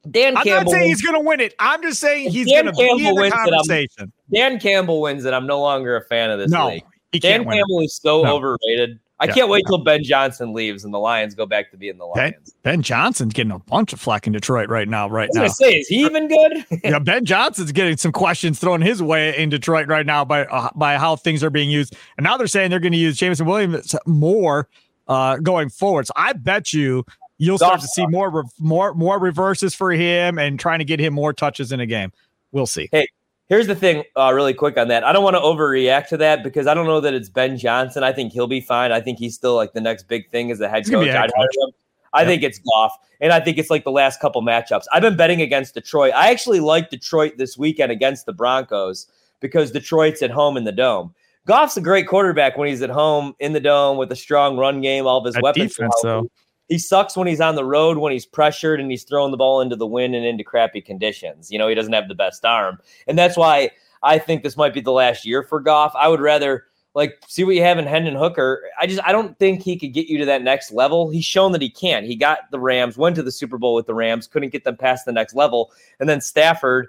Dan 0.09 0.37
I'm 0.37 0.43
Campbell. 0.43 0.71
not 0.71 0.79
saying 0.79 0.87
he's 0.87 1.01
going 1.01 1.21
to 1.21 1.27
win 1.27 1.41
it. 1.41 1.53
I'm 1.59 1.81
just 1.81 1.99
saying 1.99 2.31
he's 2.31 2.47
going 2.47 2.65
to 2.65 2.71
be 2.71 2.89
in 2.89 3.13
the 3.13 3.29
conversation. 3.29 4.11
Dan 4.33 4.57
Campbell 4.57 5.01
wins 5.01 5.25
it. 5.25 5.33
I'm 5.33 5.45
no 5.45 5.59
longer 5.59 5.97
a 5.97 6.05
fan 6.05 6.31
of 6.31 6.39
this 6.39 6.49
no, 6.49 6.69
league. 6.69 6.83
Dan 7.19 7.43
Campbell 7.43 7.81
is 7.81 7.99
so 8.01 8.23
no. 8.23 8.35
overrated. 8.35 8.99
I 9.21 9.25
yeah. 9.25 9.33
can't 9.33 9.49
wait 9.49 9.63
till 9.67 9.77
Ben 9.77 10.03
Johnson 10.03 10.51
leaves 10.51 10.83
and 10.83 10.91
the 10.91 10.97
Lions 10.97 11.35
go 11.35 11.45
back 11.45 11.69
to 11.69 11.77
being 11.77 11.99
the 11.99 12.05
Lions. 12.05 12.53
Ben, 12.63 12.73
ben 12.73 12.81
Johnson's 12.81 13.33
getting 13.33 13.51
a 13.51 13.59
bunch 13.59 13.93
of 13.93 14.01
flack 14.01 14.25
in 14.25 14.33
Detroit 14.33 14.67
right 14.67 14.87
now. 14.87 15.07
Right 15.07 15.29
now, 15.33 15.45
say, 15.47 15.75
is 15.75 15.87
he 15.87 16.01
even 16.01 16.27
good? 16.27 16.65
yeah, 16.83 16.97
Ben 16.97 17.23
Johnson's 17.23 17.71
getting 17.71 17.97
some 17.97 18.11
questions 18.11 18.59
thrown 18.59 18.81
his 18.81 19.01
way 19.01 19.37
in 19.37 19.49
Detroit 19.49 19.87
right 19.87 20.07
now 20.07 20.25
by 20.25 20.45
uh, 20.45 20.71
by 20.73 20.97
how 20.97 21.15
things 21.15 21.43
are 21.43 21.51
being 21.51 21.69
used, 21.69 21.95
and 22.17 22.23
now 22.23 22.35
they're 22.35 22.47
saying 22.47 22.71
they're 22.71 22.79
going 22.79 22.93
to 22.93 22.97
use 22.97 23.15
Jameson 23.15 23.45
Williams 23.45 23.95
more 24.07 24.67
uh, 25.07 25.37
going 25.37 25.69
forward. 25.69 26.07
So 26.07 26.13
I 26.15 26.33
bet 26.33 26.73
you 26.73 27.05
you'll 27.37 27.59
start 27.59 27.79
to 27.81 27.87
see 27.87 28.07
more 28.07 28.43
more 28.59 28.95
more 28.95 29.19
reverses 29.19 29.75
for 29.75 29.91
him 29.91 30.39
and 30.39 30.59
trying 30.59 30.79
to 30.79 30.85
get 30.85 30.99
him 30.99 31.13
more 31.13 31.31
touches 31.31 31.71
in 31.71 31.79
a 31.79 31.85
game. 31.85 32.11
We'll 32.51 32.65
see. 32.65 32.89
Hey, 32.91 33.07
here's 33.51 33.67
the 33.67 33.75
thing, 33.75 34.05
uh, 34.15 34.31
really 34.33 34.53
quick 34.53 34.77
on 34.77 34.87
that. 34.87 35.03
I 35.03 35.11
don't 35.11 35.25
want 35.25 35.35
to 35.35 35.41
overreact 35.41 36.07
to 36.07 36.17
that 36.17 36.41
because 36.41 36.67
I 36.67 36.73
don't 36.73 36.85
know 36.85 37.01
that 37.01 37.13
it's 37.13 37.27
Ben 37.27 37.57
Johnson. 37.57 38.01
I 38.01 38.13
think 38.13 38.31
he'll 38.31 38.47
be 38.47 38.61
fine. 38.61 38.93
I 38.93 39.01
think 39.01 39.19
he's 39.19 39.35
still 39.35 39.55
like 39.55 39.73
the 39.73 39.81
next 39.81 40.07
big 40.07 40.29
thing 40.29 40.51
as 40.51 40.59
the 40.59 40.69
head 40.69 40.89
coach. 40.89 41.07
Head 41.09 41.29
coach. 41.35 41.73
I 42.13 42.21
yep. 42.21 42.29
think 42.29 42.43
it's 42.43 42.59
Goff, 42.59 42.97
and 43.19 43.33
I 43.33 43.41
think 43.41 43.57
it's 43.57 43.69
like 43.69 43.83
the 43.83 43.91
last 43.91 44.21
couple 44.21 44.41
matchups. 44.41 44.85
I've 44.93 45.01
been 45.01 45.17
betting 45.17 45.41
against 45.41 45.73
Detroit. 45.73 46.13
I 46.13 46.31
actually 46.31 46.61
like 46.61 46.89
Detroit 46.89 47.33
this 47.37 47.57
weekend 47.57 47.91
against 47.91 48.25
the 48.25 48.33
Broncos 48.33 49.07
because 49.41 49.71
Detroit's 49.71 50.21
at 50.21 50.31
home 50.31 50.55
in 50.55 50.63
the 50.63 50.71
dome. 50.71 51.13
Goff's 51.45 51.75
a 51.75 51.81
great 51.81 52.07
quarterback 52.07 52.57
when 52.57 52.69
he's 52.69 52.81
at 52.81 52.89
home 52.89 53.33
in 53.39 53.51
the 53.51 53.59
dome 53.59 53.97
with 53.97 54.11
a 54.13 54.15
strong 54.15 54.57
run 54.57 54.79
game, 54.79 55.07
all 55.07 55.17
of 55.17 55.25
his 55.25 55.35
that 55.35 55.43
weapons. 55.43 55.73
Defense, 55.73 55.95
though. 56.03 56.29
He 56.71 56.77
sucks 56.77 57.17
when 57.17 57.27
he's 57.27 57.41
on 57.41 57.55
the 57.55 57.65
road, 57.65 57.97
when 57.97 58.13
he's 58.13 58.25
pressured 58.25 58.79
and 58.79 58.89
he's 58.89 59.03
throwing 59.03 59.31
the 59.31 59.37
ball 59.37 59.59
into 59.59 59.75
the 59.75 59.85
wind 59.85 60.15
and 60.15 60.25
into 60.25 60.45
crappy 60.45 60.79
conditions. 60.79 61.51
You 61.51 61.59
know, 61.59 61.67
he 61.67 61.75
doesn't 61.75 61.91
have 61.91 62.07
the 62.07 62.15
best 62.15 62.45
arm. 62.45 62.79
And 63.07 63.19
that's 63.19 63.35
why 63.35 63.71
I 64.03 64.17
think 64.17 64.41
this 64.41 64.55
might 64.55 64.73
be 64.73 64.79
the 64.79 64.93
last 64.93 65.25
year 65.25 65.43
for 65.43 65.59
Goff. 65.59 65.91
I 65.95 66.07
would 66.07 66.21
rather 66.21 66.63
like 66.93 67.21
see 67.27 67.43
what 67.43 67.55
you 67.55 67.61
have 67.61 67.77
in 67.77 67.85
Hendon 67.85 68.15
Hooker. 68.15 68.63
I 68.79 68.87
just 68.87 69.05
I 69.05 69.11
don't 69.11 69.37
think 69.37 69.61
he 69.61 69.77
could 69.77 69.93
get 69.93 70.07
you 70.07 70.17
to 70.19 70.25
that 70.27 70.43
next 70.43 70.71
level. 70.71 71.09
He's 71.09 71.25
shown 71.25 71.51
that 71.51 71.61
he 71.61 71.69
can. 71.69 72.05
He 72.05 72.15
got 72.15 72.49
the 72.51 72.59
Rams, 72.59 72.97
went 72.97 73.17
to 73.17 73.23
the 73.23 73.33
Super 73.33 73.57
Bowl 73.57 73.75
with 73.75 73.85
the 73.85 73.93
Rams, 73.93 74.25
couldn't 74.25 74.51
get 74.51 74.63
them 74.63 74.77
past 74.77 75.05
the 75.05 75.11
next 75.11 75.35
level. 75.35 75.73
And 75.99 76.07
then 76.07 76.21
Stafford 76.21 76.87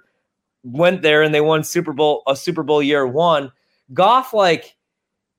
went 0.62 1.02
there 1.02 1.22
and 1.22 1.34
they 1.34 1.40
won 1.40 1.64
Super 1.64 1.92
Bowl 1.92 2.22
a 2.28 2.36
Super 2.36 2.62
Bowl 2.62 2.84
year 2.84 3.04
one. 3.04 3.50
Goff 3.92 4.32
like 4.32 4.76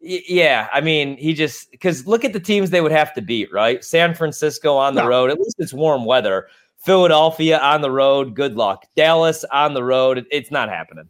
yeah, 0.04 0.68
I 0.74 0.82
mean, 0.82 1.16
he 1.18 1.34
just 1.34 1.72
because 1.72 2.06
look 2.06 2.26
at 2.26 2.34
the 2.34 2.40
teams 2.40 2.70
they 2.70 2.82
would 2.82 2.92
have 2.92 3.14
to 3.14 3.22
beat, 3.22 3.52
right? 3.54 3.84
San 3.84 4.14
Francisco 4.14 4.76
on 4.76 4.96
the 4.96 5.08
road. 5.08 5.30
At 5.30 5.40
least 5.40 5.56
it's 5.60 5.74
warm 5.74 6.06
weather. 6.06 6.48
Philadelphia 6.80 7.60
on 7.60 7.82
the 7.82 7.90
road. 7.90 8.36
Good 8.36 8.56
luck. 8.56 8.86
Dallas 8.98 9.46
on 9.46 9.74
the 9.74 9.84
road. 9.84 10.26
It's 10.30 10.52
not 10.52 10.68
happening. 10.68 11.08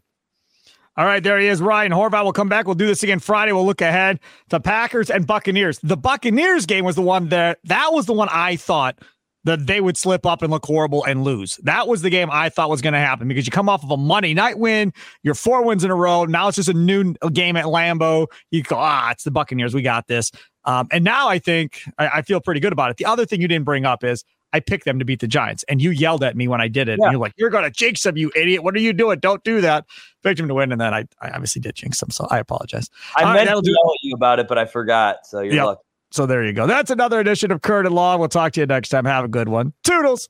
All 0.95 1.05
right, 1.05 1.23
there 1.23 1.39
he 1.39 1.47
is. 1.47 1.59
Ryan 1.59 1.91
Horvat 1.91 2.23
will 2.23 2.33
come 2.33 2.49
back. 2.49 2.67
We'll 2.67 2.75
do 2.75 2.85
this 2.85 3.01
again 3.01 3.17
Friday. 3.17 3.51
We'll 3.51 3.65
look 3.65 3.81
ahead 3.81 4.19
to 4.49 4.59
Packers 4.59 5.09
and 5.09 5.25
Buccaneers. 5.25 5.79
The 5.81 5.97
Buccaneers 5.97 6.67
game 6.67 6.85
was 6.85 6.95
the 6.95 7.01
one 7.01 7.29
that 7.29 7.57
that 7.63 7.89
was 7.91 8.05
the 8.05 8.13
one 8.13 8.29
I 8.31 8.57
thought 8.57 8.99
that 9.43 9.67
they 9.67 9.81
would 9.81 9.97
slip 9.97 10.25
up 10.25 10.41
and 10.41 10.51
look 10.51 10.65
horrible 10.65 11.03
and 11.03 11.23
lose. 11.23 11.57
That 11.63 11.87
was 11.87 12.01
the 12.01 12.09
game 12.09 12.29
I 12.31 12.49
thought 12.49 12.69
was 12.69 12.81
going 12.81 12.93
to 12.93 12.99
happen 12.99 13.27
because 13.27 13.45
you 13.45 13.51
come 13.51 13.69
off 13.69 13.83
of 13.83 13.91
a 13.91 13.97
Monday 13.97 14.33
night 14.33 14.57
win, 14.57 14.93
you're 15.21 15.35
four 15.35 15.63
wins 15.63 15.83
in 15.83 15.91
a 15.91 15.95
row. 15.95 16.25
Now 16.25 16.47
it's 16.47 16.55
just 16.55 16.69
a 16.69 16.73
new 16.73 17.13
game 17.33 17.55
at 17.55 17.65
Lambeau. 17.65 18.27
You 18.51 18.63
go, 18.63 18.77
ah, 18.77 19.11
it's 19.11 19.23
the 19.23 19.31
Buccaneers. 19.31 19.73
We 19.73 19.81
got 19.81 20.07
this. 20.07 20.31
Um, 20.65 20.87
and 20.91 21.03
now 21.03 21.27
I 21.27 21.39
think 21.39 21.81
I, 21.97 22.07
I, 22.07 22.21
feel 22.21 22.39
pretty 22.39 22.61
good 22.61 22.71
about 22.71 22.89
it. 22.89 22.95
The 22.95 23.05
other 23.05 23.25
thing 23.25 23.41
you 23.41 23.49
didn't 23.49 23.65
bring 23.65 23.85
up 23.85 24.01
is 24.01 24.23
I 24.53 24.59
picked 24.61 24.85
them 24.85 24.99
to 24.99 25.03
beat 25.03 25.19
the 25.19 25.27
Giants, 25.27 25.65
and 25.67 25.81
you 25.81 25.89
yelled 25.89 26.23
at 26.23 26.37
me 26.37 26.47
when 26.47 26.61
I 26.61 26.67
did 26.67 26.87
it. 26.87 26.99
Yeah. 26.99 27.07
And 27.07 27.13
you're 27.13 27.19
like, 27.21 27.33
"You're 27.35 27.49
going 27.49 27.63
to 27.63 27.71
jinx 27.71 28.03
them, 28.03 28.15
you 28.15 28.31
idiot! 28.35 28.63
What 28.63 28.75
are 28.75 28.79
you 28.79 28.93
doing? 28.93 29.19
Don't 29.19 29.43
do 29.43 29.61
that." 29.61 29.85
Picked 30.21 30.37
them 30.37 30.47
to 30.47 30.53
win, 30.53 30.71
and 30.71 30.79
then 30.79 30.93
I, 30.93 31.05
I 31.21 31.31
obviously 31.31 31.59
did 31.59 31.75
jinx 31.75 31.99
them, 31.99 32.11
so 32.11 32.27
I 32.29 32.37
apologize. 32.37 32.89
I 33.17 33.23
All 33.23 33.33
meant 33.33 33.49
right, 33.49 33.55
to 33.55 33.61
tell 33.61 33.93
you 34.03 34.13
about 34.13 34.39
it, 34.39 34.47
but 34.47 34.57
I 34.57 34.65
forgot. 34.65 35.25
So 35.25 35.41
you're 35.41 35.55
yep. 35.55 35.65
lucky. 35.65 35.81
So 36.13 36.27
there 36.27 36.45
you 36.45 36.53
go. 36.53 36.67
That's 36.67 36.91
another 36.91 37.19
edition 37.19 37.51
of 37.51 37.63
and 37.87 37.95
Long. 37.95 38.19
We'll 38.19 38.29
talk 38.29 38.51
to 38.53 38.59
you 38.59 38.67
next 38.67 38.89
time. 38.89 39.05
Have 39.05 39.25
a 39.25 39.27
good 39.27 39.49
one. 39.49 39.73
Toodles. 39.83 40.29